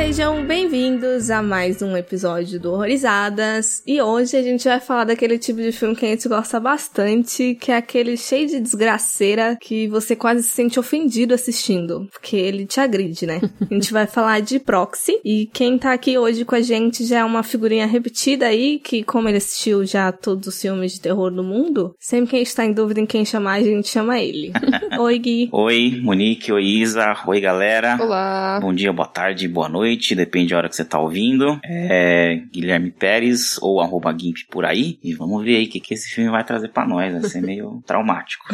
Sejam 0.00 0.46
bem-vindos 0.46 1.30
a 1.30 1.42
mais 1.42 1.82
um 1.82 1.94
episódio 1.94 2.58
do 2.58 2.72
Horrorizadas. 2.72 3.82
E 3.86 4.00
hoje 4.00 4.34
a 4.34 4.42
gente 4.42 4.64
vai 4.64 4.80
falar 4.80 5.04
daquele 5.04 5.38
tipo 5.38 5.60
de 5.60 5.70
filme 5.72 5.94
que 5.94 6.06
a 6.06 6.08
gente 6.08 6.26
gosta 6.26 6.58
bastante, 6.58 7.54
que 7.60 7.70
é 7.70 7.76
aquele 7.76 8.16
cheio 8.16 8.48
de 8.48 8.60
desgraceira 8.60 9.58
que 9.60 9.86
você 9.88 10.16
quase 10.16 10.42
se 10.42 10.52
sente 10.52 10.80
ofendido 10.80 11.34
assistindo, 11.34 12.08
porque 12.10 12.34
ele 12.34 12.64
te 12.64 12.80
agride, 12.80 13.26
né? 13.26 13.42
A 13.70 13.74
gente 13.74 13.92
vai 13.92 14.06
falar 14.06 14.40
de 14.40 14.58
Proxy. 14.58 15.20
E 15.22 15.48
quem 15.52 15.76
tá 15.76 15.92
aqui 15.92 16.16
hoje 16.16 16.46
com 16.46 16.54
a 16.54 16.62
gente 16.62 17.04
já 17.04 17.18
é 17.18 17.24
uma 17.24 17.42
figurinha 17.42 17.86
repetida 17.86 18.46
aí, 18.46 18.78
que 18.78 19.04
como 19.04 19.28
ele 19.28 19.36
assistiu 19.36 19.84
já 19.84 20.10
todos 20.10 20.48
os 20.48 20.60
filmes 20.60 20.94
de 20.94 21.00
terror 21.02 21.30
do 21.30 21.44
mundo, 21.44 21.94
sempre 22.00 22.30
que 22.30 22.36
a 22.36 22.38
gente 22.38 22.56
tá 22.56 22.64
em 22.64 22.72
dúvida 22.72 23.00
em 23.00 23.06
quem 23.06 23.24
chamar, 23.24 23.60
a 23.60 23.62
gente 23.62 23.88
chama 23.88 24.18
ele. 24.18 24.50
Oi, 24.98 25.18
Gui. 25.18 25.48
Oi, 25.52 26.00
Monique. 26.02 26.50
Oi, 26.50 26.64
Isa. 26.64 27.14
Oi, 27.26 27.40
galera. 27.40 27.98
Olá. 28.00 28.58
Bom 28.60 28.72
dia, 28.72 28.92
boa 28.92 29.06
tarde, 29.06 29.46
boa 29.46 29.68
noite, 29.68 29.89
depende 30.14 30.50
da 30.50 30.58
hora 30.58 30.68
que 30.68 30.76
você 30.76 30.84
tá 30.84 30.98
ouvindo. 30.98 31.60
É 31.64 32.40
Guilherme 32.52 32.90
Pérez 32.90 33.58
ou 33.62 33.80
arroba 33.80 34.16
Gimp 34.16 34.36
por 34.50 34.64
aí. 34.64 34.98
E 35.02 35.14
vamos 35.14 35.44
ver 35.44 35.56
aí 35.56 35.64
o 35.64 35.68
que, 35.68 35.80
que 35.80 35.94
esse 35.94 36.10
filme 36.10 36.30
vai 36.30 36.44
trazer 36.44 36.68
pra 36.68 36.86
nós. 36.86 37.12
Vai 37.12 37.22
ser 37.22 37.40
meio 37.40 37.82
traumático. 37.86 38.44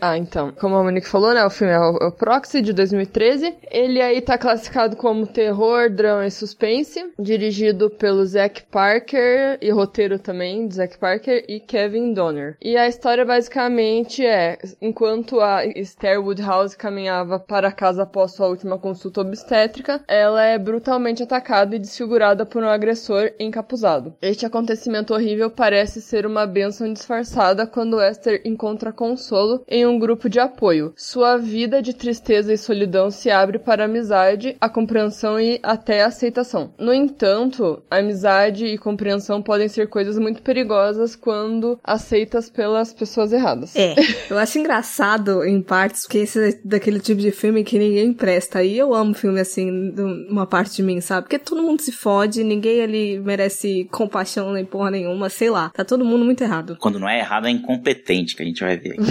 Ah, 0.00 0.16
então, 0.16 0.52
como 0.52 0.76
a 0.76 0.82
Monique 0.82 1.08
falou, 1.08 1.32
né, 1.32 1.44
o 1.44 1.50
filme 1.50 1.72
é 1.72 1.78
o, 1.78 1.96
é 1.98 2.06
o 2.06 2.12
Proxy, 2.12 2.60
de 2.60 2.72
2013. 2.72 3.54
Ele 3.70 4.00
aí 4.00 4.20
tá 4.20 4.38
classificado 4.38 4.96
como 4.96 5.26
terror, 5.26 5.90
drama 5.90 6.26
e 6.26 6.30
suspense, 6.30 7.12
dirigido 7.18 7.90
pelo 7.90 8.24
Zack 8.24 8.64
Parker 8.70 9.58
e 9.60 9.70
roteiro 9.70 10.18
também 10.18 10.66
de 10.66 10.74
Zack 10.74 10.98
Parker 10.98 11.44
e 11.48 11.60
Kevin 11.60 12.12
Donner. 12.12 12.56
E 12.62 12.76
a 12.76 12.86
história 12.86 13.24
basicamente 13.24 14.24
é, 14.24 14.58
enquanto 14.80 15.40
a 15.40 15.64
Esther 15.64 16.20
Woodhouse 16.20 16.76
caminhava 16.76 17.38
para 17.38 17.72
casa 17.72 18.02
após 18.02 18.32
sua 18.32 18.48
última 18.48 18.78
consulta 18.78 19.20
obstétrica, 19.20 20.02
ela 20.16 20.42
é 20.42 20.58
brutalmente 20.58 21.22
atacada 21.22 21.76
e 21.76 21.78
desfigurada 21.78 22.44
por 22.46 22.62
um 22.62 22.68
agressor 22.68 23.30
encapuzado. 23.38 24.14
Este 24.20 24.46
acontecimento 24.46 25.14
horrível 25.14 25.50
parece 25.50 26.00
ser 26.00 26.26
uma 26.26 26.46
bênção 26.46 26.92
disfarçada 26.92 27.66
quando 27.66 28.00
Esther 28.00 28.40
encontra 28.44 28.92
consolo 28.92 29.62
em 29.68 29.86
um 29.86 29.98
grupo 29.98 30.28
de 30.28 30.40
apoio. 30.40 30.92
Sua 30.96 31.36
vida 31.36 31.82
de 31.82 31.94
tristeza 31.94 32.52
e 32.52 32.58
solidão 32.58 33.10
se 33.10 33.30
abre 33.30 33.58
para 33.58 33.84
a 33.84 33.86
amizade, 33.86 34.56
a 34.60 34.68
compreensão 34.68 35.38
e 35.38 35.60
até 35.62 36.02
a 36.02 36.06
aceitação. 36.06 36.72
No 36.78 36.92
entanto, 36.92 37.82
amizade 37.90 38.66
e 38.66 38.78
compreensão 38.78 39.42
podem 39.42 39.68
ser 39.68 39.88
coisas 39.88 40.18
muito 40.18 40.42
perigosas 40.42 41.14
quando 41.14 41.78
aceitas 41.82 42.48
pelas 42.48 42.92
pessoas 42.92 43.32
erradas. 43.32 43.74
É, 43.76 43.94
eu 44.30 44.38
acho 44.38 44.58
engraçado 44.58 45.44
em 45.44 45.60
partes, 45.60 46.02
porque 46.02 46.18
esse 46.18 46.50
é 46.50 46.58
daquele 46.64 47.00
tipo 47.00 47.20
de 47.20 47.30
filme 47.30 47.64
que 47.64 47.78
ninguém 47.78 48.12
presta. 48.12 48.62
E 48.62 48.78
eu 48.78 48.94
amo 48.94 49.14
filme 49.14 49.40
assim, 49.40 49.90
de 49.90 50.02
uma 50.06 50.46
parte 50.46 50.76
de 50.76 50.82
mim, 50.82 51.00
sabe? 51.00 51.22
Porque 51.22 51.38
todo 51.38 51.62
mundo 51.62 51.80
se 51.82 51.92
fode, 51.92 52.42
ninguém 52.44 52.82
ali 52.82 53.18
merece 53.18 53.88
compaixão 53.90 54.52
nem 54.52 54.64
porra 54.64 54.90
nenhuma, 54.90 55.28
sei 55.28 55.50
lá. 55.50 55.70
Tá 55.70 55.84
todo 55.84 56.04
mundo 56.04 56.24
muito 56.24 56.42
errado. 56.42 56.76
Quando 56.80 56.98
não 56.98 57.08
é 57.08 57.18
errado, 57.18 57.46
é 57.46 57.50
incompetente 57.50 58.36
que 58.36 58.42
a 58.42 58.46
gente 58.46 58.62
vai 58.62 58.76
ver. 58.76 58.96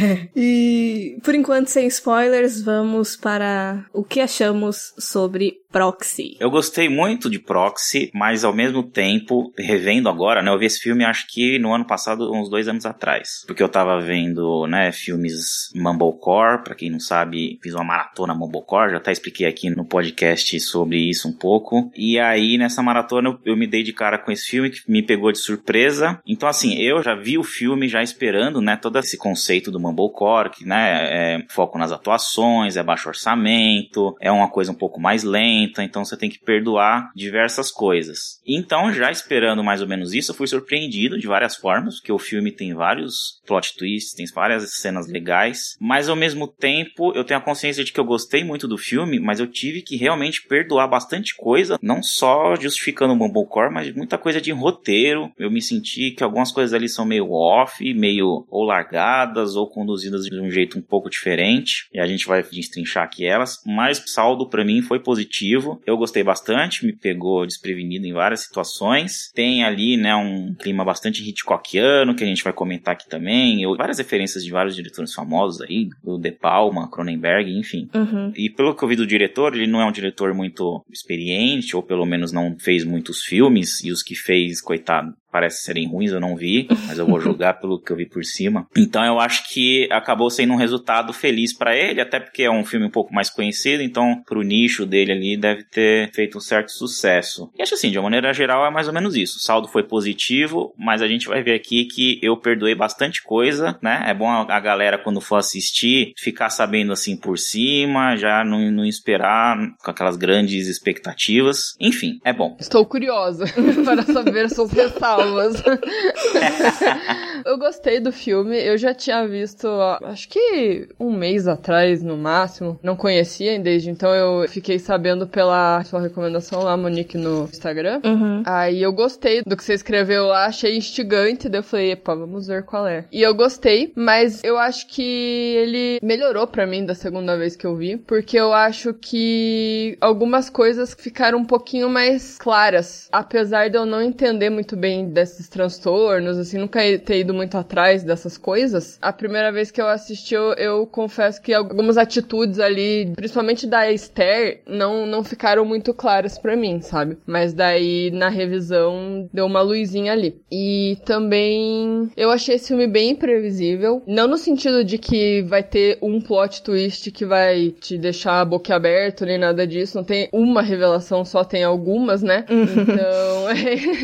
E 0.34 1.18
por 1.22 1.34
enquanto, 1.34 1.68
sem 1.68 1.86
spoilers, 1.86 2.62
vamos 2.62 3.16
para 3.16 3.84
o 3.92 4.02
que 4.02 4.20
achamos 4.20 4.94
sobre 4.98 5.59
Proxy. 5.70 6.36
Eu 6.40 6.50
gostei 6.50 6.88
muito 6.88 7.30
de 7.30 7.38
Proxy, 7.38 8.10
mas 8.14 8.44
ao 8.44 8.52
mesmo 8.52 8.82
tempo, 8.82 9.52
revendo 9.56 10.08
agora, 10.08 10.42
né? 10.42 10.50
Eu 10.50 10.58
vi 10.58 10.66
esse 10.66 10.80
filme 10.80 11.04
acho 11.04 11.26
que 11.28 11.58
no 11.58 11.72
ano 11.72 11.86
passado, 11.86 12.32
uns 12.32 12.48
dois 12.48 12.68
anos 12.68 12.84
atrás. 12.84 13.44
Porque 13.46 13.62
eu 13.62 13.68
tava 13.68 14.00
vendo, 14.00 14.66
né, 14.66 14.90
filmes 14.92 15.70
Mumblecore, 15.74 16.64
pra 16.64 16.74
quem 16.74 16.90
não 16.90 17.00
sabe, 17.00 17.58
fiz 17.62 17.74
uma 17.74 17.84
maratona 17.84 18.34
Mumblecore, 18.34 18.90
já 18.90 18.96
até 18.96 19.12
expliquei 19.12 19.46
aqui 19.46 19.70
no 19.70 19.84
podcast 19.84 20.58
sobre 20.60 20.98
isso 20.98 21.28
um 21.28 21.32
pouco. 21.32 21.90
E 21.96 22.18
aí, 22.18 22.58
nessa 22.58 22.82
maratona, 22.82 23.30
eu, 23.30 23.38
eu 23.44 23.56
me 23.56 23.66
dei 23.66 23.82
de 23.82 23.92
cara 23.92 24.18
com 24.18 24.32
esse 24.32 24.46
filme 24.46 24.70
que 24.70 24.80
me 24.88 25.02
pegou 25.02 25.30
de 25.30 25.38
surpresa. 25.38 26.20
Então, 26.26 26.48
assim, 26.48 26.74
eu 26.78 27.02
já 27.02 27.14
vi 27.14 27.38
o 27.38 27.44
filme 27.44 27.88
já 27.88 28.02
esperando, 28.02 28.60
né, 28.60 28.76
todo 28.76 28.98
esse 28.98 29.16
conceito 29.16 29.70
do 29.70 29.80
Mumblecore, 29.80 30.50
que, 30.50 30.66
né, 30.66 31.36
é 31.36 31.44
foco 31.48 31.78
nas 31.78 31.92
atuações, 31.92 32.76
é 32.76 32.82
baixo 32.82 33.08
orçamento, 33.08 34.16
é 34.20 34.30
uma 34.30 34.48
coisa 34.48 34.72
um 34.72 34.74
pouco 34.74 35.00
mais 35.00 35.22
lenta, 35.22 35.59
então 35.64 36.04
você 36.04 36.16
tem 36.16 36.30
que 36.30 36.38
perdoar 36.38 37.10
diversas 37.14 37.70
coisas. 37.70 38.40
Então, 38.46 38.92
já 38.92 39.10
esperando 39.10 39.64
mais 39.64 39.82
ou 39.82 39.88
menos 39.88 40.12
isso, 40.12 40.30
eu 40.30 40.34
fui 40.34 40.46
surpreendido 40.46 41.18
de 41.18 41.26
várias 41.26 41.56
formas, 41.56 41.96
porque 41.96 42.12
o 42.12 42.18
filme 42.18 42.52
tem 42.52 42.74
vários 42.74 43.40
plot 43.46 43.76
twists, 43.76 44.14
tem 44.14 44.26
várias 44.34 44.74
cenas 44.76 45.08
legais, 45.08 45.76
mas 45.80 46.08
ao 46.08 46.16
mesmo 46.16 46.46
tempo 46.46 47.12
eu 47.14 47.24
tenho 47.24 47.38
a 47.38 47.42
consciência 47.42 47.84
de 47.84 47.92
que 47.92 48.00
eu 48.00 48.04
gostei 48.04 48.44
muito 48.44 48.68
do 48.68 48.78
filme, 48.78 49.18
mas 49.18 49.40
eu 49.40 49.46
tive 49.46 49.82
que 49.82 49.96
realmente 49.96 50.46
perdoar 50.46 50.88
bastante 50.88 51.34
coisa, 51.36 51.78
não 51.82 52.02
só 52.02 52.54
justificando 52.56 53.12
o 53.12 53.16
Mumblecore, 53.16 53.72
mas 53.72 53.94
muita 53.94 54.18
coisa 54.18 54.40
de 54.40 54.52
roteiro. 54.52 55.30
Eu 55.38 55.50
me 55.50 55.62
senti 55.62 56.10
que 56.10 56.22
algumas 56.22 56.52
coisas 56.52 56.72
ali 56.72 56.88
são 56.88 57.04
meio 57.04 57.30
off, 57.32 57.82
meio 57.94 58.46
ou 58.48 58.64
largadas 58.64 59.56
ou 59.56 59.68
conduzidas 59.68 60.24
de 60.24 60.40
um 60.40 60.50
jeito 60.50 60.78
um 60.78 60.82
pouco 60.82 61.10
diferente, 61.10 61.88
e 61.92 62.00
a 62.00 62.06
gente 62.06 62.26
vai 62.26 62.42
destrinchar 62.42 63.04
aqui 63.04 63.26
elas, 63.26 63.58
mas 63.66 63.98
o 63.98 64.08
saldo 64.08 64.48
para 64.48 64.64
mim 64.64 64.82
foi 64.82 65.00
positivo. 65.00 65.49
Eu 65.86 65.96
gostei 65.96 66.22
bastante, 66.22 66.84
me 66.86 66.92
pegou 66.92 67.46
desprevenido 67.46 68.06
em 68.06 68.12
várias 68.12 68.40
situações. 68.40 69.30
Tem 69.34 69.64
ali, 69.64 69.96
né, 69.96 70.14
um 70.14 70.54
clima 70.54 70.84
bastante 70.84 71.28
Hitchcockiano 71.28 72.14
que 72.14 72.24
a 72.24 72.26
gente 72.26 72.44
vai 72.44 72.52
comentar 72.52 72.94
aqui 72.94 73.08
também. 73.08 73.62
Eu, 73.62 73.76
várias 73.76 73.98
referências 73.98 74.44
de 74.44 74.50
vários 74.50 74.74
diretores 74.74 75.12
famosos 75.12 75.60
aí, 75.62 75.88
do 76.02 76.18
De 76.18 76.32
Palma, 76.32 76.90
Cronenberg, 76.90 77.50
enfim. 77.58 77.88
Uhum. 77.94 78.32
E 78.36 78.50
pelo 78.50 78.74
que 78.74 78.82
eu 78.82 78.88
vi 78.88 78.96
do 78.96 79.06
diretor, 79.06 79.54
ele 79.54 79.66
não 79.66 79.80
é 79.80 79.84
um 79.84 79.92
diretor 79.92 80.34
muito 80.34 80.84
experiente, 80.90 81.76
ou 81.76 81.82
pelo 81.82 82.06
menos 82.06 82.32
não 82.32 82.56
fez 82.58 82.84
muitos 82.84 83.22
filmes, 83.22 83.82
e 83.84 83.90
os 83.90 84.02
que 84.02 84.14
fez, 84.14 84.60
coitado, 84.60 85.14
parece 85.30 85.62
serem 85.62 85.88
ruins, 85.88 86.12
eu 86.12 86.20
não 86.20 86.36
vi, 86.36 86.68
mas 86.86 86.98
eu 86.98 87.06
vou 87.06 87.20
julgar 87.20 87.60
pelo 87.60 87.80
que 87.80 87.92
eu 87.92 87.96
vi 87.96 88.06
por 88.06 88.24
cima. 88.24 88.66
Então 88.76 89.04
eu 89.04 89.20
acho 89.20 89.48
que 89.52 89.88
acabou 89.90 90.30
sendo 90.30 90.52
um 90.52 90.56
resultado 90.56 91.12
feliz 91.12 91.52
para 91.56 91.76
ele, 91.76 92.00
até 92.00 92.20
porque 92.20 92.42
é 92.42 92.50
um 92.50 92.64
filme 92.64 92.86
um 92.86 92.90
pouco 92.90 93.14
mais 93.14 93.30
conhecido, 93.30 93.82
então 93.82 94.22
pro 94.26 94.42
nicho 94.42 94.86
dele 94.86 95.12
ali 95.12 95.36
deve 95.36 95.64
ter 95.64 96.10
feito 96.12 96.38
um 96.38 96.40
certo 96.40 96.72
sucesso. 96.72 97.50
E 97.58 97.62
acho 97.62 97.74
assim, 97.74 97.90
de 97.90 97.98
uma 97.98 98.04
maneira 98.04 98.32
geral 98.32 98.66
é 98.66 98.70
mais 98.70 98.88
ou 98.88 98.94
menos 98.94 99.16
isso. 99.16 99.38
O 99.38 99.40
saldo 99.40 99.68
foi 99.68 99.82
positivo, 99.82 100.74
mas 100.78 101.02
a 101.02 101.08
gente 101.08 101.28
vai 101.28 101.42
ver 101.42 101.54
aqui 101.54 101.84
que 101.84 102.18
eu 102.22 102.36
perdoei 102.36 102.74
bastante 102.74 103.22
coisa, 103.22 103.78
né? 103.82 104.04
É 104.06 104.14
bom 104.14 104.28
a 104.28 104.60
galera 104.60 104.98
quando 104.98 105.20
for 105.20 105.36
assistir 105.36 106.12
ficar 106.16 106.50
sabendo 106.50 106.92
assim 106.92 107.16
por 107.16 107.38
cima, 107.38 108.16
já 108.16 108.44
não, 108.44 108.70
não 108.70 108.84
esperar 108.84 109.56
com 109.82 109.90
aquelas 109.90 110.16
grandes 110.16 110.66
expectativas. 110.68 111.74
Enfim, 111.80 112.20
é 112.24 112.32
bom. 112.32 112.56
Estou 112.58 112.84
curiosa 112.86 113.44
para 113.84 114.02
saber 114.02 114.48
suas 114.50 114.72
ressalvas. 114.72 115.19
eu 117.44 117.58
gostei 117.58 118.00
do 118.00 118.12
filme, 118.12 118.58
eu 118.58 118.76
já 118.76 118.94
tinha 118.94 119.26
visto, 119.26 119.66
acho 120.04 120.28
que 120.28 120.88
um 120.98 121.12
mês 121.12 121.48
atrás 121.48 122.02
no 122.02 122.16
máximo. 122.16 122.78
Não 122.82 122.96
conhecia 122.96 123.58
desde 123.58 123.90
então, 123.90 124.14
eu 124.14 124.48
fiquei 124.48 124.78
sabendo 124.78 125.26
pela 125.26 125.82
sua 125.84 126.00
recomendação 126.00 126.62
lá, 126.62 126.76
Monique, 126.76 127.16
no 127.16 127.44
Instagram. 127.44 128.00
Uhum. 128.04 128.42
Aí 128.46 128.82
eu 128.82 128.92
gostei 128.92 129.42
do 129.42 129.56
que 129.56 129.64
você 129.64 129.74
escreveu 129.74 130.26
lá, 130.26 130.46
achei 130.46 130.76
instigante, 130.76 131.48
daí 131.48 131.60
eu 131.60 131.64
falei, 131.64 131.92
epa, 131.92 132.14
vamos 132.14 132.46
ver 132.46 132.64
qual 132.64 132.86
é. 132.86 133.04
E 133.12 133.22
eu 133.22 133.34
gostei, 133.34 133.92
mas 133.96 134.42
eu 134.44 134.58
acho 134.58 134.86
que 134.86 135.02
ele 135.02 135.98
melhorou 136.02 136.46
pra 136.46 136.66
mim 136.66 136.84
da 136.84 136.94
segunda 136.94 137.36
vez 137.36 137.56
que 137.56 137.66
eu 137.66 137.76
vi, 137.76 137.96
porque 137.96 138.38
eu 138.38 138.52
acho 138.52 138.94
que 138.94 139.96
algumas 140.00 140.50
coisas 140.50 140.94
ficaram 140.98 141.38
um 141.38 141.44
pouquinho 141.44 141.88
mais 141.88 142.38
claras, 142.38 143.08
apesar 143.12 143.68
de 143.68 143.76
eu 143.76 143.86
não 143.86 144.02
entender 144.02 144.50
muito 144.50 144.76
bem 144.76 145.08
desses 145.10 145.48
transtornos, 145.48 146.38
assim, 146.38 146.58
nunca 146.58 146.80
ter 146.98 147.20
ido 147.20 147.34
muito 147.34 147.56
atrás 147.56 148.02
dessas 148.02 148.36
coisas. 148.36 148.98
A 149.02 149.12
primeira 149.12 149.52
vez 149.52 149.70
que 149.70 149.80
eu 149.80 149.88
assisti, 149.88 150.34
eu, 150.34 150.52
eu 150.54 150.86
confesso 150.86 151.40
que 151.40 151.52
algumas 151.52 151.96
atitudes 151.96 152.58
ali, 152.58 153.12
principalmente 153.14 153.66
da 153.66 153.90
Esther, 153.90 154.62
não, 154.66 155.06
não 155.06 155.22
ficaram 155.22 155.64
muito 155.64 155.92
claras 155.92 156.38
pra 156.38 156.56
mim, 156.56 156.80
sabe? 156.80 157.18
Mas 157.26 157.52
daí 157.52 158.10
na 158.10 158.28
revisão 158.28 159.28
deu 159.32 159.46
uma 159.46 159.60
luzinha 159.60 160.12
ali. 160.12 160.40
E 160.50 160.96
também 161.04 162.10
eu 162.16 162.30
achei 162.30 162.54
esse 162.54 162.68
filme 162.68 162.86
bem 162.86 163.10
imprevisível, 163.10 164.02
não 164.06 164.26
no 164.26 164.36
sentido 164.36 164.84
de 164.84 164.98
que 164.98 165.42
vai 165.42 165.62
ter 165.62 165.98
um 166.02 166.20
plot 166.20 166.62
twist 166.62 167.10
que 167.10 167.24
vai 167.24 167.70
te 167.70 167.98
deixar 167.98 168.44
boquiaberto 168.44 169.24
nem 169.24 169.38
nada 169.38 169.66
disso, 169.66 169.96
não 169.96 170.04
tem 170.04 170.28
uma 170.32 170.62
revelação, 170.62 171.24
só 171.24 171.44
tem 171.44 171.64
algumas, 171.64 172.22
né? 172.22 172.44
Então 172.48 173.50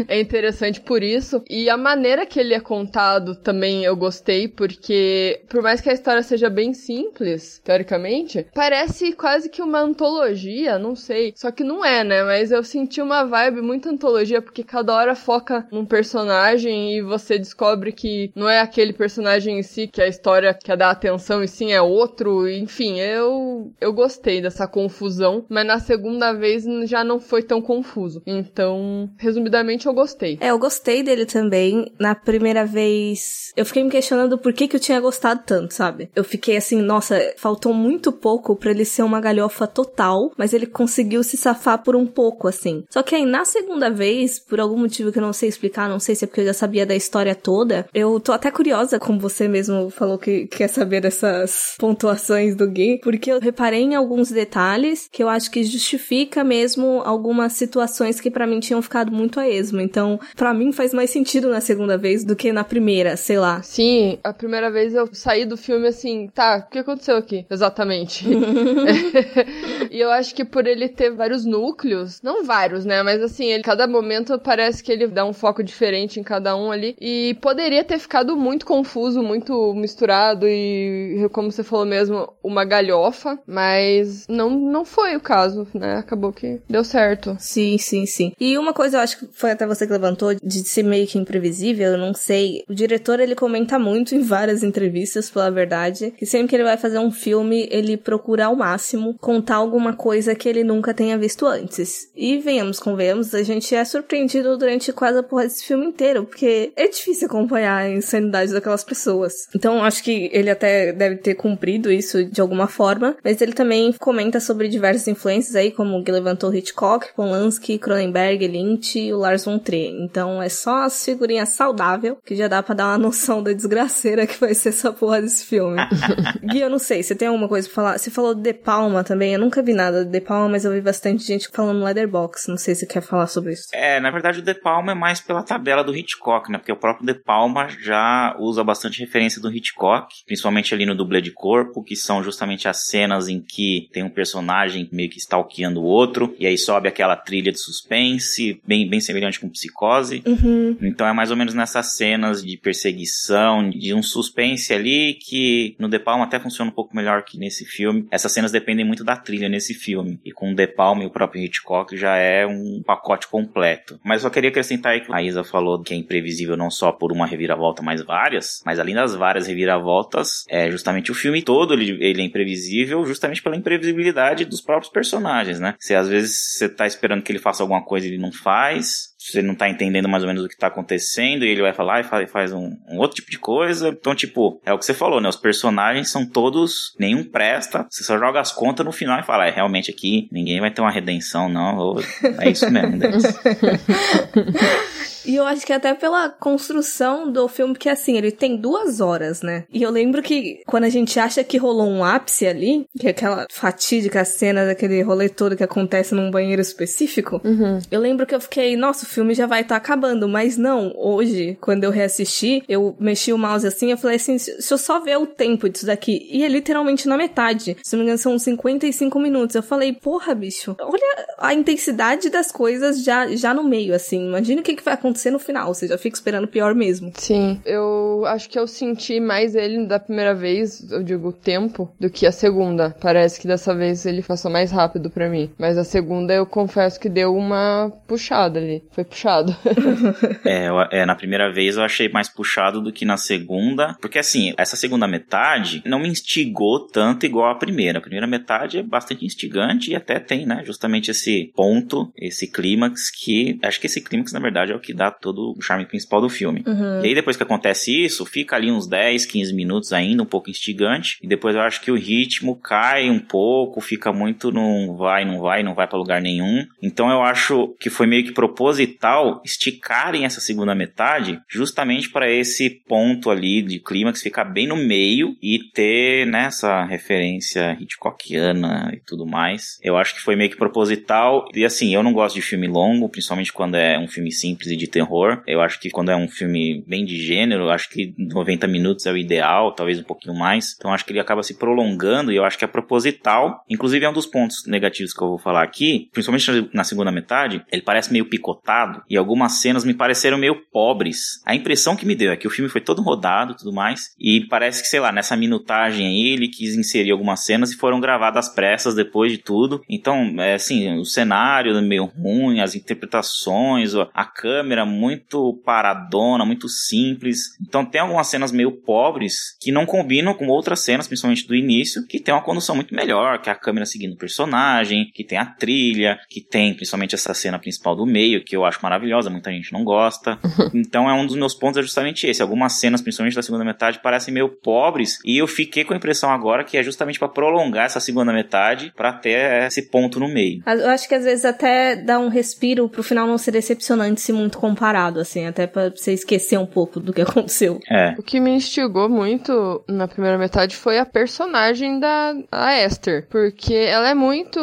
é, 0.08 0.16
é 0.16 0.20
interessante 0.20 0.80
por 0.80 0.95
por 0.96 1.04
isso. 1.04 1.42
E 1.50 1.68
a 1.68 1.76
maneira 1.76 2.24
que 2.24 2.40
ele 2.40 2.54
é 2.54 2.60
contado 2.60 3.36
também 3.36 3.84
eu 3.84 3.94
gostei, 3.94 4.48
porque 4.48 5.42
por 5.46 5.60
mais 5.60 5.78
que 5.78 5.90
a 5.90 5.92
história 5.92 6.22
seja 6.22 6.48
bem 6.48 6.72
simples, 6.72 7.60
teoricamente, 7.62 8.46
parece 8.54 9.12
quase 9.12 9.50
que 9.50 9.60
uma 9.60 9.80
antologia, 9.80 10.78
não 10.78 10.96
sei. 10.96 11.34
Só 11.36 11.50
que 11.50 11.62
não 11.62 11.84
é, 11.84 12.02
né? 12.02 12.24
Mas 12.24 12.50
eu 12.50 12.64
senti 12.64 13.02
uma 13.02 13.24
vibe 13.24 13.60
muito 13.60 13.90
antologia, 13.90 14.40
porque 14.40 14.64
cada 14.64 14.94
hora 14.94 15.14
foca 15.14 15.68
num 15.70 15.84
personagem 15.84 16.96
e 16.96 17.02
você 17.02 17.38
descobre 17.38 17.92
que 17.92 18.30
não 18.34 18.48
é 18.48 18.60
aquele 18.60 18.94
personagem 18.94 19.58
em 19.58 19.62
si 19.62 19.86
que 19.86 20.00
a 20.00 20.08
história 20.08 20.54
quer 20.54 20.78
dar 20.78 20.88
atenção 20.88 21.44
e 21.44 21.48
sim 21.48 21.72
é 21.72 21.82
outro. 21.82 22.48
Enfim, 22.48 23.00
eu, 23.00 23.70
eu 23.78 23.92
gostei 23.92 24.40
dessa 24.40 24.66
confusão, 24.66 25.44
mas 25.46 25.66
na 25.66 25.78
segunda 25.78 26.32
vez 26.32 26.64
já 26.88 27.04
não 27.04 27.20
foi 27.20 27.42
tão 27.42 27.60
confuso. 27.60 28.22
Então, 28.26 29.10
resumidamente, 29.18 29.86
eu 29.86 29.92
gostei. 29.92 30.38
É, 30.40 30.50
eu 30.50 30.58
gostei 30.58 30.85
dele 31.02 31.26
também. 31.26 31.92
Na 31.98 32.14
primeira 32.14 32.64
vez, 32.64 33.52
eu 33.56 33.64
fiquei 33.64 33.82
me 33.82 33.90
questionando 33.90 34.38
por 34.38 34.52
que, 34.52 34.68
que 34.68 34.76
eu 34.76 34.80
tinha 34.80 35.00
gostado 35.00 35.42
tanto, 35.44 35.74
sabe? 35.74 36.10
Eu 36.14 36.24
fiquei 36.24 36.56
assim, 36.56 36.80
nossa, 36.80 37.34
faltou 37.36 37.72
muito 37.72 38.12
pouco 38.12 38.54
para 38.56 38.70
ele 38.70 38.84
ser 38.84 39.02
uma 39.02 39.20
galhofa 39.20 39.66
total, 39.66 40.32
mas 40.36 40.52
ele 40.52 40.66
conseguiu 40.66 41.22
se 41.22 41.36
safar 41.36 41.82
por 41.82 41.96
um 41.96 42.06
pouco, 42.06 42.48
assim. 42.48 42.84
Só 42.90 43.02
que 43.02 43.14
aí, 43.14 43.24
na 43.24 43.44
segunda 43.44 43.90
vez, 43.90 44.38
por 44.38 44.60
algum 44.60 44.78
motivo 44.78 45.12
que 45.12 45.18
eu 45.18 45.22
não 45.22 45.32
sei 45.32 45.48
explicar, 45.48 45.88
não 45.88 45.98
sei 45.98 46.14
se 46.14 46.24
é 46.24 46.26
porque 46.26 46.42
eu 46.42 46.46
já 46.46 46.52
sabia 46.54 46.86
da 46.86 46.94
história 46.94 47.34
toda, 47.34 47.86
eu 47.94 48.18
tô 48.20 48.32
até 48.32 48.50
curiosa, 48.50 48.98
como 48.98 49.18
você 49.18 49.48
mesmo 49.48 49.90
falou 49.90 50.18
que 50.18 50.46
quer 50.46 50.68
saber 50.68 51.00
dessas 51.00 51.74
pontuações 51.78 52.54
do 52.54 52.68
Gui, 52.68 53.00
porque 53.02 53.30
eu 53.30 53.40
reparei 53.40 53.82
em 53.82 53.94
alguns 53.94 54.30
detalhes 54.30 55.08
que 55.10 55.22
eu 55.22 55.28
acho 55.28 55.50
que 55.50 55.64
justifica 55.64 56.44
mesmo 56.44 57.02
algumas 57.04 57.52
situações 57.54 58.20
que 58.20 58.30
para 58.30 58.46
mim 58.46 58.60
tinham 58.60 58.82
ficado 58.82 59.12
muito 59.12 59.40
a 59.40 59.48
esmo. 59.48 59.80
Então, 59.80 60.18
para 60.36 60.52
mim 60.52 60.72
faz 60.76 60.94
mais 60.94 61.10
sentido 61.10 61.48
na 61.48 61.60
segunda 61.60 61.98
vez 61.98 62.24
do 62.24 62.36
que 62.36 62.52
na 62.52 62.62
primeira, 62.62 63.16
sei 63.16 63.38
lá. 63.38 63.62
Sim, 63.62 64.18
a 64.22 64.32
primeira 64.32 64.70
vez 64.70 64.94
eu 64.94 65.08
saí 65.12 65.44
do 65.44 65.56
filme 65.56 65.88
assim, 65.88 66.28
tá, 66.32 66.64
o 66.66 66.70
que 66.70 66.78
aconteceu 66.78 67.16
aqui? 67.16 67.46
Exatamente. 67.50 68.26
e 69.90 69.98
eu 69.98 70.10
acho 70.10 70.34
que 70.34 70.44
por 70.44 70.66
ele 70.66 70.88
ter 70.88 71.10
vários 71.10 71.44
núcleos, 71.44 72.20
não 72.22 72.44
vários, 72.44 72.84
né, 72.84 73.02
mas 73.02 73.22
assim, 73.22 73.46
ele, 73.46 73.62
cada 73.62 73.86
momento 73.86 74.38
parece 74.38 74.82
que 74.82 74.92
ele 74.92 75.06
dá 75.06 75.24
um 75.24 75.32
foco 75.32 75.62
diferente 75.62 76.20
em 76.20 76.22
cada 76.22 76.56
um 76.56 76.70
ali 76.70 76.96
e 77.00 77.36
poderia 77.40 77.82
ter 77.82 77.98
ficado 77.98 78.36
muito 78.36 78.66
confuso, 78.66 79.22
muito 79.22 79.74
misturado 79.74 80.46
e 80.46 81.26
como 81.32 81.50
você 81.50 81.62
falou 81.62 81.86
mesmo, 81.86 82.32
uma 82.42 82.64
galhofa, 82.64 83.38
mas 83.46 84.26
não 84.28 84.50
não 84.50 84.84
foi 84.84 85.16
o 85.16 85.20
caso, 85.20 85.66
né? 85.72 85.96
Acabou 85.96 86.32
que 86.32 86.60
deu 86.68 86.84
certo. 86.84 87.36
Sim, 87.38 87.78
sim, 87.78 88.06
sim. 88.06 88.32
E 88.38 88.58
uma 88.58 88.72
coisa 88.72 88.98
eu 88.98 89.00
acho 89.00 89.18
que 89.18 89.28
foi 89.32 89.50
até 89.50 89.66
você 89.66 89.86
que 89.86 89.92
levantou 89.92 90.34
de 90.34 90.64
ser 90.68 90.82
meio 90.82 91.06
que 91.06 91.18
imprevisível, 91.18 91.92
eu 91.92 91.98
não 91.98 92.14
sei. 92.14 92.62
O 92.68 92.74
diretor 92.74 93.20
ele 93.20 93.34
comenta 93.34 93.78
muito 93.78 94.14
em 94.14 94.20
várias 94.20 94.62
entrevistas, 94.62 95.30
pela 95.30 95.50
verdade, 95.50 96.12
que 96.16 96.26
sempre 96.26 96.48
que 96.48 96.56
ele 96.56 96.64
vai 96.64 96.76
fazer 96.76 96.98
um 96.98 97.10
filme, 97.10 97.68
ele 97.70 97.96
procura 97.96 98.46
ao 98.46 98.56
máximo 98.56 99.14
contar 99.20 99.56
alguma 99.56 99.94
coisa 99.94 100.34
que 100.34 100.48
ele 100.48 100.64
nunca 100.64 100.94
tenha 100.94 101.18
visto 101.18 101.46
antes. 101.46 102.10
E 102.14 102.38
venhamos, 102.38 102.78
convenhamos, 102.78 103.34
a 103.34 103.42
gente 103.42 103.74
é 103.74 103.84
surpreendido 103.84 104.56
durante 104.56 104.92
quase 104.92 105.18
a 105.18 105.22
porra 105.22 105.44
desse 105.44 105.64
filme 105.64 105.86
inteiro, 105.86 106.24
porque 106.24 106.72
é 106.76 106.88
difícil 106.88 107.26
acompanhar 107.26 107.76
a 107.76 107.90
insanidade 107.90 108.52
daquelas 108.52 108.84
pessoas. 108.84 109.32
Então 109.54 109.82
acho 109.84 110.02
que 110.02 110.30
ele 110.32 110.50
até 110.50 110.92
deve 110.92 111.16
ter 111.16 111.34
cumprido 111.34 111.90
isso 111.90 112.24
de 112.24 112.40
alguma 112.40 112.66
forma, 112.66 113.16
mas 113.22 113.40
ele 113.40 113.52
também 113.52 113.92
comenta 113.98 114.40
sobre 114.40 114.68
diversas 114.68 115.08
influências 115.08 115.54
aí, 115.56 115.70
como 115.70 116.02
que 116.02 116.12
levantou 116.12 116.54
Hitchcock, 116.54 117.14
Polanski, 117.14 117.78
Cronenberg, 117.78 118.46
Lynch 118.46 118.98
e 118.98 119.12
o 119.12 119.18
Lars 119.18 119.44
von 119.44 119.58
Trier. 119.58 119.92
Então 120.00 120.42
é 120.42 120.48
só 120.56 120.84
as 120.84 121.04
figurinhas 121.04 121.50
saudável 121.50 122.18
que 122.24 122.34
já 122.34 122.48
dá 122.48 122.62
para 122.62 122.74
dar 122.74 122.86
uma 122.88 122.98
noção 122.98 123.42
da 123.42 123.52
desgraceira 123.52 124.26
que 124.26 124.38
vai 124.38 124.54
ser 124.54 124.70
essa 124.70 124.92
porra 124.92 125.20
desse 125.20 125.44
filme. 125.46 125.76
Gui, 126.42 126.60
eu 126.60 126.70
não 126.70 126.78
sei, 126.78 127.02
você 127.02 127.14
tem 127.14 127.28
alguma 127.28 127.48
coisa 127.48 127.68
pra 127.68 127.74
falar? 127.74 127.98
Você 127.98 128.10
falou 128.10 128.34
de 128.34 128.42
De 128.42 128.54
Palma 128.54 129.04
também, 129.04 129.34
eu 129.34 129.40
nunca 129.40 129.62
vi 129.62 129.72
nada 129.72 130.04
de 130.04 130.10
De 130.10 130.20
Palma, 130.20 130.48
mas 130.48 130.64
eu 130.64 130.72
vi 130.72 130.80
bastante 130.80 131.24
gente 131.24 131.48
falando 131.48 131.78
no 131.78 131.84
Leatherbox. 131.84 132.46
Não 132.48 132.56
sei 132.56 132.74
se 132.74 132.80
você 132.80 132.86
quer 132.86 133.00
falar 133.00 133.26
sobre 133.26 133.52
isso. 133.52 133.68
É, 133.72 134.00
na 134.00 134.10
verdade 134.10 134.40
o 134.40 134.42
De 134.42 134.54
Palma 134.54 134.92
é 134.92 134.94
mais 134.94 135.20
pela 135.20 135.42
tabela 135.42 135.82
do 135.82 135.94
Hitchcock, 135.94 136.50
né? 136.50 136.58
Porque 136.58 136.72
o 136.72 136.76
próprio 136.76 137.06
De 137.06 137.14
Palma 137.14 137.68
já 137.68 138.36
usa 138.38 138.64
bastante 138.64 139.00
referência 139.00 139.40
do 139.40 139.52
Hitchcock, 139.52 140.24
principalmente 140.26 140.74
ali 140.74 140.86
no 140.86 140.94
dublê 140.94 141.20
de 141.20 141.30
corpo, 141.30 141.82
que 141.82 141.96
são 141.96 142.22
justamente 142.22 142.68
as 142.68 142.86
cenas 142.86 143.28
em 143.28 143.40
que 143.40 143.88
tem 143.92 144.02
um 144.02 144.10
personagem 144.10 144.88
meio 144.92 145.10
que 145.10 145.18
stalkeando 145.18 145.80
o 145.80 145.84
outro, 145.84 146.34
e 146.38 146.46
aí 146.46 146.56
sobe 146.56 146.88
aquela 146.88 147.16
trilha 147.16 147.52
de 147.52 147.58
suspense, 147.58 148.60
bem, 148.66 148.88
bem 148.88 149.00
semelhante 149.00 149.40
com 149.40 149.48
psicose. 149.48 150.22
Uhum. 150.26 150.35
Então 150.82 151.06
é 151.06 151.12
mais 151.12 151.30
ou 151.30 151.36
menos 151.36 151.54
nessas 151.54 151.96
cenas 151.96 152.44
de 152.44 152.56
perseguição, 152.56 153.68
de 153.70 153.94
um 153.94 154.02
suspense 154.02 154.72
ali 154.72 155.14
que 155.14 155.74
no 155.78 155.88
De 155.88 155.98
Palma 155.98 156.24
até 156.24 156.38
funciona 156.38 156.70
um 156.70 156.74
pouco 156.74 156.94
melhor 156.94 157.22
que 157.22 157.38
nesse 157.38 157.64
filme. 157.64 158.06
Essas 158.10 158.32
cenas 158.32 158.52
dependem 158.52 158.84
muito 158.84 159.04
da 159.04 159.16
trilha 159.16 159.48
nesse 159.48 159.74
filme. 159.74 160.18
E 160.24 160.32
com 160.32 160.52
o 160.52 160.54
De 160.54 160.66
Palma 160.66 161.02
e 161.02 161.06
o 161.06 161.10
próprio 161.10 161.42
Hitchcock 161.42 161.96
já 161.96 162.16
é 162.16 162.46
um 162.46 162.82
pacote 162.84 163.28
completo. 163.28 163.98
Mas 164.04 164.22
só 164.22 164.30
queria 164.30 164.50
acrescentar 164.50 164.92
aí 164.92 165.00
que 165.00 165.12
a 165.12 165.22
Isa 165.22 165.44
falou 165.44 165.82
que 165.82 165.94
é 165.94 165.96
imprevisível 165.96 166.56
não 166.56 166.70
só 166.70 166.92
por 166.92 167.12
uma 167.12 167.26
reviravolta, 167.26 167.82
mas 167.82 168.02
várias. 168.02 168.62
Mas 168.64 168.78
além 168.78 168.94
das 168.94 169.14
várias 169.14 169.46
reviravoltas, 169.46 170.44
é 170.48 170.70
justamente 170.70 171.10
o 171.10 171.14
filme 171.14 171.42
todo 171.42 171.74
ele, 171.74 171.98
ele 172.04 172.22
é 172.22 172.24
imprevisível 172.24 173.04
justamente 173.04 173.42
pela 173.42 173.56
imprevisibilidade 173.56 174.44
dos 174.44 174.60
próprios 174.60 174.92
personagens, 174.92 175.60
né? 175.60 175.74
Se 175.78 175.94
às 175.94 176.08
vezes 176.08 176.52
você 176.52 176.68
tá 176.68 176.86
esperando 176.86 177.22
que 177.22 177.32
ele 177.32 177.38
faça 177.38 177.62
alguma 177.62 177.82
coisa 177.84 178.06
e 178.06 178.10
ele 178.10 178.18
não 178.18 178.32
faz, 178.32 179.14
você 179.32 179.42
não 179.42 179.54
tá 179.54 179.68
entendendo 179.68 180.08
mais 180.08 180.22
ou 180.22 180.28
menos 180.28 180.44
o 180.44 180.48
que 180.48 180.56
tá 180.56 180.68
acontecendo, 180.68 181.44
e 181.44 181.48
ele 181.48 181.62
vai 181.62 181.72
falar 181.72 182.00
e 182.00 182.04
faz, 182.04 182.30
faz 182.30 182.52
um, 182.52 182.76
um, 182.88 182.98
outro 182.98 183.16
tipo 183.16 183.30
de 183.30 183.38
coisa. 183.38 183.88
Então, 183.88 184.14
tipo, 184.14 184.60
é 184.64 184.72
o 184.72 184.78
que 184.78 184.84
você 184.84 184.94
falou, 184.94 185.20
né? 185.20 185.28
Os 185.28 185.36
personagens 185.36 186.10
são 186.10 186.26
todos, 186.26 186.94
nenhum 186.98 187.24
presta, 187.24 187.86
você 187.90 188.04
só 188.04 188.18
joga 188.18 188.40
as 188.40 188.52
contas 188.52 188.84
no 188.84 188.92
final 188.92 189.18
e 189.20 189.24
fala, 189.24 189.46
é, 189.46 189.50
realmente 189.50 189.90
aqui 189.90 190.28
ninguém 190.30 190.60
vai 190.60 190.70
ter 190.70 190.80
uma 190.80 190.90
redenção, 190.90 191.48
não. 191.48 191.96
É 192.40 192.50
isso 192.50 192.70
mesmo, 192.70 192.96
E 195.26 195.36
eu 195.36 195.44
acho 195.44 195.66
que 195.66 195.72
até 195.72 195.92
pela 195.94 196.28
construção 196.28 197.30
do 197.30 197.48
filme, 197.48 197.74
porque 197.74 197.88
assim, 197.88 198.16
ele 198.16 198.30
tem 198.30 198.56
duas 198.56 199.00
horas, 199.00 199.42
né? 199.42 199.64
E 199.72 199.82
eu 199.82 199.90
lembro 199.90 200.22
que 200.22 200.60
quando 200.66 200.84
a 200.84 200.88
gente 200.88 201.18
acha 201.18 201.42
que 201.42 201.58
rolou 201.58 201.86
um 201.86 202.04
ápice 202.04 202.46
ali, 202.46 202.86
que 202.98 203.08
é 203.08 203.10
aquela 203.10 203.46
fatídica 203.50 204.24
cena 204.24 204.64
daquele 204.64 205.02
rolê 205.02 205.28
todo 205.28 205.56
que 205.56 205.64
acontece 205.64 206.14
num 206.14 206.30
banheiro 206.30 206.62
específico, 206.62 207.40
uhum. 207.44 207.80
eu 207.90 208.00
lembro 208.00 208.26
que 208.26 208.34
eu 208.34 208.40
fiquei, 208.40 208.76
nossa, 208.76 209.04
o 209.04 209.08
filme 209.08 209.34
já 209.34 209.46
vai 209.46 209.62
estar 209.62 209.74
tá 209.74 209.78
acabando, 209.78 210.28
mas 210.28 210.56
não, 210.56 210.92
hoje, 210.96 211.58
quando 211.60 211.84
eu 211.84 211.90
reassisti, 211.90 212.62
eu 212.68 212.96
mexi 212.98 213.32
o 213.32 213.38
mouse 213.38 213.66
assim, 213.66 213.90
eu 213.90 213.98
falei 213.98 214.16
assim, 214.16 214.38
se 214.38 214.72
eu 214.72 214.78
só 214.78 215.00
ver 215.00 215.18
o 215.18 215.26
tempo 215.26 215.68
disso 215.68 215.86
daqui, 215.86 216.28
e 216.30 216.44
é 216.44 216.48
literalmente 216.48 217.08
na 217.08 217.16
metade, 217.16 217.76
se 217.82 217.96
não 217.96 218.00
me 218.00 218.04
engano 218.04 218.18
são 218.18 218.38
55 218.38 219.18
minutos, 219.18 219.56
eu 219.56 219.62
falei, 219.62 219.92
porra, 219.92 220.34
bicho, 220.34 220.76
olha 220.78 221.26
a 221.38 221.52
intensidade 221.52 222.30
das 222.30 222.52
coisas 222.52 223.02
já, 223.02 223.26
já 223.34 223.52
no 223.52 223.64
meio, 223.64 223.94
assim, 223.94 224.28
imagina 224.28 224.60
o 224.60 224.64
que, 224.64 224.76
que 224.76 224.84
vai 224.84 224.94
acontecer 224.94 225.15
acontecer 225.16 225.30
no 225.30 225.38
final. 225.38 225.72
Você 225.72 225.88
já 225.88 225.98
fica 225.98 226.16
esperando 226.16 226.44
o 226.44 226.48
pior 226.48 226.74
mesmo. 226.74 227.10
Sim, 227.16 227.60
eu 227.64 228.24
acho 228.26 228.48
que 228.48 228.58
eu 228.58 228.66
senti 228.66 229.18
mais 229.18 229.54
ele 229.54 229.86
da 229.86 229.98
primeira 229.98 230.34
vez, 230.34 230.90
eu 230.90 231.02
digo 231.02 231.32
tempo, 231.32 231.90
do 231.98 232.10
que 232.10 232.26
a 232.26 232.32
segunda. 232.32 232.94
Parece 233.00 233.40
que 233.40 233.48
dessa 233.48 233.74
vez 233.74 234.04
ele 234.04 234.22
passou 234.22 234.50
mais 234.50 234.70
rápido 234.70 235.10
para 235.10 235.28
mim. 235.28 235.50
Mas 235.58 235.78
a 235.78 235.84
segunda 235.84 236.34
eu 236.34 236.46
confesso 236.46 237.00
que 237.00 237.08
deu 237.08 237.34
uma 237.34 237.90
puxada 238.06 238.58
ali. 238.58 238.82
Foi 238.92 239.04
puxado. 239.04 239.56
é, 240.44 240.68
eu, 240.68 240.80
é, 240.90 241.06
na 241.06 241.14
primeira 241.14 241.50
vez 241.50 241.76
eu 241.76 241.82
achei 241.82 242.08
mais 242.08 242.28
puxado 242.28 242.80
do 242.80 242.92
que 242.92 243.04
na 243.04 243.16
segunda. 243.16 243.96
Porque 244.00 244.18
assim, 244.18 244.54
essa 244.56 244.76
segunda 244.76 245.08
metade 245.08 245.82
não 245.86 245.98
me 245.98 246.08
instigou 246.08 246.86
tanto 246.86 247.24
igual 247.24 247.50
a 247.50 247.54
primeira. 247.54 247.98
A 247.98 248.02
primeira 248.02 248.26
metade 248.26 248.78
é 248.78 248.82
bastante 248.82 249.24
instigante 249.24 249.90
e 249.90 249.96
até 249.96 250.20
tem, 250.20 250.46
né? 250.46 250.62
Justamente 250.64 251.10
esse 251.10 251.50
ponto, 251.54 252.12
esse 252.16 252.46
clímax 252.50 253.10
que. 253.10 253.58
Acho 253.62 253.80
que 253.80 253.86
esse 253.86 254.00
clímax, 254.00 254.32
na 254.32 254.40
verdade, 254.40 254.72
é 254.72 254.76
o 254.76 254.80
que 254.80 254.92
dá 254.92 255.05
todo 255.10 255.54
o 255.56 255.62
charme 255.62 255.86
principal 255.86 256.20
do 256.20 256.28
filme. 256.28 256.62
Uhum. 256.66 257.00
E 257.02 257.08
aí 257.08 257.14
depois 257.14 257.36
que 257.36 257.42
acontece 257.42 258.04
isso, 258.04 258.24
fica 258.24 258.56
ali 258.56 258.70
uns 258.70 258.86
10, 258.86 259.26
15 259.26 259.54
minutos 259.54 259.92
ainda, 259.92 260.22
um 260.22 260.26
pouco 260.26 260.50
instigante, 260.50 261.18
e 261.22 261.28
depois 261.28 261.54
eu 261.54 261.62
acho 261.62 261.80
que 261.80 261.90
o 261.90 261.96
ritmo 261.96 262.56
cai 262.56 263.10
um 263.10 263.18
pouco, 263.18 263.80
fica 263.80 264.12
muito 264.12 264.50
não 264.50 264.96
vai, 264.96 265.24
não 265.24 265.40
vai, 265.40 265.62
não 265.62 265.74
vai 265.74 265.86
para 265.86 265.98
lugar 265.98 266.20
nenhum. 266.20 266.64
Então 266.82 267.10
eu 267.10 267.22
acho 267.22 267.74
que 267.80 267.90
foi 267.90 268.06
meio 268.06 268.24
que 268.24 268.32
proposital 268.32 269.42
esticarem 269.44 270.24
essa 270.24 270.40
segunda 270.40 270.74
metade 270.74 271.40
justamente 271.48 272.10
para 272.10 272.30
esse 272.30 272.70
ponto 272.70 273.30
ali 273.30 273.62
de 273.62 273.78
clímax 273.78 274.22
ficar 274.22 274.44
bem 274.44 274.66
no 274.66 274.76
meio 274.76 275.36
e 275.42 275.58
ter 275.72 276.26
nessa 276.26 276.84
né, 276.84 276.86
referência 276.88 277.76
Hitchcockiana 277.80 278.90
e 278.94 279.00
tudo 279.00 279.26
mais. 279.26 279.78
Eu 279.82 279.96
acho 279.96 280.14
que 280.14 280.20
foi 280.20 280.36
meio 280.36 280.50
que 280.50 280.56
proposital. 280.56 281.46
E 281.54 281.64
assim, 281.64 281.94
eu 281.94 282.02
não 282.02 282.12
gosto 282.12 282.34
de 282.34 282.42
filme 282.42 282.66
longo, 282.66 283.08
principalmente 283.08 283.52
quando 283.52 283.76
é 283.76 283.98
um 283.98 284.08
filme 284.08 284.32
simples 284.32 284.70
e 284.70 284.76
de 284.76 284.85
terror. 284.86 285.42
Eu 285.46 285.60
acho 285.60 285.80
que 285.80 285.90
quando 285.90 286.10
é 286.10 286.16
um 286.16 286.28
filme 286.28 286.84
bem 286.86 287.04
de 287.04 287.16
gênero, 287.16 287.70
acho 287.70 287.88
que 287.88 288.14
90 288.18 288.66
minutos 288.66 289.06
é 289.06 289.12
o 289.12 289.16
ideal, 289.16 289.72
talvez 289.72 289.98
um 289.98 290.04
pouquinho 290.04 290.34
mais. 290.34 290.74
Então 290.76 290.92
acho 290.92 291.04
que 291.04 291.12
ele 291.12 291.20
acaba 291.20 291.42
se 291.42 291.54
prolongando 291.54 292.32
e 292.32 292.36
eu 292.36 292.44
acho 292.44 292.58
que 292.58 292.64
é 292.64 292.68
proposital. 292.68 293.64
Inclusive 293.68 294.04
é 294.04 294.08
um 294.08 294.12
dos 294.12 294.26
pontos 294.26 294.66
negativos 294.66 295.12
que 295.12 295.22
eu 295.22 295.28
vou 295.28 295.38
falar 295.38 295.62
aqui, 295.62 296.08
principalmente 296.12 296.70
na 296.72 296.84
segunda 296.84 297.10
metade, 297.10 297.64
ele 297.70 297.82
parece 297.82 298.12
meio 298.12 298.26
picotado 298.26 299.02
e 299.08 299.16
algumas 299.16 299.60
cenas 299.60 299.84
me 299.84 299.94
pareceram 299.94 300.38
meio 300.38 300.56
pobres. 300.72 301.42
A 301.44 301.54
impressão 301.54 301.96
que 301.96 302.06
me 302.06 302.14
deu 302.14 302.32
é 302.32 302.36
que 302.36 302.46
o 302.46 302.50
filme 302.50 302.70
foi 302.70 302.80
todo 302.80 303.02
rodado 303.02 303.54
tudo 303.54 303.72
mais 303.72 304.14
e 304.18 304.46
parece 304.46 304.82
que, 304.82 304.88
sei 304.88 305.00
lá, 305.00 305.12
nessa 305.12 305.36
minutagem 305.36 306.06
aí 306.06 306.32
ele 306.32 306.48
quis 306.48 306.74
inserir 306.74 307.10
algumas 307.10 307.44
cenas 307.44 307.72
e 307.72 307.76
foram 307.76 308.00
gravadas 308.00 308.48
às 308.48 308.54
pressas 308.54 308.94
depois 308.94 309.32
de 309.32 309.38
tudo. 309.38 309.82
Então, 309.88 310.34
é 310.38 310.54
assim, 310.54 310.98
o 310.98 311.04
cenário 311.04 311.80
meio 311.82 312.04
ruim, 312.04 312.60
as 312.60 312.74
interpretações, 312.74 313.92
a 314.14 314.24
câmera 314.24 314.75
muito 314.84 315.60
paradona, 315.64 316.44
muito 316.44 316.68
simples. 316.68 317.56
Então 317.66 317.84
tem 317.84 318.00
algumas 318.00 318.26
cenas 318.26 318.52
meio 318.52 318.72
pobres 318.72 319.56
que 319.60 319.72
não 319.72 319.86
combinam 319.86 320.34
com 320.34 320.48
outras 320.48 320.80
cenas, 320.80 321.06
principalmente 321.06 321.46
do 321.46 321.54
início, 321.54 322.06
que 322.06 322.20
tem 322.20 322.34
uma 322.34 322.42
condução 322.42 322.74
muito 322.74 322.94
melhor, 322.94 323.40
que 323.40 323.48
é 323.48 323.52
a 323.52 323.56
câmera 323.56 323.86
seguindo 323.86 324.14
o 324.14 324.18
personagem, 324.18 325.10
que 325.14 325.24
tem 325.24 325.38
a 325.38 325.46
trilha, 325.46 326.18
que 326.28 326.40
tem 326.40 326.74
principalmente 326.74 327.14
essa 327.14 327.34
cena 327.34 327.58
principal 327.58 327.94
do 327.94 328.06
meio, 328.06 328.44
que 328.44 328.56
eu 328.56 328.64
acho 328.64 328.80
maravilhosa, 328.82 329.30
muita 329.30 329.50
gente 329.50 329.72
não 329.72 329.84
gosta. 329.84 330.38
então 330.74 331.08
é 331.08 331.12
um 331.12 331.26
dos 331.26 331.36
meus 331.36 331.54
pontos 331.54 331.78
é 331.78 331.82
justamente 331.82 332.26
esse. 332.26 332.42
Algumas 332.42 332.74
cenas, 332.74 333.00
principalmente 333.00 333.36
da 333.36 333.42
segunda 333.42 333.64
metade, 333.64 334.00
parecem 334.02 334.32
meio 334.32 334.48
pobres 334.48 335.18
e 335.24 335.36
eu 335.38 335.46
fiquei 335.46 335.84
com 335.84 335.94
a 335.94 335.96
impressão 335.96 336.30
agora 336.30 336.64
que 336.64 336.76
é 336.76 336.82
justamente 336.82 337.18
para 337.18 337.28
prolongar 337.28 337.86
essa 337.86 338.00
segunda 338.00 338.32
metade 338.32 338.92
para 338.96 339.12
ter 339.12 339.64
esse 339.64 339.90
ponto 339.90 340.20
no 340.20 340.28
meio. 340.28 340.62
Eu 340.66 340.90
acho 340.90 341.08
que 341.08 341.14
às 341.14 341.24
vezes 341.24 341.44
até 341.44 341.96
dá 341.96 342.18
um 342.18 342.28
respiro 342.28 342.88
pro 342.88 343.02
final 343.02 343.26
não 343.26 343.38
ser 343.38 343.52
decepcionante 343.52 344.20
se 344.20 344.32
muito 344.32 344.58
comparado, 344.66 345.20
assim, 345.20 345.46
até 345.46 345.66
para 345.66 345.90
você 345.90 346.12
esquecer 346.12 346.58
um 346.58 346.66
pouco 346.66 346.98
do 346.98 347.12
que 347.12 347.22
aconteceu. 347.22 347.78
É. 347.88 348.14
O 348.18 348.22
que 348.22 348.40
me 348.40 348.50
instigou 348.50 349.08
muito 349.08 349.84
na 349.88 350.08
primeira 350.08 350.36
metade 350.36 350.74
foi 350.74 350.98
a 350.98 351.06
personagem 351.06 352.00
da 352.00 352.34
a 352.50 352.76
Esther, 352.80 353.26
porque 353.28 353.74
ela 353.74 354.10
é 354.10 354.14
muito, 354.14 354.58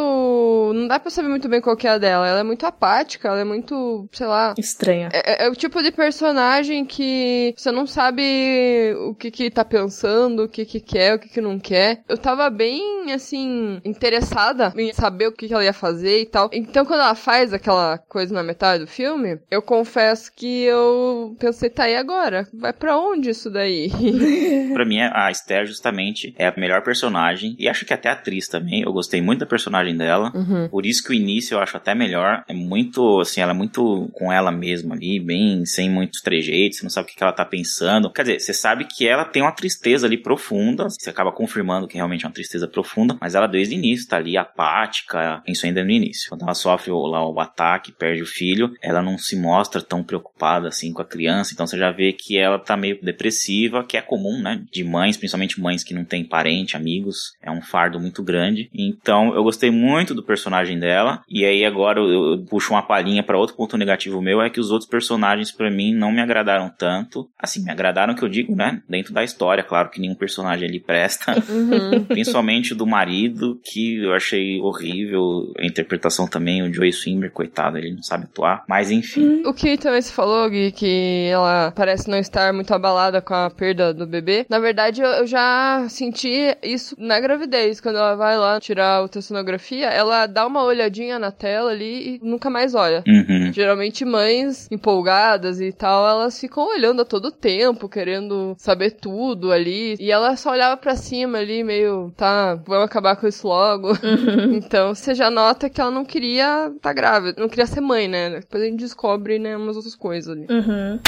não 0.76 0.88
dá 0.88 1.00
para 1.00 1.10
saber 1.10 1.30
muito 1.30 1.48
bem 1.48 1.62
qual 1.62 1.78
que 1.78 1.88
é 1.88 1.92
a 1.92 1.98
dela, 1.98 2.28
ela 2.28 2.40
é 2.42 2.44
muito 2.44 2.66
apática, 2.66 3.30
ela 3.30 3.40
é 3.40 3.44
muito, 3.44 4.08
sei 4.12 4.28
lá, 4.28 4.54
estranha. 4.58 5.10
É, 5.14 5.44
é, 5.44 5.48
é 5.48 5.50
o 5.50 5.56
tipo 5.56 5.82
de 5.82 5.92
personagem 5.92 6.86
que 6.86 7.54
você 7.56 7.72
não 7.72 7.88
sabe 7.88 8.94
o 9.08 9.16
que 9.16 9.32
que 9.32 9.50
tá 9.50 9.64
pensando, 9.64 10.44
o 10.44 10.50
que 10.50 10.66
que 10.66 10.80
quer, 10.80 11.16
o 11.16 11.20
que 11.20 11.30
que 11.30 11.42
não 11.42 11.58
quer. 11.60 12.02
Eu 12.10 12.18
tava 12.18 12.50
bem, 12.50 13.12
assim, 13.14 13.80
interessada 13.86 14.74
em 14.76 14.92
saber 14.94 15.28
o 15.28 15.32
que 15.32 15.48
que 15.48 15.54
ela 15.54 15.64
ia 15.64 15.74
fazer 15.74 16.22
e 16.22 16.26
tal. 16.26 16.50
Então, 16.52 16.86
quando 16.86 17.02
ela 17.02 17.16
faz 17.16 17.54
aquela 17.54 17.98
coisa 17.98 18.34
na 18.34 18.44
metade 18.44 18.84
do 18.84 18.88
filme, 18.90 19.40
eu 19.50 19.62
confesso 19.94 20.32
que 20.36 20.64
eu 20.64 21.36
pensei, 21.40 21.70
tá 21.70 21.84
aí 21.84 21.96
agora? 21.96 22.48
Vai 22.52 22.74
para 22.74 22.98
onde 22.98 23.30
isso 23.30 23.50
daí? 23.50 23.92
pra 24.74 24.86
mim, 24.86 25.00
a 25.00 25.30
Esther, 25.30 25.68
justamente, 25.68 26.34
é 26.36 26.48
a 26.48 26.54
melhor 26.58 26.82
personagem. 26.82 27.56
E 27.60 27.70
acho 27.70 27.86
que 27.86 27.94
até 27.94 28.10
atriz 28.10 28.48
também. 28.48 28.82
Eu 28.82 28.92
gostei 28.92 29.22
muito 29.22 29.42
da 29.42 29.46
personagem 29.46 29.96
dela. 29.96 30.32
Uhum. 30.34 30.68
Por 30.70 30.86
isso 30.86 31.04
que 31.04 31.12
o 31.12 31.14
início 31.14 31.54
eu 31.54 31.60
acho 31.60 31.78
até 31.78 31.94
melhor. 31.94 32.44
É 32.48 32.54
muito, 32.54 33.22
assim, 33.22 33.40
ela 33.40 33.52
é 33.52 33.56
muito 33.56 34.10
com 34.14 34.32
ela 34.32 34.52
mesma 34.52 34.96
ali, 34.96 35.20
bem, 35.20 35.64
sem 35.64 35.92
muitos 35.92 36.22
trejeitos. 36.22 36.80
Você 36.80 36.84
não 36.84 36.90
sabe 36.90 37.12
o 37.12 37.16
que 37.16 37.24
ela 37.24 37.32
tá 37.32 37.46
pensando. 37.46 38.12
Quer 38.12 38.24
dizer, 38.24 38.40
você 38.40 38.54
sabe 38.54 38.86
que 38.86 39.08
ela 39.08 39.26
tem 39.26 39.44
uma 39.44 39.52
tristeza 39.52 40.08
ali 40.08 40.18
profunda. 40.18 40.90
Você 40.90 41.10
acaba 41.10 41.32
confirmando 41.32 41.88
que 41.88 41.98
realmente 41.98 42.26
é 42.26 42.28
uma 42.28 42.34
tristeza 42.34 42.68
profunda. 42.68 43.16
Mas 43.22 43.36
ela, 43.36 43.46
desde 43.46 43.76
o 43.76 43.78
início, 43.78 44.08
tá 44.08 44.18
ali 44.18 44.38
apática. 44.38 45.44
Isso 45.48 45.68
ainda 45.68 45.84
no 45.84 45.92
início. 45.92 46.30
Quando 46.30 46.42
ela 46.42 46.56
sofre 46.56 46.92
lá 46.92 47.30
o 47.30 47.40
ataque, 47.40 47.92
perde 47.92 48.24
o 48.24 48.28
filho, 48.28 48.72
ela 48.82 49.02
não 49.02 49.20
se 49.20 49.36
mostra 49.36 49.83
tão 49.84 50.04
preocupada 50.04 50.68
assim 50.68 50.92
com 50.94 51.02
a 51.02 51.06
criança. 51.06 51.54
Então 51.54 51.68
você 51.68 51.78
já 51.78 51.92
vê 51.92 52.14
que 52.14 52.38
ela 52.38 52.60
tá 52.60 52.76
meio 52.76 53.00
depressiva, 53.02 53.84
que 53.84 53.98
é 53.98 54.02
comum, 54.02 54.42
né? 54.42 54.64
De 54.72 54.84
mães, 54.84 55.18
principalmente 55.18 55.60
mães 55.60 55.84
que 55.84 55.94
não 55.94 56.06
têm 56.06 56.24
parente, 56.24 56.76
amigos. 56.76 57.34
É 57.42 57.52
um 57.52 57.62
fardo 57.62 58.00
muito 58.00 58.24
grande. 58.24 58.70
Então 58.74 59.34
eu 59.36 59.44
gostei 59.44 59.70
muito 59.72 60.14
do 60.14 60.24
personagem 60.24 60.80
dela. 60.80 61.22
E 61.30 61.46
aí 61.46 61.66
agora 61.66 62.00
eu, 62.00 62.32
eu 62.32 62.46
puxo 62.46 62.74
uma 62.74 62.82
palhinha 62.82 63.24
para 63.24 63.38
outro 63.38 63.56
ponto 63.56 63.78
negativo 63.78 64.22
meu: 64.22 64.42
é 64.42 64.50
que 64.50 64.60
os 64.60 64.72
outros 64.72 64.90
personagens 64.90 65.52
para 65.52 65.70
mim 65.70 65.94
não 65.94 66.12
me 66.12 66.22
agradaram 66.22 66.72
tanto. 66.78 67.30
Assim, 67.38 67.64
me 67.64 67.72
agradaram 67.72 68.16
que 68.16 68.24
eu 68.24 68.30
digo, 68.30 68.56
né? 68.56 68.82
Dentro 68.88 69.14
da 69.14 69.24
história, 69.24 69.64
claro 69.64 69.90
que 69.90 70.00
nenhum 70.00 70.16
personagem 70.16 70.68
ali 70.68 70.80
presta. 70.80 71.34
Uhum. 71.54 72.06
principalmente 72.06 72.74
o 72.74 72.76
do 72.76 72.86
marido, 72.86 73.60
que 73.64 73.98
eu 73.98 74.14
achei 74.14 74.60
horrível. 74.60 75.52
A 75.58 75.66
interpretação 75.66 76.28
também, 76.28 76.62
o 76.62 76.74
Joey 76.74 76.92
Swimmer, 76.92 77.32
coitado, 77.32 77.78
ele 77.78 77.94
não 77.94 78.02
sabe 78.02 78.26
atuar. 78.26 78.64
Mas 78.68 78.92
enfim. 78.92 79.44
O 79.46 79.54
que 79.54 79.73
também 79.78 80.02
se 80.02 80.12
falou, 80.12 80.50
Gui, 80.50 80.72
que 80.72 81.28
ela 81.32 81.72
parece 81.76 82.10
não 82.10 82.18
estar 82.18 82.54
muito 82.54 82.74
abalada 82.74 83.22
com 83.22 83.34
a 83.34 83.50
perda 83.50 83.94
do 83.94 84.06
bebê. 84.06 84.46
Na 84.50 84.60
verdade, 84.60 85.02
eu, 85.02 85.08
eu 85.08 85.28
já 85.28 85.86
senti 85.90 86.56
isso 86.62 86.96
na 86.98 87.20
gravidez. 87.20 87.80
Quando 87.80 87.98
ela 87.98 88.16
vai 88.16 88.38
lá 88.38 88.60
tirar 88.60 88.98
a 88.98 89.02
ultrassonografia, 89.02 89.88
ela 89.88 90.26
dá 90.26 90.46
uma 90.46 90.64
olhadinha 90.64 91.20
na 91.20 91.32
tela 91.32 91.72
ali 91.72 92.16
e 92.16 92.20
nunca 92.24 92.50
mais 92.50 92.76
olha. 92.76 93.04
Uhum. 93.08 93.52
Geralmente, 93.54 94.06
mães 94.06 94.68
empolgadas 94.72 95.60
e 95.62 95.72
tal, 95.72 96.08
elas 96.08 96.40
ficam 96.40 96.68
olhando 96.68 97.02
a 97.02 97.06
todo 97.06 97.32
tempo, 97.32 97.90
querendo 97.90 98.56
saber 98.58 98.92
tudo 98.92 99.52
ali. 99.52 99.96
E 100.00 100.12
ela 100.12 100.36
só 100.36 100.52
olhava 100.52 100.78
para 100.78 100.96
cima 100.96 101.38
ali, 101.38 101.64
meio, 101.64 102.12
tá, 102.16 102.56
vamos 102.66 102.86
acabar 102.86 103.16
com 103.16 103.28
isso 103.28 103.48
logo. 103.48 103.90
Uhum. 103.90 104.54
então, 104.56 104.94
você 104.94 105.14
já 105.14 105.30
nota 105.30 105.70
que 105.70 105.80
ela 105.80 105.92
não 105.92 106.06
queria 106.06 106.68
estar 106.68 106.80
tá 106.80 106.94
grávida, 106.94 107.42
não 107.42 107.50
queria 107.50 107.66
ser 107.66 107.82
mãe, 107.82 108.08
né? 108.08 108.40
Depois 108.40 108.64
a 108.64 108.66
gente 108.66 108.80
descobre, 108.80 109.40
né, 109.40 109.58
umas 109.64 109.76
outras 109.76 109.96
coisas 109.96 110.30
ali. 110.30 110.48
Uhum. 110.50 111.00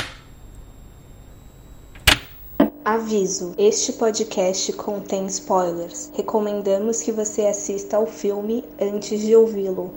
Aviso: 2.84 3.54
este 3.58 3.94
podcast 3.94 4.72
contém 4.74 5.26
spoilers. 5.26 6.12
Recomendamos 6.14 7.02
que 7.02 7.12
você 7.12 7.48
assista 7.48 7.98
ao 7.98 8.06
filme 8.06 8.64
antes 8.80 9.22
de 9.22 9.36
ouvi-lo. 9.36 9.92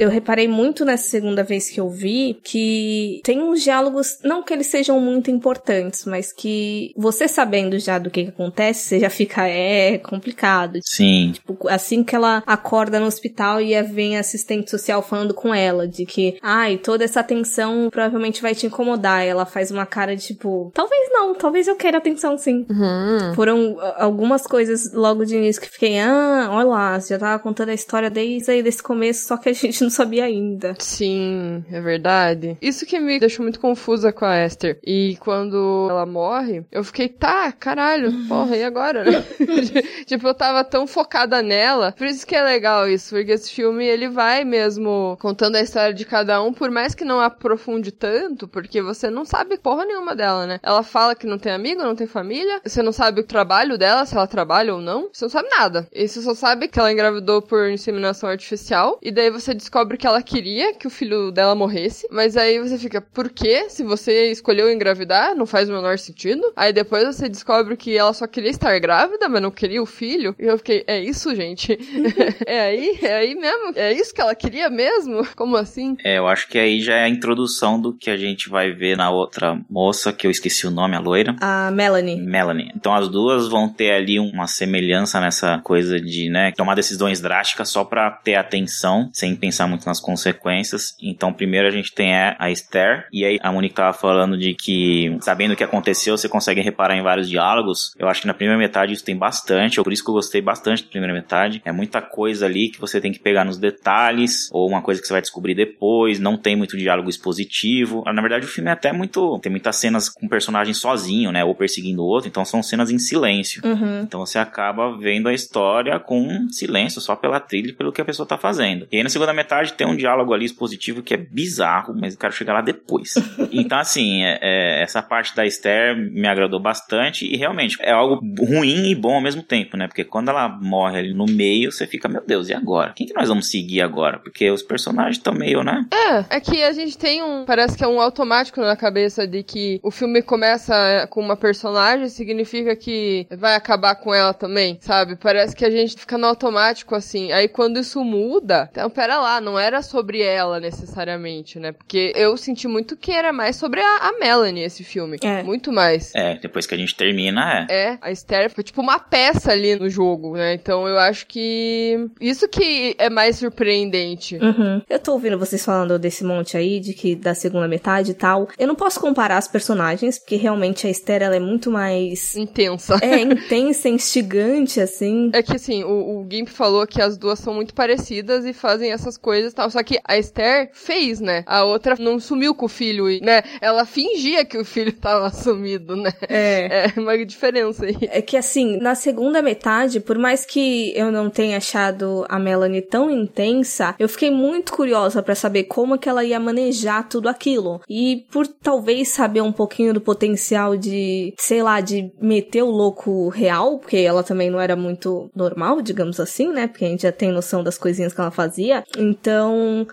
Eu 0.00 0.08
reparei 0.08 0.48
muito 0.48 0.82
nessa 0.82 1.10
segunda 1.10 1.44
vez 1.44 1.68
que 1.68 1.78
eu 1.78 1.90
vi 1.90 2.40
que 2.42 3.20
tem 3.22 3.42
uns 3.42 3.62
diálogos, 3.62 4.18
não 4.24 4.42
que 4.42 4.50
eles 4.50 4.66
sejam 4.66 4.98
muito 4.98 5.30
importantes, 5.30 6.06
mas 6.06 6.32
que 6.32 6.94
você 6.96 7.28
sabendo 7.28 7.78
já 7.78 7.98
do 7.98 8.08
que, 8.10 8.24
que 8.24 8.30
acontece, 8.30 8.88
você 8.88 9.00
já 9.00 9.10
fica, 9.10 9.46
é 9.46 9.98
complicado. 9.98 10.80
Sim. 10.82 11.32
Tipo, 11.34 11.68
assim 11.68 12.02
que 12.02 12.16
ela 12.16 12.42
acorda 12.46 12.98
no 12.98 13.04
hospital 13.04 13.60
e 13.60 13.80
vem 13.82 14.16
a 14.16 14.20
assistente 14.20 14.70
social 14.70 15.02
falando 15.02 15.34
com 15.34 15.54
ela, 15.54 15.86
de 15.86 16.06
que, 16.06 16.38
ai, 16.40 16.78
toda 16.78 17.04
essa 17.04 17.20
atenção 17.20 17.90
provavelmente 17.90 18.40
vai 18.40 18.54
te 18.54 18.66
incomodar. 18.66 19.22
E 19.22 19.28
ela 19.28 19.44
faz 19.44 19.70
uma 19.70 19.84
cara 19.84 20.16
de 20.16 20.28
tipo, 20.28 20.70
talvez 20.72 21.10
não, 21.10 21.34
talvez 21.34 21.68
eu 21.68 21.76
queira 21.76 21.98
atenção 21.98 22.38
sim. 22.38 22.64
Uhum. 22.70 23.34
Foram 23.34 23.76
algumas 23.98 24.46
coisas 24.46 24.94
logo 24.94 25.26
de 25.26 25.36
início 25.36 25.60
que 25.60 25.68
fiquei, 25.68 25.98
ah, 25.98 26.48
olha 26.50 26.66
lá, 26.66 26.98
você 26.98 27.12
já 27.12 27.18
tava 27.18 27.42
contando 27.42 27.68
a 27.68 27.74
história 27.74 28.08
desde 28.08 28.50
aí 28.50 28.62
desse 28.62 28.82
começo, 28.82 29.26
só 29.26 29.36
que 29.36 29.50
a 29.50 29.52
gente 29.52 29.82
não 29.82 29.89
sabia 29.90 30.24
ainda. 30.24 30.74
Sim, 30.78 31.64
é 31.70 31.80
verdade. 31.80 32.56
Isso 32.60 32.86
que 32.86 32.98
me 32.98 33.18
deixou 33.18 33.42
muito 33.42 33.60
confusa 33.60 34.12
com 34.12 34.24
a 34.24 34.44
Esther. 34.44 34.78
E 34.84 35.16
quando 35.20 35.88
ela 35.90 36.06
morre, 36.06 36.64
eu 36.70 36.82
fiquei, 36.84 37.08
tá, 37.08 37.52
caralho, 37.52 38.12
porra, 38.28 38.56
e 38.56 38.64
agora, 38.64 39.04
né? 39.04 39.24
tipo, 40.06 40.26
eu 40.26 40.34
tava 40.34 40.64
tão 40.64 40.86
focada 40.86 41.42
nela. 41.42 41.92
Por 41.92 42.06
isso 42.06 42.26
que 42.26 42.34
é 42.34 42.42
legal 42.42 42.88
isso, 42.88 43.14
porque 43.14 43.32
esse 43.32 43.50
filme, 43.50 43.84
ele 43.84 44.08
vai 44.08 44.44
mesmo 44.44 45.16
contando 45.20 45.56
a 45.56 45.60
história 45.60 45.94
de 45.94 46.04
cada 46.04 46.42
um, 46.42 46.52
por 46.52 46.70
mais 46.70 46.94
que 46.94 47.04
não 47.04 47.20
aprofunde 47.20 47.92
tanto, 47.92 48.48
porque 48.48 48.82
você 48.82 49.10
não 49.10 49.24
sabe 49.24 49.58
porra 49.58 49.84
nenhuma 49.84 50.14
dela, 50.14 50.46
né? 50.46 50.60
Ela 50.62 50.82
fala 50.82 51.14
que 51.14 51.26
não 51.26 51.38
tem 51.38 51.52
amigo, 51.52 51.82
não 51.82 51.94
tem 51.94 52.06
família, 52.06 52.60
você 52.64 52.82
não 52.82 52.92
sabe 52.92 53.20
o 53.20 53.26
trabalho 53.26 53.78
dela, 53.78 54.06
se 54.06 54.14
ela 54.14 54.26
trabalha 54.26 54.74
ou 54.74 54.80
não, 54.80 55.08
você 55.12 55.24
não 55.24 55.30
sabe 55.30 55.48
nada. 55.48 55.88
E 55.92 56.06
você 56.06 56.20
só 56.20 56.34
sabe 56.34 56.68
que 56.68 56.78
ela 56.78 56.92
engravidou 56.92 57.42
por 57.42 57.68
inseminação 57.68 58.28
artificial, 58.28 58.98
e 59.02 59.10
daí 59.10 59.30
você 59.30 59.54
descobre 59.54 59.69
que 59.96 60.06
ela 60.06 60.22
queria 60.22 60.74
que 60.74 60.86
o 60.86 60.90
filho 60.90 61.30
dela 61.30 61.54
morresse, 61.54 62.06
mas 62.10 62.36
aí 62.36 62.58
você 62.58 62.76
fica, 62.78 63.00
por 63.00 63.30
quê? 63.30 63.68
Se 63.68 63.82
você 63.82 64.30
escolheu 64.30 64.70
engravidar, 64.70 65.34
não 65.34 65.46
faz 65.46 65.68
o 65.68 65.72
menor 65.72 65.98
sentido. 65.98 66.42
Aí 66.56 66.72
depois 66.72 67.04
você 67.04 67.28
descobre 67.28 67.76
que 67.76 67.96
ela 67.96 68.12
só 68.12 68.26
queria 68.26 68.50
estar 68.50 68.78
grávida, 68.78 69.28
mas 69.28 69.40
não 69.40 69.50
queria 69.50 69.82
o 69.82 69.86
filho. 69.86 70.34
E 70.38 70.44
eu 70.44 70.58
fiquei, 70.58 70.84
é 70.86 70.98
isso, 71.00 71.34
gente? 71.34 71.78
é 72.46 72.60
aí? 72.60 72.98
É 73.02 73.14
aí 73.16 73.34
mesmo? 73.34 73.72
É 73.76 73.92
isso 73.92 74.14
que 74.14 74.20
ela 74.20 74.34
queria 74.34 74.68
mesmo? 74.68 75.26
Como 75.36 75.56
assim? 75.56 75.96
É, 76.04 76.18
eu 76.18 76.26
acho 76.26 76.48
que 76.48 76.58
aí 76.58 76.80
já 76.80 76.94
é 76.94 77.04
a 77.04 77.08
introdução 77.08 77.80
do 77.80 77.92
que 77.92 78.10
a 78.10 78.16
gente 78.16 78.48
vai 78.48 78.72
ver 78.72 78.96
na 78.96 79.10
outra 79.10 79.60
moça, 79.68 80.12
que 80.12 80.26
eu 80.26 80.30
esqueci 80.30 80.66
o 80.66 80.70
nome, 80.70 80.96
a 80.96 81.00
loira. 81.00 81.36
A 81.40 81.70
Melanie. 81.70 82.20
Melanie. 82.20 82.72
Então 82.74 82.94
as 82.94 83.08
duas 83.08 83.48
vão 83.48 83.68
ter 83.68 83.92
ali 83.92 84.18
uma 84.18 84.46
semelhança 84.46 85.20
nessa 85.20 85.58
coisa 85.58 86.00
de, 86.00 86.28
né, 86.28 86.52
tomar 86.52 86.74
decisões 86.74 87.20
drásticas 87.20 87.68
só 87.68 87.84
pra 87.84 88.10
ter 88.10 88.34
atenção, 88.34 89.10
sem 89.12 89.36
pensar 89.36 89.59
pensar 89.60 89.66
muito 89.66 89.86
nas 89.86 90.00
consequências. 90.00 90.94
Então, 91.00 91.32
primeiro 91.32 91.68
a 91.68 91.70
gente 91.70 91.92
tem 91.92 92.14
a 92.14 92.50
Esther, 92.50 93.06
e 93.12 93.24
aí 93.24 93.38
a 93.42 93.52
Monique 93.52 93.74
tava 93.74 93.92
falando 93.92 94.38
de 94.38 94.54
que, 94.54 95.16
sabendo 95.20 95.52
o 95.52 95.56
que 95.56 95.64
aconteceu, 95.64 96.16
você 96.16 96.28
consegue 96.28 96.60
reparar 96.60 96.96
em 96.96 97.02
vários 97.02 97.28
diálogos. 97.28 97.92
Eu 97.98 98.08
acho 98.08 98.22
que 98.22 98.26
na 98.26 98.34
primeira 98.34 98.58
metade 98.58 98.92
isso 98.92 99.04
tem 99.04 99.16
bastante, 99.16 99.82
por 99.82 99.92
isso 99.92 100.02
que 100.02 100.10
eu 100.10 100.14
gostei 100.14 100.40
bastante 100.40 100.84
da 100.84 100.90
primeira 100.90 101.12
metade. 101.12 101.60
É 101.64 101.72
muita 101.72 102.00
coisa 102.00 102.46
ali 102.46 102.70
que 102.70 102.80
você 102.80 103.00
tem 103.00 103.12
que 103.12 103.18
pegar 103.18 103.44
nos 103.44 103.58
detalhes, 103.58 104.48
ou 104.52 104.68
uma 104.68 104.80
coisa 104.80 105.00
que 105.00 105.06
você 105.06 105.12
vai 105.12 105.22
descobrir 105.22 105.54
depois, 105.54 106.18
não 106.18 106.36
tem 106.36 106.56
muito 106.56 106.76
diálogo 106.76 107.10
expositivo. 107.10 108.02
Na 108.06 108.22
verdade, 108.22 108.46
o 108.46 108.48
filme 108.48 108.70
é 108.70 108.72
até 108.72 108.92
muito. 108.92 109.38
Tem 109.40 109.50
muitas 109.50 109.76
cenas 109.76 110.08
com 110.08 110.28
personagem 110.28 110.72
sozinho, 110.72 111.32
né? 111.32 111.44
Ou 111.44 111.54
perseguindo 111.54 112.02
o 112.02 112.06
outro, 112.06 112.28
então 112.28 112.44
são 112.44 112.62
cenas 112.62 112.90
em 112.90 112.98
silêncio. 112.98 113.62
Uhum. 113.64 114.02
Então 114.02 114.24
você 114.24 114.38
acaba 114.38 114.96
vendo 114.96 115.28
a 115.28 115.34
história 115.34 115.98
com 115.98 116.48
silêncio, 116.50 117.00
só 117.00 117.14
pela 117.14 117.40
trilha 117.40 117.70
e 117.70 117.72
pelo 117.72 117.92
que 117.92 118.00
a 118.00 118.04
pessoa 118.04 118.26
tá 118.26 118.38
fazendo. 118.38 118.86
E 118.90 118.96
aí 118.96 119.02
na 119.02 119.08
segunda 119.08 119.32
metade 119.32 119.49
tem 119.72 119.86
um 119.86 119.96
diálogo 119.96 120.32
ali 120.32 120.44
expositivo 120.44 121.02
que 121.02 121.14
é 121.14 121.16
bizarro, 121.16 121.94
mas 121.98 122.14
eu 122.14 122.20
quero 122.20 122.32
chegar 122.32 122.54
lá 122.54 122.60
depois. 122.60 123.14
então, 123.52 123.78
assim, 123.78 124.22
é, 124.22 124.38
é, 124.40 124.82
essa 124.82 125.02
parte 125.02 125.34
da 125.34 125.46
Esther 125.46 125.96
me 125.96 126.26
agradou 126.26 126.60
bastante 126.60 127.26
e 127.26 127.36
realmente 127.36 127.76
é 127.80 127.92
algo 127.92 128.20
ruim 128.38 128.90
e 128.90 128.94
bom 128.94 129.14
ao 129.14 129.20
mesmo 129.20 129.42
tempo, 129.42 129.76
né? 129.76 129.86
Porque 129.86 130.04
quando 130.04 130.28
ela 130.28 130.48
morre 130.48 130.98
ali 130.98 131.14
no 131.14 131.26
meio, 131.26 131.72
você 131.72 131.86
fica, 131.86 132.08
meu 132.08 132.24
Deus, 132.24 132.48
e 132.48 132.54
agora? 132.54 132.92
Quem 132.94 133.06
que 133.06 133.14
nós 133.14 133.28
vamos 133.28 133.50
seguir 133.50 133.82
agora? 133.82 134.18
Porque 134.18 134.50
os 134.50 134.62
personagens 134.62 135.16
estão 135.16 135.34
meio, 135.34 135.62
né? 135.62 135.86
É, 135.92 136.36
é 136.36 136.40
que 136.40 136.62
a 136.62 136.72
gente 136.72 136.96
tem 136.96 137.22
um. 137.22 137.44
Parece 137.44 137.76
que 137.76 137.84
é 137.84 137.88
um 137.88 138.00
automático 138.00 138.60
na 138.60 138.76
cabeça 138.76 139.26
de 139.26 139.42
que 139.42 139.80
o 139.82 139.90
filme 139.90 140.22
começa 140.22 141.06
com 141.10 141.20
uma 141.20 141.36
personagem, 141.36 142.08
significa 142.08 142.76
que 142.76 143.26
vai 143.36 143.54
acabar 143.54 143.94
com 143.94 144.14
ela 144.14 144.32
também, 144.32 144.78
sabe? 144.80 145.16
Parece 145.16 145.54
que 145.54 145.64
a 145.64 145.70
gente 145.70 145.98
fica 145.98 146.16
no 146.16 146.26
automático 146.26 146.94
assim. 146.94 147.32
Aí 147.32 147.48
quando 147.48 147.78
isso 147.78 148.04
muda, 148.04 148.68
então 148.70 148.90
pera 148.90 149.18
lá, 149.18 149.39
não 149.40 149.58
era 149.58 149.82
sobre 149.82 150.20
ela 150.20 150.60
necessariamente, 150.60 151.58
né? 151.58 151.72
Porque 151.72 152.12
eu 152.14 152.36
senti 152.36 152.68
muito 152.68 152.96
que 152.96 153.12
era 153.12 153.32
mais 153.32 153.56
sobre 153.56 153.80
a, 153.80 153.96
a 154.08 154.12
Melanie 154.18 154.64
esse 154.64 154.84
filme. 154.84 155.18
É. 155.22 155.42
Muito 155.42 155.72
mais. 155.72 156.14
É, 156.14 156.36
depois 156.36 156.66
que 156.66 156.74
a 156.74 156.78
gente 156.78 156.94
termina, 156.94 157.66
é. 157.68 157.80
É, 157.80 157.98
a 158.00 158.10
Esther 158.10 158.50
foi 158.50 158.62
tipo 158.62 158.80
uma 158.80 158.98
peça 158.98 159.52
ali 159.52 159.74
no 159.76 159.88
jogo, 159.88 160.36
né? 160.36 160.54
Então 160.54 160.86
eu 160.86 160.98
acho 160.98 161.26
que 161.26 162.08
isso 162.20 162.48
que 162.48 162.94
é 162.98 163.08
mais 163.08 163.36
surpreendente. 163.36 164.36
Uhum. 164.36 164.82
Eu 164.88 164.98
tô 164.98 165.12
ouvindo 165.12 165.38
vocês 165.38 165.64
falando 165.64 165.98
desse 165.98 166.24
monte 166.24 166.56
aí, 166.56 166.78
de 166.78 166.92
que 166.92 167.16
da 167.16 167.34
segunda 167.34 167.66
metade 167.66 168.10
e 168.10 168.14
tal. 168.14 168.48
Eu 168.58 168.68
não 168.68 168.74
posso 168.74 169.00
comparar 169.00 169.38
as 169.38 169.48
personagens, 169.48 170.18
porque 170.18 170.36
realmente 170.36 170.86
a 170.86 170.90
Esther 170.90 171.22
ela 171.22 171.36
é 171.36 171.40
muito 171.40 171.70
mais. 171.70 172.36
Intensa. 172.36 172.98
É, 173.02 173.20
intensa, 173.20 173.88
instigante, 173.88 174.80
assim. 174.80 175.30
É 175.32 175.42
que 175.42 175.56
assim, 175.56 175.82
o, 175.84 176.20
o 176.20 176.26
Gimp 176.30 176.48
falou 176.48 176.86
que 176.86 177.00
as 177.00 177.16
duas 177.16 177.38
são 177.38 177.54
muito 177.54 177.74
parecidas 177.74 178.44
e 178.44 178.52
fazem 178.52 178.92
essas 178.92 179.16
coisas 179.16 179.29
e 179.34 179.52
tal. 179.52 179.70
Só 179.70 179.82
que 179.82 179.98
a 180.04 180.18
Esther 180.18 180.70
fez, 180.72 181.20
né? 181.20 181.42
A 181.46 181.64
outra 181.64 181.96
não 181.98 182.18
sumiu 182.18 182.54
com 182.54 182.66
o 182.66 182.68
filho, 182.68 183.06
né? 183.22 183.42
Ela 183.60 183.84
fingia 183.84 184.44
que 184.44 184.58
o 184.58 184.64
filho 184.64 184.92
tava 185.00 185.30
sumido, 185.30 185.96
né? 185.96 186.12
É. 186.28 186.90
É 186.96 187.00
uma 187.00 187.16
diferença 187.24 187.86
aí. 187.86 187.96
É 188.02 188.22
que 188.22 188.36
assim, 188.36 188.78
na 188.78 188.94
segunda 188.94 189.42
metade, 189.42 190.00
por 190.00 190.18
mais 190.18 190.44
que 190.44 190.92
eu 190.96 191.10
não 191.10 191.30
tenha 191.30 191.56
achado 191.56 192.24
a 192.28 192.38
Melanie 192.38 192.82
tão 192.82 193.10
intensa, 193.10 193.94
eu 193.98 194.08
fiquei 194.08 194.30
muito 194.30 194.72
curiosa 194.72 195.22
para 195.22 195.34
saber 195.34 195.64
como 195.64 195.98
que 195.98 196.08
ela 196.08 196.24
ia 196.24 196.40
manejar 196.40 197.08
tudo 197.08 197.28
aquilo. 197.28 197.80
E 197.88 198.24
por 198.30 198.46
talvez 198.46 199.08
saber 199.08 199.42
um 199.42 199.52
pouquinho 199.52 199.94
do 199.94 200.00
potencial 200.00 200.76
de, 200.76 201.34
sei 201.38 201.62
lá, 201.62 201.80
de 201.80 202.10
meter 202.20 202.62
o 202.62 202.70
louco 202.70 203.28
real, 203.28 203.78
porque 203.78 203.98
ela 203.98 204.22
também 204.22 204.50
não 204.50 204.60
era 204.60 204.76
muito 204.76 205.30
normal, 205.34 205.82
digamos 205.82 206.18
assim, 206.20 206.48
né? 206.48 206.66
Porque 206.66 206.84
a 206.84 206.88
gente 206.88 207.02
já 207.02 207.12
tem 207.12 207.30
noção 207.30 207.62
das 207.62 207.78
coisinhas 207.78 208.12
que 208.12 208.20
ela 208.20 208.30
fazia. 208.30 208.84
Então, 208.96 209.19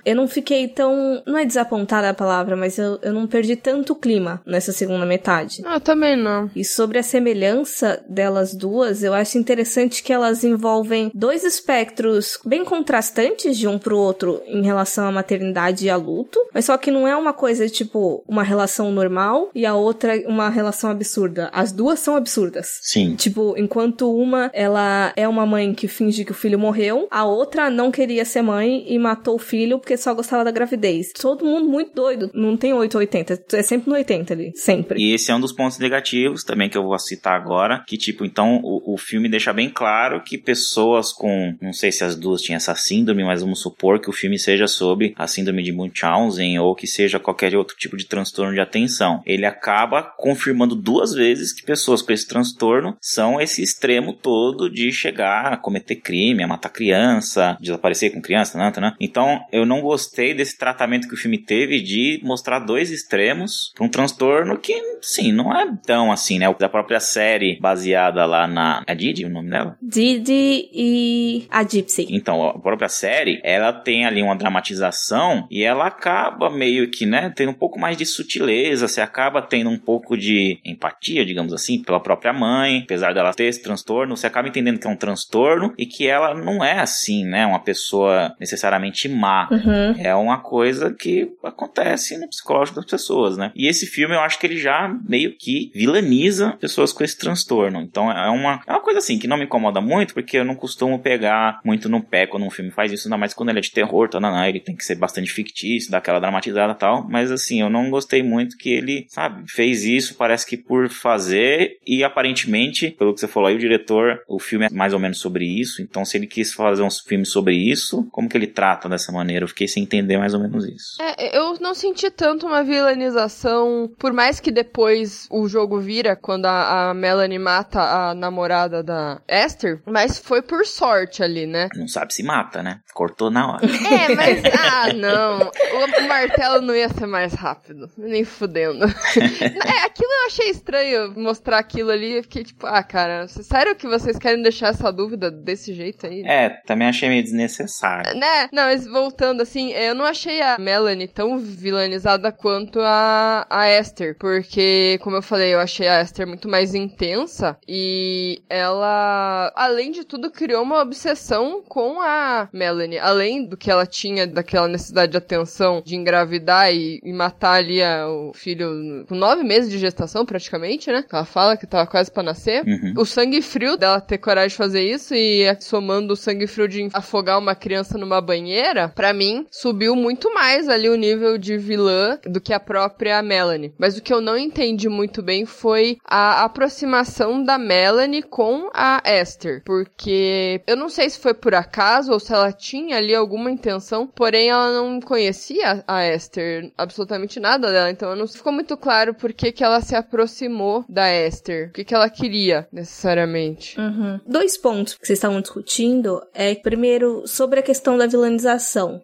eu 0.05 0.15
não 0.15 0.27
fiquei 0.27 0.67
tão. 0.67 1.21
Não 1.25 1.37
é 1.37 1.45
desapontada 1.45 2.09
a 2.09 2.13
palavra, 2.13 2.55
mas 2.55 2.77
eu, 2.77 2.99
eu 3.01 3.13
não 3.13 3.27
perdi 3.27 3.55
tanto 3.55 3.95
clima 3.95 4.41
nessa 4.45 4.71
segunda 4.71 5.05
metade. 5.05 5.61
Ah, 5.65 5.79
também 5.79 6.15
não. 6.15 6.49
E 6.55 6.63
sobre 6.63 6.97
a 6.97 7.03
semelhança 7.03 8.03
delas 8.07 8.53
duas, 8.53 9.03
eu 9.03 9.13
acho 9.13 9.37
interessante 9.37 10.03
que 10.03 10.13
elas 10.13 10.43
envolvem 10.43 11.11
dois 11.13 11.43
espectros 11.43 12.39
bem 12.45 12.63
contrastantes 12.63 13.57
de 13.57 13.67
um 13.67 13.77
pro 13.77 13.97
outro 13.97 14.41
em 14.45 14.63
relação 14.63 15.07
à 15.07 15.11
maternidade 15.11 15.85
e 15.85 15.89
a 15.89 15.95
luto, 15.95 16.39
mas 16.53 16.65
só 16.65 16.77
que 16.77 16.91
não 16.91 17.07
é 17.07 17.15
uma 17.15 17.33
coisa 17.33 17.67
tipo 17.67 18.23
uma 18.27 18.43
relação 18.43 18.91
normal 18.91 19.49
e 19.53 19.65
a 19.65 19.75
outra 19.75 20.13
uma 20.27 20.49
relação 20.49 20.89
absurda. 20.89 21.49
As 21.51 21.71
duas 21.71 21.99
são 21.99 22.15
absurdas. 22.15 22.79
Sim. 22.81 23.15
Tipo, 23.15 23.55
enquanto 23.57 24.13
uma, 24.15 24.49
ela 24.53 25.11
é 25.15 25.27
uma 25.27 25.45
mãe 25.45 25.73
que 25.73 25.87
finge 25.87 26.25
que 26.25 26.31
o 26.31 26.35
filho 26.35 26.59
morreu, 26.59 27.07
a 27.11 27.25
outra 27.25 27.69
não 27.69 27.91
queria 27.91 28.25
ser 28.25 28.41
mãe 28.41 28.85
e 28.87 28.97
matou 28.97 29.16
o 29.25 29.39
filho 29.39 29.79
porque 29.79 29.97
só 29.97 30.13
gostava 30.13 30.43
da 30.43 30.51
gravidez. 30.51 31.11
Todo 31.13 31.45
mundo 31.45 31.67
muito 31.67 31.93
doido. 31.93 32.29
Não 32.33 32.55
tem 32.57 32.73
8 32.73 32.95
ou 32.95 32.99
80, 32.99 33.43
é 33.53 33.61
sempre 33.61 33.89
no 33.89 33.95
80 33.95 34.33
ali, 34.33 34.51
sempre. 34.55 34.99
E 34.99 35.13
esse 35.13 35.31
é 35.31 35.35
um 35.35 35.39
dos 35.39 35.51
pontos 35.51 35.79
negativos 35.79 36.43
também 36.43 36.69
que 36.69 36.77
eu 36.77 36.83
vou 36.83 36.97
citar 36.99 37.35
agora, 37.35 37.83
que 37.87 37.97
tipo, 37.97 38.25
então 38.25 38.59
o, 38.63 38.93
o 38.93 38.97
filme 38.97 39.29
deixa 39.29 39.53
bem 39.53 39.69
claro 39.69 40.21
que 40.23 40.37
pessoas 40.37 41.11
com, 41.11 41.55
não 41.61 41.73
sei 41.73 41.91
se 41.91 42.03
as 42.03 42.15
duas 42.15 42.41
tinham 42.41 42.57
essa 42.57 42.75
síndrome, 42.75 43.23
mas 43.23 43.41
vamos 43.41 43.61
supor 43.61 43.99
que 43.99 44.09
o 44.09 44.13
filme 44.13 44.37
seja 44.37 44.67
sobre 44.67 45.13
a 45.17 45.27
síndrome 45.27 45.63
de 45.63 45.71
Munchausen 45.71 46.59
ou 46.59 46.75
que 46.75 46.87
seja 46.87 47.19
qualquer 47.19 47.55
outro 47.55 47.75
tipo 47.75 47.97
de 47.97 48.05
transtorno 48.05 48.53
de 48.53 48.59
atenção. 48.59 49.21
Ele 49.25 49.45
acaba 49.45 50.01
confirmando 50.01 50.75
duas 50.75 51.13
vezes 51.13 51.51
que 51.51 51.63
pessoas 51.63 52.01
com 52.01 52.11
esse 52.11 52.27
transtorno 52.27 52.95
são 53.01 53.39
esse 53.39 53.61
extremo 53.61 54.13
todo 54.13 54.69
de 54.69 54.91
chegar 54.91 55.53
a 55.53 55.57
cometer 55.57 55.95
crime, 55.95 56.43
a 56.43 56.47
matar 56.47 56.69
criança, 56.69 57.57
desaparecer 57.59 58.13
com 58.13 58.21
criança, 58.21 58.57
né, 58.57 58.71
né? 58.79 58.95
Então, 59.07 59.39
eu 59.51 59.65
não 59.65 59.81
gostei 59.81 60.33
desse 60.33 60.57
tratamento 60.57 61.07
que 61.07 61.13
o 61.13 61.17
filme 61.17 61.37
teve 61.37 61.81
de 61.81 62.19
mostrar 62.23 62.59
dois 62.59 62.91
extremos 62.91 63.71
para 63.75 63.85
um 63.85 63.89
transtorno 63.89 64.57
que, 64.57 64.73
sim, 65.01 65.31
não 65.31 65.55
é 65.55 65.65
tão 65.85 66.11
assim, 66.11 66.37
né? 66.37 66.53
Da 66.59 66.67
própria 66.67 66.99
série 66.99 67.57
baseada 67.59 68.25
lá 68.25 68.47
na. 68.47 68.83
É 68.85 68.93
Didi 68.93 69.25
o 69.25 69.29
nome 69.29 69.49
dela? 69.49 69.77
Didi 69.81 70.69
e 70.73 71.47
a 71.49 71.63
Gypsy. 71.63 72.07
Então, 72.09 72.43
a 72.49 72.59
própria 72.59 72.89
série, 72.89 73.39
ela 73.43 73.71
tem 73.71 74.05
ali 74.05 74.21
uma 74.21 74.35
dramatização 74.35 75.47
e 75.49 75.63
ela 75.63 75.87
acaba 75.87 76.49
meio 76.49 76.89
que, 76.89 77.05
né, 77.05 77.31
tendo 77.35 77.51
um 77.51 77.55
pouco 77.55 77.79
mais 77.79 77.95
de 77.95 78.05
sutileza, 78.05 78.87
você 78.87 79.01
acaba 79.01 79.41
tendo 79.41 79.69
um 79.69 79.77
pouco 79.77 80.17
de 80.17 80.59
empatia, 80.65 81.25
digamos 81.25 81.53
assim, 81.53 81.81
pela 81.81 81.99
própria 81.99 82.33
mãe, 82.33 82.81
apesar 82.83 83.13
dela 83.13 83.33
ter 83.33 83.45
esse 83.45 83.61
transtorno, 83.61 84.17
você 84.17 84.27
acaba 84.27 84.47
entendendo 84.47 84.79
que 84.79 84.87
é 84.87 84.89
um 84.89 84.95
transtorno 84.95 85.73
e 85.77 85.85
que 85.85 86.07
ela 86.07 86.33
não 86.33 86.63
é 86.63 86.79
assim, 86.79 87.25
né, 87.25 87.45
uma 87.45 87.59
pessoa 87.59 88.35
necessariamente 88.39 88.96
má. 89.09 89.49
Uhum. 89.51 89.95
É 89.99 90.15
uma 90.15 90.39
coisa 90.39 90.93
que 90.93 91.29
acontece 91.43 92.17
no 92.17 92.29
psicológico 92.29 92.77
das 92.77 92.89
pessoas, 92.89 93.35
né? 93.35 93.51
E 93.53 93.67
esse 93.67 93.85
filme 93.85 94.15
eu 94.15 94.21
acho 94.21 94.39
que 94.39 94.47
ele 94.47 94.57
já 94.57 94.95
meio 95.07 95.35
que 95.37 95.71
vilaniza 95.75 96.51
pessoas 96.59 96.93
com 96.93 97.03
esse 97.03 97.17
transtorno. 97.17 97.81
Então 97.81 98.09
é 98.09 98.29
uma, 98.29 98.61
é 98.65 98.71
uma 98.71 98.81
coisa 98.81 98.99
assim 98.99 99.19
que 99.19 99.27
não 99.27 99.37
me 99.37 99.43
incomoda 99.43 99.81
muito, 99.81 100.13
porque 100.13 100.37
eu 100.37 100.45
não 100.45 100.55
costumo 100.55 100.99
pegar 100.99 101.59
muito 101.65 101.89
no 101.89 102.01
pé 102.01 102.25
quando 102.25 102.45
um 102.45 102.49
filme 102.49 102.71
faz 102.71 102.91
isso, 102.91 103.07
ainda 103.07 103.17
mais 103.17 103.33
quando 103.33 103.49
ele 103.49 103.59
é 103.59 103.61
de 103.61 103.71
terror, 103.71 104.07
tá? 104.07 104.19
Não, 104.19 104.31
não, 104.31 104.45
ele 104.45 104.59
tem 104.59 104.75
que 104.75 104.85
ser 104.85 104.95
bastante 104.95 105.31
fictício, 105.31 105.91
dar 105.91 105.97
aquela 105.97 106.19
dramatizada 106.19 106.73
e 106.73 106.77
tal. 106.77 107.07
Mas 107.09 107.31
assim, 107.31 107.61
eu 107.61 107.69
não 107.69 107.89
gostei 107.89 108.23
muito 108.23 108.57
que 108.57 108.69
ele, 108.69 109.05
sabe, 109.09 109.43
fez 109.49 109.83
isso, 109.83 110.15
parece 110.15 110.45
que 110.45 110.57
por 110.57 110.89
fazer, 110.89 111.77
e 111.85 112.03
aparentemente, 112.03 112.91
pelo 112.91 113.13
que 113.13 113.19
você 113.19 113.27
falou 113.27 113.49
aí, 113.49 113.55
o 113.55 113.59
diretor, 113.59 114.21
o 114.27 114.39
filme 114.39 114.65
é 114.65 114.69
mais 114.69 114.93
ou 114.93 114.99
menos 114.99 115.19
sobre 115.19 115.45
isso. 115.45 115.81
Então, 115.81 116.05
se 116.05 116.17
ele 116.17 116.27
quis 116.27 116.53
fazer 116.53 116.83
um 116.83 116.89
filme 116.89 117.25
sobre 117.25 117.55
isso, 117.55 118.07
como 118.11 118.29
que 118.29 118.37
ele 118.37 118.47
trata 118.47 118.76
dessa 118.89 119.11
maneira? 119.11 119.45
Eu 119.45 119.49
fiquei 119.49 119.67
sem 119.67 119.83
entender 119.83 120.17
mais 120.17 120.33
ou 120.33 120.39
menos 120.39 120.65
isso. 120.65 121.01
É, 121.01 121.37
eu 121.37 121.57
não 121.59 121.73
senti 121.73 122.11
tanto 122.11 122.45
uma 122.45 122.63
vilanização, 122.63 123.89
por 123.97 124.13
mais 124.13 124.39
que 124.39 124.51
depois 124.51 125.27
o 125.31 125.47
jogo 125.47 125.79
vira 125.79 126.15
quando 126.15 126.45
a, 126.45 126.89
a 126.89 126.93
Melanie 126.93 127.39
mata 127.39 127.81
a 127.81 128.13
namorada 128.13 128.83
da 128.83 129.21
Esther, 129.27 129.81
mas 129.85 130.17
foi 130.17 130.41
por 130.41 130.65
sorte 130.65 131.23
ali, 131.23 131.45
né? 131.45 131.69
Não 131.75 131.87
sabe 131.87 132.13
se 132.13 132.23
mata, 132.23 132.61
né? 132.61 132.81
Cortou 132.93 133.31
na 133.31 133.53
hora. 133.53 133.67
É, 133.87 134.13
mas. 134.15 134.41
Ah, 134.53 134.93
não. 134.93 135.39
O, 135.39 136.03
o 136.03 136.07
martelo 136.07 136.61
não 136.61 136.75
ia 136.75 136.89
ser 136.89 137.05
mais 137.05 137.33
rápido. 137.33 137.89
Nem 137.97 138.25
fudendo. 138.25 138.85
é, 139.15 139.85
aquilo 139.85 140.11
eu 140.11 140.27
achei 140.27 140.49
estranho 140.49 141.13
mostrar 141.15 141.59
aquilo 141.59 141.91
ali. 141.91 142.17
Eu 142.17 142.23
fiquei 142.23 142.43
tipo, 142.43 142.65
ah, 142.65 142.83
cara, 142.83 143.27
sério 143.27 143.75
que 143.75 143.87
vocês 143.87 144.17
querem 144.17 144.41
deixar 144.41 144.69
essa 144.69 144.91
dúvida 144.91 145.31
desse 145.31 145.73
jeito 145.73 146.05
aí? 146.05 146.23
É, 146.25 146.49
também 146.65 146.87
achei 146.87 147.07
meio 147.07 147.23
desnecessário. 147.23 148.17
Né? 148.17 148.49
Não, 148.51 148.66
mas 148.67 148.85
voltando 148.85 149.41
assim, 149.41 149.71
eu 149.71 149.95
não 149.95 150.03
achei 150.03 150.41
a 150.41 150.57
Melanie 150.59 151.07
tão 151.07 151.39
vilanizada 151.39 152.33
quanto 152.33 152.81
a, 152.81 153.47
a 153.49 153.69
Esther. 153.69 154.17
Porque, 154.19 154.99
como 155.01 155.15
eu 155.15 155.21
falei, 155.21 155.53
eu 155.53 155.59
achei 155.59 155.87
a 155.87 156.01
Esther 156.01 156.27
muito 156.27 156.49
mais 156.49 156.75
intensa. 156.75 157.57
E 157.65 158.41
ela, 158.49 159.53
além 159.55 159.91
de 159.91 160.03
tudo, 160.03 160.29
criou 160.29 160.63
uma 160.63 160.81
obsessão 160.81 161.63
com 161.65 162.01
a 162.01 162.49
Melanie. 162.51 162.99
Além 162.99 163.45
do 163.45 163.55
que 163.55 163.71
ela 163.71 163.85
tinha 163.85 164.27
daquela 164.27 164.67
necessidade 164.67 165.13
de 165.13 165.17
atenção 165.17 165.81
de 165.85 165.95
engravidar 165.95 166.69
e, 166.73 166.99
e 167.01 167.13
matar 167.13 167.53
ali 167.53 167.81
a, 167.81 168.05
o 168.09 168.33
filho 168.33 169.05
com 169.07 169.15
nove 169.15 169.43
meses 169.43 169.71
de 169.71 169.77
gestação, 169.77 170.25
praticamente, 170.25 170.91
né? 170.91 171.05
Ela 171.09 171.23
fala 171.23 171.55
que 171.55 171.65
tava 171.65 171.87
quase 171.87 172.11
pra 172.11 172.21
nascer. 172.21 172.65
Uhum. 172.67 172.95
O 172.97 173.05
sangue 173.05 173.41
frio 173.41 173.77
dela 173.77 174.01
ter 174.01 174.17
coragem 174.17 174.49
de 174.49 174.55
fazer 174.55 174.81
isso 174.81 175.15
e 175.15 175.55
somando 175.61 176.11
o 176.11 176.17
sangue 176.17 176.47
frio 176.47 176.67
de 176.67 176.89
afogar 176.91 177.39
uma 177.39 177.55
criança 177.55 177.97
numa 177.97 178.19
banheira 178.19 178.56
primeira, 178.57 178.89
para 178.89 179.13
mim, 179.13 179.45
subiu 179.51 179.95
muito 179.95 180.33
mais 180.33 180.67
ali 180.67 180.89
o 180.89 180.95
nível 180.95 181.37
de 181.37 181.57
vilã 181.57 182.17
do 182.25 182.41
que 182.41 182.51
a 182.51 182.59
própria 182.59 183.21
Melanie. 183.21 183.73
Mas 183.77 183.97
o 183.97 184.01
que 184.01 184.11
eu 184.11 184.19
não 184.19 184.35
entendi 184.35 184.89
muito 184.89 185.21
bem 185.21 185.45
foi 185.45 185.97
a 186.03 186.43
aproximação 186.43 187.43
da 187.43 187.59
Melanie 187.59 188.23
com 188.23 188.69
a 188.73 189.01
Esther. 189.05 189.61
Porque 189.63 190.61
eu 190.65 190.75
não 190.75 190.89
sei 190.89 191.07
se 191.07 191.19
foi 191.19 191.35
por 191.35 191.53
acaso 191.53 192.11
ou 192.11 192.19
se 192.19 192.33
ela 192.33 192.51
tinha 192.51 192.97
ali 192.97 193.13
alguma 193.13 193.51
intenção, 193.51 194.07
porém 194.07 194.49
ela 194.49 194.71
não 194.73 194.99
conhecia 194.99 195.83
a 195.87 196.07
Esther, 196.07 196.71
absolutamente 196.75 197.39
nada 197.39 197.71
dela. 197.71 197.91
Então 197.91 198.15
não 198.15 198.27
ficou 198.27 198.51
muito 198.51 198.75
claro 198.75 199.13
por 199.13 199.33
que, 199.33 199.51
que 199.51 199.63
ela 199.63 199.81
se 199.81 199.95
aproximou 199.95 200.83
da 200.89 201.07
Esther. 201.11 201.69
O 201.69 201.73
que, 201.73 201.85
que 201.85 201.93
ela 201.93 202.09
queria, 202.09 202.67
necessariamente. 202.71 203.79
Uhum. 203.79 204.19
Dois 204.25 204.57
pontos 204.57 204.95
que 204.95 205.05
vocês 205.05 205.19
estavam 205.19 205.41
discutindo 205.41 206.19
é, 206.33 206.55
primeiro, 206.55 207.27
sobre 207.27 207.59
a 207.59 207.63
questão 207.63 207.95
da 207.97 208.07
vilanização. 208.07 208.46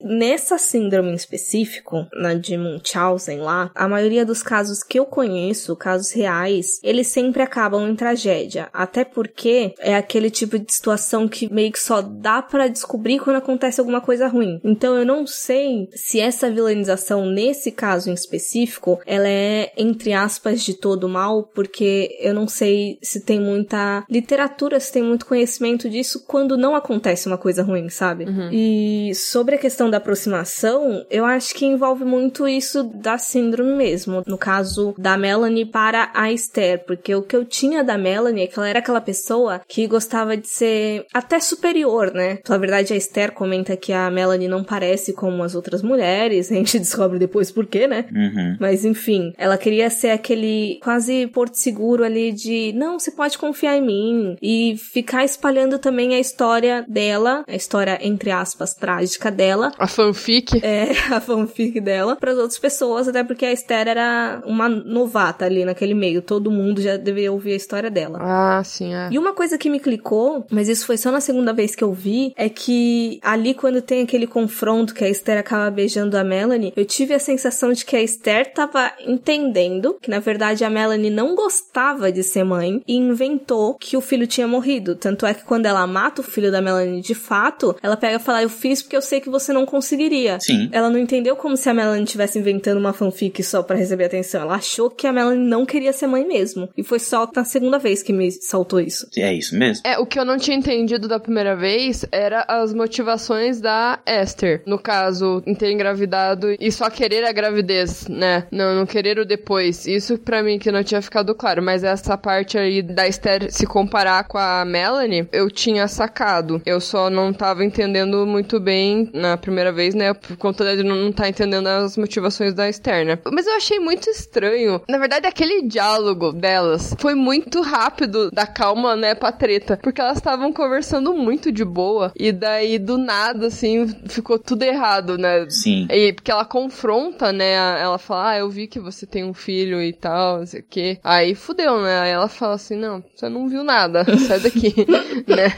Nessa 0.02 0.58
síndrome 0.58 1.12
em 1.12 1.16
específico, 1.16 2.08
na 2.14 2.34
de 2.34 2.58
Munchausen 2.58 3.40
lá, 3.40 3.72
a 3.76 3.88
maioria 3.88 4.26
dos 4.26 4.44
casos 4.44 4.84
que 4.84 5.00
eu 5.00 5.06
conheço, 5.06 5.76
casos 5.76 6.12
reais, 6.12 6.80
eles 6.84 7.08
sempre 7.08 7.42
acabam 7.42 7.88
em 7.88 7.96
tragédia. 7.96 8.70
Até 8.74 9.04
porque 9.04 9.74
é 9.80 9.96
aquele 9.96 10.30
tipo 10.30 10.58
de 10.58 10.72
situação 10.72 11.28
que 11.28 11.52
meio 11.52 11.72
que 11.72 11.80
só 11.80 12.02
dá 12.02 12.42
para 12.42 12.68
descobrir 12.68 13.20
quando 13.20 13.38
acontece 13.38 13.80
alguma 13.80 14.02
coisa 14.02 14.28
ruim. 14.28 14.60
Então 14.64 14.96
eu 14.96 15.06
não 15.06 15.26
sei 15.26 15.90
se 15.94 16.20
essa 16.20 16.50
vilanização 16.50 17.26
nesse 17.26 17.72
caso 17.72 18.10
em 18.10 18.14
específico, 18.14 19.00
ela 19.06 19.28
é 19.28 19.72
entre 19.78 20.14
aspas 20.14 20.62
de 20.64 20.74
todo 20.74 21.10
mal, 21.10 21.44
porque 21.54 22.18
eu 22.20 22.34
não 22.34 22.48
sei 22.48 22.98
se 23.02 23.22
tem 23.22 23.40
muita 23.40 24.06
literatura, 24.10 24.80
se 24.80 24.92
tem 24.92 25.04
muito 25.04 25.26
conhecimento 25.26 25.90
disso 25.90 26.24
quando 26.28 26.58
não 26.58 26.76
acontece 26.76 27.28
uma 27.28 27.38
coisa 27.38 27.64
ruim, 27.64 27.90
sabe? 27.90 28.26
Uhum. 28.26 28.50
E 28.52 29.12
sobre 29.34 29.56
a 29.56 29.58
questão 29.58 29.90
da 29.90 29.98
aproximação, 29.98 31.04
eu 31.10 31.26
acho 31.26 31.56
que 31.56 31.66
envolve 31.66 32.06
muito 32.06 32.48
isso 32.48 32.84
da 32.84 33.18
síndrome 33.18 33.74
mesmo. 33.74 34.22
No 34.28 34.38
caso 34.38 34.94
da 34.96 35.18
Melanie 35.18 35.66
para 35.66 36.12
a 36.14 36.32
Esther, 36.32 36.86
porque 36.86 37.16
o 37.16 37.24
que 37.24 37.36
eu 37.36 37.44
tinha 37.44 37.84
da 37.84 37.98
Melanie 37.98 38.44
é 38.44 38.48
que 38.48 38.60
ela 38.60 38.70
era 38.70 38.78
aquela 38.78 39.02
pessoa 39.02 39.62
que 39.68 39.88
gostava 39.88 40.38
de 40.38 40.48
ser 40.48 41.08
até 41.12 41.40
superior, 41.40 42.14
né? 42.14 42.38
Na 42.48 42.60
verdade, 42.60 42.94
a 42.94 42.96
Esther 42.96 43.32
comenta 43.32 43.76
que 43.76 43.92
a 43.92 44.12
Melanie 44.12 44.48
não 44.48 44.64
parece 44.64 45.14
como 45.14 45.42
as 45.42 45.56
outras 45.56 45.82
mulheres, 45.82 46.50
a 46.54 46.56
gente 46.56 46.78
descobre 46.78 47.18
depois 47.18 47.50
por 47.50 47.66
quê, 47.66 47.88
né? 47.88 48.06
Uhum. 48.14 48.58
Mas 48.60 48.86
enfim, 48.86 49.34
ela 49.36 49.58
queria 49.58 49.90
ser 49.90 50.12
aquele 50.12 50.80
quase 50.84 51.26
porto 51.26 51.56
seguro 51.56 52.04
ali 52.04 52.32
de 52.32 52.72
não, 52.76 53.00
você 53.00 53.10
pode 53.10 53.40
confiar 53.40 53.78
em 53.78 53.82
mim 53.82 54.38
e 54.40 54.78
ficar 54.78 55.26
espalhando 55.26 55.80
também 55.80 56.14
a 56.14 56.20
história 56.20 56.86
dela, 56.88 57.44
a 57.48 57.56
história 57.56 57.98
entre 58.00 58.30
aspas 58.30 58.76
trágica 58.76 59.23
dela, 59.30 59.72
a 59.78 59.88
fanfic. 59.88 60.60
É, 60.64 60.92
a 61.14 61.20
fanfic 61.20 61.80
dela 61.80 62.16
para 62.16 62.32
as 62.32 62.38
outras 62.38 62.60
pessoas, 62.60 63.08
até 63.08 63.24
porque 63.24 63.46
a 63.46 63.52
Esther 63.52 63.88
era 63.88 64.42
uma 64.46 64.68
novata 64.70 65.46
ali 65.46 65.66
naquele 65.66 65.94
meio, 65.94 66.22
todo 66.22 66.52
mundo 66.52 66.82
já 66.82 66.98
deveria 66.98 67.32
ouvir 67.32 67.54
a 67.54 67.56
história 67.56 67.90
dela. 67.90 68.20
Ah, 68.22 68.64
sim, 68.64 68.94
é. 68.94 69.10
E 69.12 69.18
uma 69.18 69.34
coisa 69.34 69.58
que 69.58 69.70
me 69.70 69.80
clicou, 69.80 70.46
mas 70.50 70.68
isso 70.68 70.86
foi 70.86 70.98
só 70.98 71.12
na 71.12 71.22
segunda 71.22 71.54
vez 71.54 71.76
que 71.76 71.84
eu 71.84 71.94
vi, 71.94 72.34
é 72.36 72.50
que 72.50 73.20
ali 73.22 73.54
quando 73.54 73.82
tem 73.82 74.04
aquele 74.04 74.28
confronto 74.28 74.94
que 74.94 75.04
a 75.04 75.10
Esther 75.10 75.38
acaba 75.38 75.70
beijando 75.70 76.18
a 76.18 76.24
Melanie, 76.24 76.74
eu 76.76 76.86
tive 76.86 77.14
a 77.14 77.20
sensação 77.20 77.72
de 77.72 77.86
que 77.86 77.96
a 77.96 78.02
Esther 78.02 78.54
tava 78.54 78.92
entendendo 79.06 79.98
que 80.02 80.10
na 80.10 80.20
verdade 80.20 80.64
a 80.64 80.70
Melanie 80.70 81.10
não 81.10 81.36
gostava 81.36 82.12
de 82.12 82.24
ser 82.24 82.44
mãe 82.44 82.82
e 82.88 82.96
inventou 82.96 83.76
que 83.76 83.98
o 83.98 84.02
filho 84.02 84.28
tinha 84.28 84.48
morrido. 84.48 84.96
Tanto 84.96 85.26
é 85.26 85.34
que 85.34 85.44
quando 85.44 85.66
ela 85.66 85.86
mata 85.88 86.22
o 86.22 86.24
filho 86.24 86.52
da 86.52 86.62
Melanie 86.62 87.02
de 87.02 87.16
fato, 87.16 87.76
ela 87.82 87.98
pega 87.98 88.18
e 88.18 88.20
fala: 88.20 88.44
Eu 88.44 88.50
fiz 88.50 88.82
porque 88.82 88.98
eu 88.98 89.02
sei 89.14 89.22
que 89.22 89.30
você 89.30 89.54
não 89.54 89.66
conseguiria. 89.66 90.40
Sim. 90.40 90.70
Ela 90.72 90.90
não 90.90 90.98
entendeu 90.98 91.36
como 91.36 91.56
se 91.56 91.70
a 91.70 91.74
Melanie 91.74 92.04
estivesse 92.04 92.40
inventando 92.40 92.80
uma 92.80 92.94
fanfic 92.94 93.44
só 93.44 93.62
para 93.62 93.78
receber 93.78 94.06
atenção. 94.06 94.42
Ela 94.42 94.56
achou 94.56 94.90
que 94.90 95.06
a 95.06 95.14
Melanie 95.14 95.48
não 95.48 95.66
queria 95.68 95.94
ser 95.94 96.08
mãe 96.08 96.28
mesmo. 96.28 96.68
E 96.76 96.84
foi 96.84 96.98
só 96.98 97.30
na 97.36 97.44
segunda 97.44 97.78
vez 97.78 98.02
que 98.02 98.12
me 98.12 98.32
saltou 98.32 98.80
isso. 98.80 99.08
É 99.16 99.32
isso 99.32 99.56
mesmo. 99.56 99.84
É, 99.86 100.00
o 100.00 100.06
que 100.06 100.20
eu 100.20 100.26
não 100.26 100.38
tinha 100.38 100.58
entendido 100.58 101.08
da 101.08 101.20
primeira 101.20 101.56
vez 101.56 102.06
era 102.12 102.44
as 102.48 102.74
motivações 102.74 103.62
da 103.62 104.00
Esther. 104.06 104.64
No 104.66 104.80
caso, 104.80 105.44
em 105.46 105.54
ter 105.54 105.72
engravidado 105.72 106.48
e 106.60 106.72
só 106.72 106.90
querer 106.90 107.24
a 107.24 107.32
gravidez, 107.32 108.08
né? 108.08 108.48
Não, 108.52 108.74
não 108.74 108.86
querer 108.88 109.20
o 109.20 109.26
depois. 109.26 109.86
Isso 109.86 110.18
para 110.18 110.42
mim 110.42 110.58
que 110.58 110.72
não 110.72 110.84
tinha 110.84 111.02
ficado 111.04 111.36
claro. 111.36 111.62
Mas 111.62 111.84
essa 111.84 112.18
parte 112.18 112.58
aí 112.58 112.82
da 112.82 113.08
Esther 113.08 113.52
se 113.52 113.68
comparar 113.68 114.24
com 114.24 114.40
a 114.40 114.66
Melanie, 114.66 115.28
eu 115.32 115.52
tinha 115.52 115.88
sacado. 115.88 116.60
Eu 116.66 116.82
só 116.82 117.12
não 117.12 117.32
tava 117.32 117.64
entendendo 117.64 118.26
muito 118.26 118.60
bem 118.60 119.03
na 119.14 119.38
primeira 119.38 119.72
vez, 119.72 119.94
né? 119.96 120.14
Por 120.14 120.38
conta 120.38 120.76
de 120.76 120.84
não 120.84 121.10
estar 121.10 121.24
tá 121.24 121.30
entendendo 121.30 121.68
as 121.68 121.98
motivações 121.98 122.54
da 122.54 122.70
Esther, 122.70 123.06
né? 123.06 123.20
Mas 123.32 123.48
eu 123.48 123.56
achei 123.56 123.80
muito 123.80 124.10
estranho. 124.10 124.82
Na 124.88 124.98
verdade, 124.98 125.28
aquele 125.28 125.64
diálogo 125.64 126.32
delas 126.32 126.96
foi 127.00 127.16
muito 127.16 127.62
rápido 127.62 128.30
da 128.32 128.46
calma, 128.46 128.96
né, 128.96 129.16
pra 129.16 129.32
treta. 129.32 129.80
Porque 129.82 130.02
elas 130.02 130.18
estavam 130.18 130.52
conversando 130.54 131.14
muito 131.14 131.52
de 131.52 131.66
boa. 131.66 132.12
E 132.16 132.32
daí, 132.32 132.78
do 132.80 132.98
nada, 132.98 133.48
assim, 133.48 133.88
ficou 134.08 134.38
tudo 134.40 134.64
errado, 134.64 135.18
né? 135.18 135.46
Sim. 135.50 135.88
E 135.90 136.14
porque 136.14 136.32
ela 136.32 136.46
confronta, 136.46 137.32
né? 137.32 137.54
Ela 137.82 137.98
fala, 137.98 138.32
ah, 138.32 138.38
eu 138.38 138.50
vi 138.50 138.68
que 138.68 138.80
você 138.80 139.06
tem 139.06 139.24
um 139.24 139.34
filho 139.34 139.82
e 139.82 139.94
tal, 139.94 140.40
não 140.40 140.46
sei 140.46 140.62
o 140.62 140.66
quê. 140.70 141.00
Aí 141.04 141.36
fudeu, 141.36 141.82
né? 141.82 142.00
Aí 142.00 142.12
ela 142.12 142.28
fala 142.28 142.56
assim, 142.56 142.76
não, 142.76 143.04
você 143.16 143.30
não 143.30 143.48
viu 143.48 143.64
nada, 143.64 144.06
sai 144.18 144.40
daqui, 144.40 144.74
né? 145.28 145.54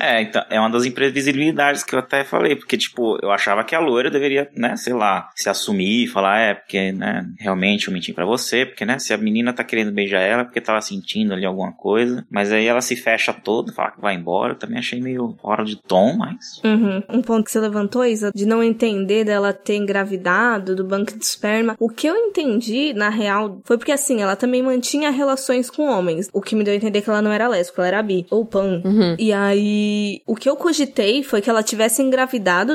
É, 0.00 0.22
então, 0.22 0.42
é 0.50 0.58
uma 0.58 0.70
das 0.70 0.84
imprevisibilidades 0.84 1.82
que 1.82 1.94
eu 1.94 1.98
até 1.98 2.24
falei, 2.30 2.56
porque, 2.56 2.76
tipo, 2.76 3.18
eu 3.22 3.30
achava 3.30 3.64
que 3.64 3.74
a 3.74 3.80
loira 3.80 4.10
deveria, 4.10 4.48
né, 4.56 4.76
sei 4.76 4.92
lá, 4.92 5.30
se 5.34 5.48
assumir, 5.48 6.08
falar, 6.08 6.38
é, 6.38 6.54
porque, 6.54 6.92
né, 6.92 7.26
realmente 7.38 7.88
eu 7.88 7.92
menti 7.92 8.12
para 8.12 8.24
você, 8.24 8.64
porque, 8.64 8.84
né, 8.84 8.98
se 8.98 9.12
a 9.12 9.18
menina 9.18 9.52
tá 9.52 9.64
querendo 9.64 9.92
beijar 9.92 10.20
ela, 10.20 10.42
é 10.42 10.44
porque 10.44 10.60
tava 10.60 10.80
sentindo 10.80 11.34
ali 11.34 11.44
alguma 11.44 11.72
coisa, 11.72 12.24
mas 12.30 12.52
aí 12.52 12.66
ela 12.66 12.80
se 12.80 12.96
fecha 12.96 13.32
toda, 13.32 13.72
fala 13.72 13.90
que 13.90 14.00
vai 14.00 14.14
embora, 14.14 14.52
eu 14.52 14.58
também 14.58 14.78
achei 14.78 15.00
meio 15.00 15.36
fora 15.40 15.64
de 15.64 15.76
tom, 15.76 16.16
mas... 16.16 16.60
Uhum. 16.64 17.02
Um 17.08 17.22
ponto 17.22 17.44
que 17.44 17.50
você 17.50 17.60
levantou, 17.60 18.04
Isa, 18.04 18.30
de 18.34 18.46
não 18.46 18.62
entender 18.62 19.24
dela 19.24 19.52
ter 19.52 19.76
engravidado 19.76 20.76
do 20.76 20.84
banco 20.84 21.16
de 21.16 21.24
esperma, 21.24 21.76
o 21.78 21.88
que 21.88 22.06
eu 22.06 22.16
entendi, 22.16 22.92
na 22.94 23.08
real, 23.08 23.60
foi 23.64 23.76
porque, 23.76 23.92
assim, 23.92 24.22
ela 24.22 24.36
também 24.36 24.62
mantinha 24.62 25.10
relações 25.10 25.70
com 25.70 25.84
homens, 25.84 26.28
o 26.32 26.40
que 26.40 26.54
me 26.54 26.64
deu 26.64 26.72
a 26.72 26.76
entender 26.76 27.02
que 27.02 27.10
ela 27.10 27.22
não 27.22 27.32
era 27.32 27.48
lésbica, 27.48 27.82
ela 27.82 27.88
era 27.88 28.02
bi, 28.02 28.26
ou 28.30 28.44
pan. 28.44 28.80
Uhum. 28.84 29.16
E 29.18 29.32
aí, 29.32 30.22
o 30.26 30.34
que 30.34 30.48
eu 30.48 30.56
cogitei 30.56 31.22
foi 31.22 31.40
que 31.40 31.50
ela 31.50 31.62
tivesse 31.62 32.02
engravidado, 32.02 32.19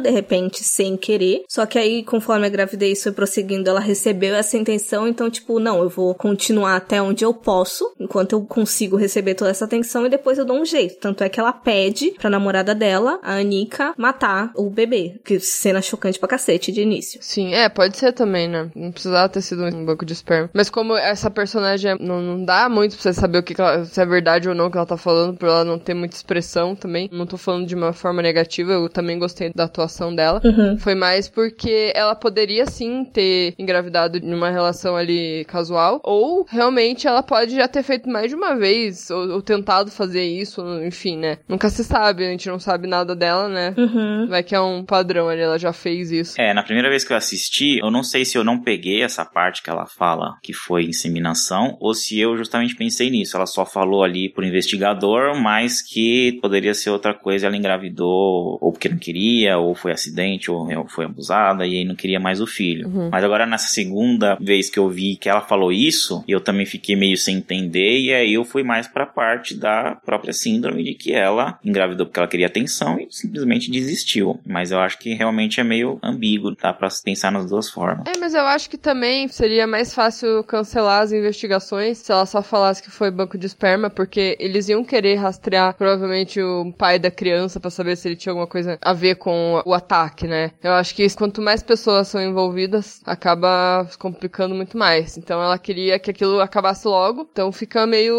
de 0.02 0.10
repente, 0.10 0.64
sem 0.64 0.98
querer, 0.98 1.44
só 1.48 1.66
que 1.66 1.78
aí, 1.78 2.04
conforme 2.04 2.46
a 2.46 2.50
gravidez 2.50 3.04
foi 3.04 3.12
prosseguindo, 3.12 3.70
ela 3.70 3.80
recebeu 3.80 4.36
essa 4.36 4.58
intenção, 4.58 5.08
então, 5.08 5.30
tipo, 5.30 5.60
não, 5.60 5.82
eu 5.82 5.90
vou 5.90 6.14
continuar 6.16 6.76
até 6.76 7.02
onde 7.02 7.24
eu 7.24 7.34
posso, 7.34 7.94
enquanto 8.00 8.34
eu 8.34 8.42
consigo 8.46 8.96
receber 8.96 9.36
toda 9.36 9.52
essa 9.52 9.66
atenção, 9.66 10.06
e 10.06 10.10
depois 10.10 10.38
eu 10.38 10.46
dou 10.46 10.58
um 10.58 10.66
jeito. 10.66 11.00
Tanto 11.00 11.24
é 11.24 11.30
que 11.30 11.40
ela 11.40 11.54
pede 11.54 12.12
pra 12.12 12.30
namorada 12.30 12.74
dela, 12.74 13.20
a 13.22 13.36
Anika, 13.36 13.94
matar 13.98 14.52
o 14.56 14.70
bebê. 14.70 15.20
Que 15.24 15.40
cena 15.40 15.82
chocante 15.82 16.20
pra 16.20 16.28
cacete 16.28 16.72
de 16.72 16.82
início. 16.82 17.20
Sim, 17.22 17.54
é, 17.54 17.68
pode 17.70 17.98
ser 17.98 18.14
também, 18.14 18.48
né? 18.48 18.70
Não 18.76 18.92
precisava 18.92 19.30
ter 19.30 19.42
sido 19.42 19.64
um 19.64 19.86
banco 19.86 20.06
de 20.06 20.14
esperma. 20.14 20.50
Mas 20.54 20.70
como 20.70 20.96
essa 20.96 21.30
personagem 21.30 21.92
é, 21.92 21.98
não, 22.00 22.22
não 22.22 22.46
dá 22.46 22.70
muito 22.70 22.96
pra 22.96 23.02
você 23.02 23.14
saber 23.14 23.40
o 23.40 23.44
que, 23.44 23.54
que 23.54 23.62
ela, 23.62 23.86
se 23.86 24.00
é 24.00 24.06
verdade 24.06 24.48
ou 24.48 24.56
não 24.56 24.70
que 24.70 24.78
ela 24.78 24.86
tá 24.86 24.98
falando, 24.98 25.38
por 25.38 25.48
ela 25.48 25.64
não 25.64 25.80
ter 25.80 25.94
muita 25.94 26.16
expressão 26.16 26.76
também. 26.76 27.10
Não 27.12 27.26
tô 27.26 27.38
falando 27.38 27.66
de 27.66 27.76
uma 27.76 27.94
forma 27.94 28.22
negativa, 28.22 28.74
eu 28.74 28.90
também 28.90 29.20
gostei 29.20 29.35
da 29.56 29.66
atuação 29.66 30.14
dela. 30.14 30.42
Uhum. 30.44 30.78
Foi 30.78 30.96
mais 30.96 31.28
porque 31.28 31.92
ela 31.96 32.16
poderia 32.16 32.66
sim 32.66 33.04
ter 33.06 33.54
engravidado 33.58 34.20
numa 34.22 34.50
relação 34.50 34.96
ali 34.96 35.46
casual, 35.46 36.00
ou 36.04 36.46
realmente 36.50 37.08
ela 37.08 37.24
pode 37.24 37.56
já 37.56 37.68
ter 37.68 37.84
feito 37.84 38.10
mais 38.10 38.30
de 38.30 38.36
uma 38.36 38.56
vez, 38.56 39.10
ou, 39.10 39.30
ou 39.34 39.42
tentado 39.42 39.92
fazer 39.92 40.24
isso, 40.24 40.62
enfim, 40.84 41.18
né? 41.18 41.38
Nunca 41.48 41.70
se 41.70 41.84
sabe, 41.84 42.26
a 42.26 42.30
gente 42.30 42.48
não 42.48 42.60
sabe 42.60 42.88
nada 42.88 43.16
dela, 43.16 43.48
né? 43.48 43.74
Uhum. 43.78 44.28
Vai 44.28 44.44
que 44.44 44.56
é 44.56 44.62
um 44.62 44.84
padrão 44.84 45.30
ali, 45.30 45.42
ela 45.42 45.58
já 45.58 45.74
fez 45.74 46.12
isso. 46.12 46.40
É, 46.40 46.54
na 46.54 46.64
primeira 46.64 46.90
vez 46.90 47.04
que 47.04 47.14
eu 47.14 47.18
assisti, 47.18 47.80
eu 47.80 47.92
não 47.92 48.04
sei 48.04 48.26
se 48.26 48.38
eu 48.38 48.44
não 48.44 48.62
peguei 48.62 49.02
essa 49.02 49.26
parte 49.26 49.62
que 49.62 49.70
ela 49.70 49.86
fala 49.86 50.38
que 50.42 50.54
foi 50.54 50.86
inseminação, 50.86 51.78
ou 51.80 51.94
se 51.94 52.20
eu 52.20 52.38
justamente 52.38 52.76
pensei 52.76 53.10
nisso. 53.10 53.36
Ela 53.36 53.46
só 53.46 53.66
falou 53.66 54.04
ali 54.04 54.30
por 54.30 54.44
investigador, 54.44 55.36
mas 55.40 55.82
que 55.82 56.38
poderia 56.42 56.74
ser 56.74 56.90
outra 56.90 57.14
coisa, 57.14 57.48
ela 57.48 57.58
engravidou, 57.58 58.58
ou 58.62 58.72
porque 58.72 58.90
não 58.90 58.98
queria, 58.98 59.25
ou 59.58 59.76
foi 59.76 59.92
acidente, 59.92 60.50
ou 60.50 60.68
foi 60.88 61.06
abusada, 61.06 61.66
e 61.66 61.78
aí 61.78 61.86
não 61.86 61.96
queria 61.96 62.20
mais 62.20 62.42
o 62.42 62.48
filho. 62.48 62.88
Uhum. 62.88 63.10
Mas 63.12 63.24
agora 63.24 63.46
nessa 63.46 63.68
segunda 63.68 64.38
vez 64.40 64.70
que 64.70 64.80
eu 64.80 64.90
vi 64.90 65.16
que 65.16 65.30
ela 65.30 65.42
falou 65.42 65.72
isso, 65.72 66.24
eu 66.28 66.42
também 66.42 66.66
fiquei 66.66 66.96
meio 66.96 67.18
sem 67.18 67.38
entender, 67.38 68.00
e 68.00 68.14
aí 68.14 68.34
eu 68.34 68.44
fui 68.44 68.64
mais 68.64 68.88
pra 68.88 69.06
parte 69.06 69.56
da 69.56 69.96
própria 70.06 70.34
síndrome 70.34 70.84
de 70.84 70.94
que 70.94 71.14
ela 71.14 71.60
engravidou 71.64 72.06
porque 72.06 72.20
ela 72.20 72.28
queria 72.28 72.48
atenção 72.48 73.00
e 73.00 73.08
simplesmente 73.10 73.72
desistiu. 73.72 74.40
Mas 74.46 74.72
eu 74.72 74.80
acho 74.80 74.98
que 75.00 75.14
realmente 75.14 75.60
é 75.60 75.64
meio 75.64 76.00
ambíguo, 76.04 76.56
dá 76.56 76.74
pra 76.74 76.90
pensar 77.04 77.32
nas 77.32 77.50
duas 77.50 77.70
formas. 77.70 78.06
É, 78.08 78.18
mas 78.20 78.34
eu 78.34 78.46
acho 78.46 78.70
que 78.70 78.78
também 78.78 79.28
seria 79.28 79.68
mais 79.68 79.94
fácil 79.94 80.44
cancelar 80.44 81.02
as 81.02 81.12
investigações 81.12 81.98
se 81.98 82.12
ela 82.12 82.26
só 82.26 82.42
falasse 82.42 82.82
que 82.82 82.92
foi 82.92 83.12
banco 83.12 83.38
de 83.38 83.46
esperma, 83.46 83.90
porque 83.90 84.38
eles 84.40 84.70
iam 84.70 84.84
querer 84.84 85.16
rastrear 85.16 85.76
provavelmente 85.76 86.42
o 86.42 86.72
pai 86.78 87.00
da 87.00 87.12
criança 87.12 87.60
para 87.60 87.70
saber 87.70 87.96
se 87.96 88.08
ele 88.08 88.16
tinha 88.16 88.32
alguma 88.32 88.48
coisa 88.48 88.78
a 88.82 88.94
ver 88.94 89.15
com 89.16 89.62
o 89.66 89.74
ataque, 89.74 90.28
né? 90.28 90.52
Eu 90.64 90.74
acho 90.74 90.94
que 90.94 91.06
quanto 91.16 91.42
mais 91.42 91.64
pessoas 91.64 92.08
são 92.08 92.22
envolvidas, 92.22 93.02
acaba 93.06 93.88
complicando 93.98 94.56
muito 94.56 94.78
mais. 94.78 95.18
Então 95.18 95.42
ela 95.42 95.58
queria 95.58 96.00
que 96.00 96.12
aquilo 96.12 96.40
acabasse 96.40 96.88
logo, 96.88 97.28
então 97.32 97.52
fica 97.52 97.86
meio. 97.86 98.16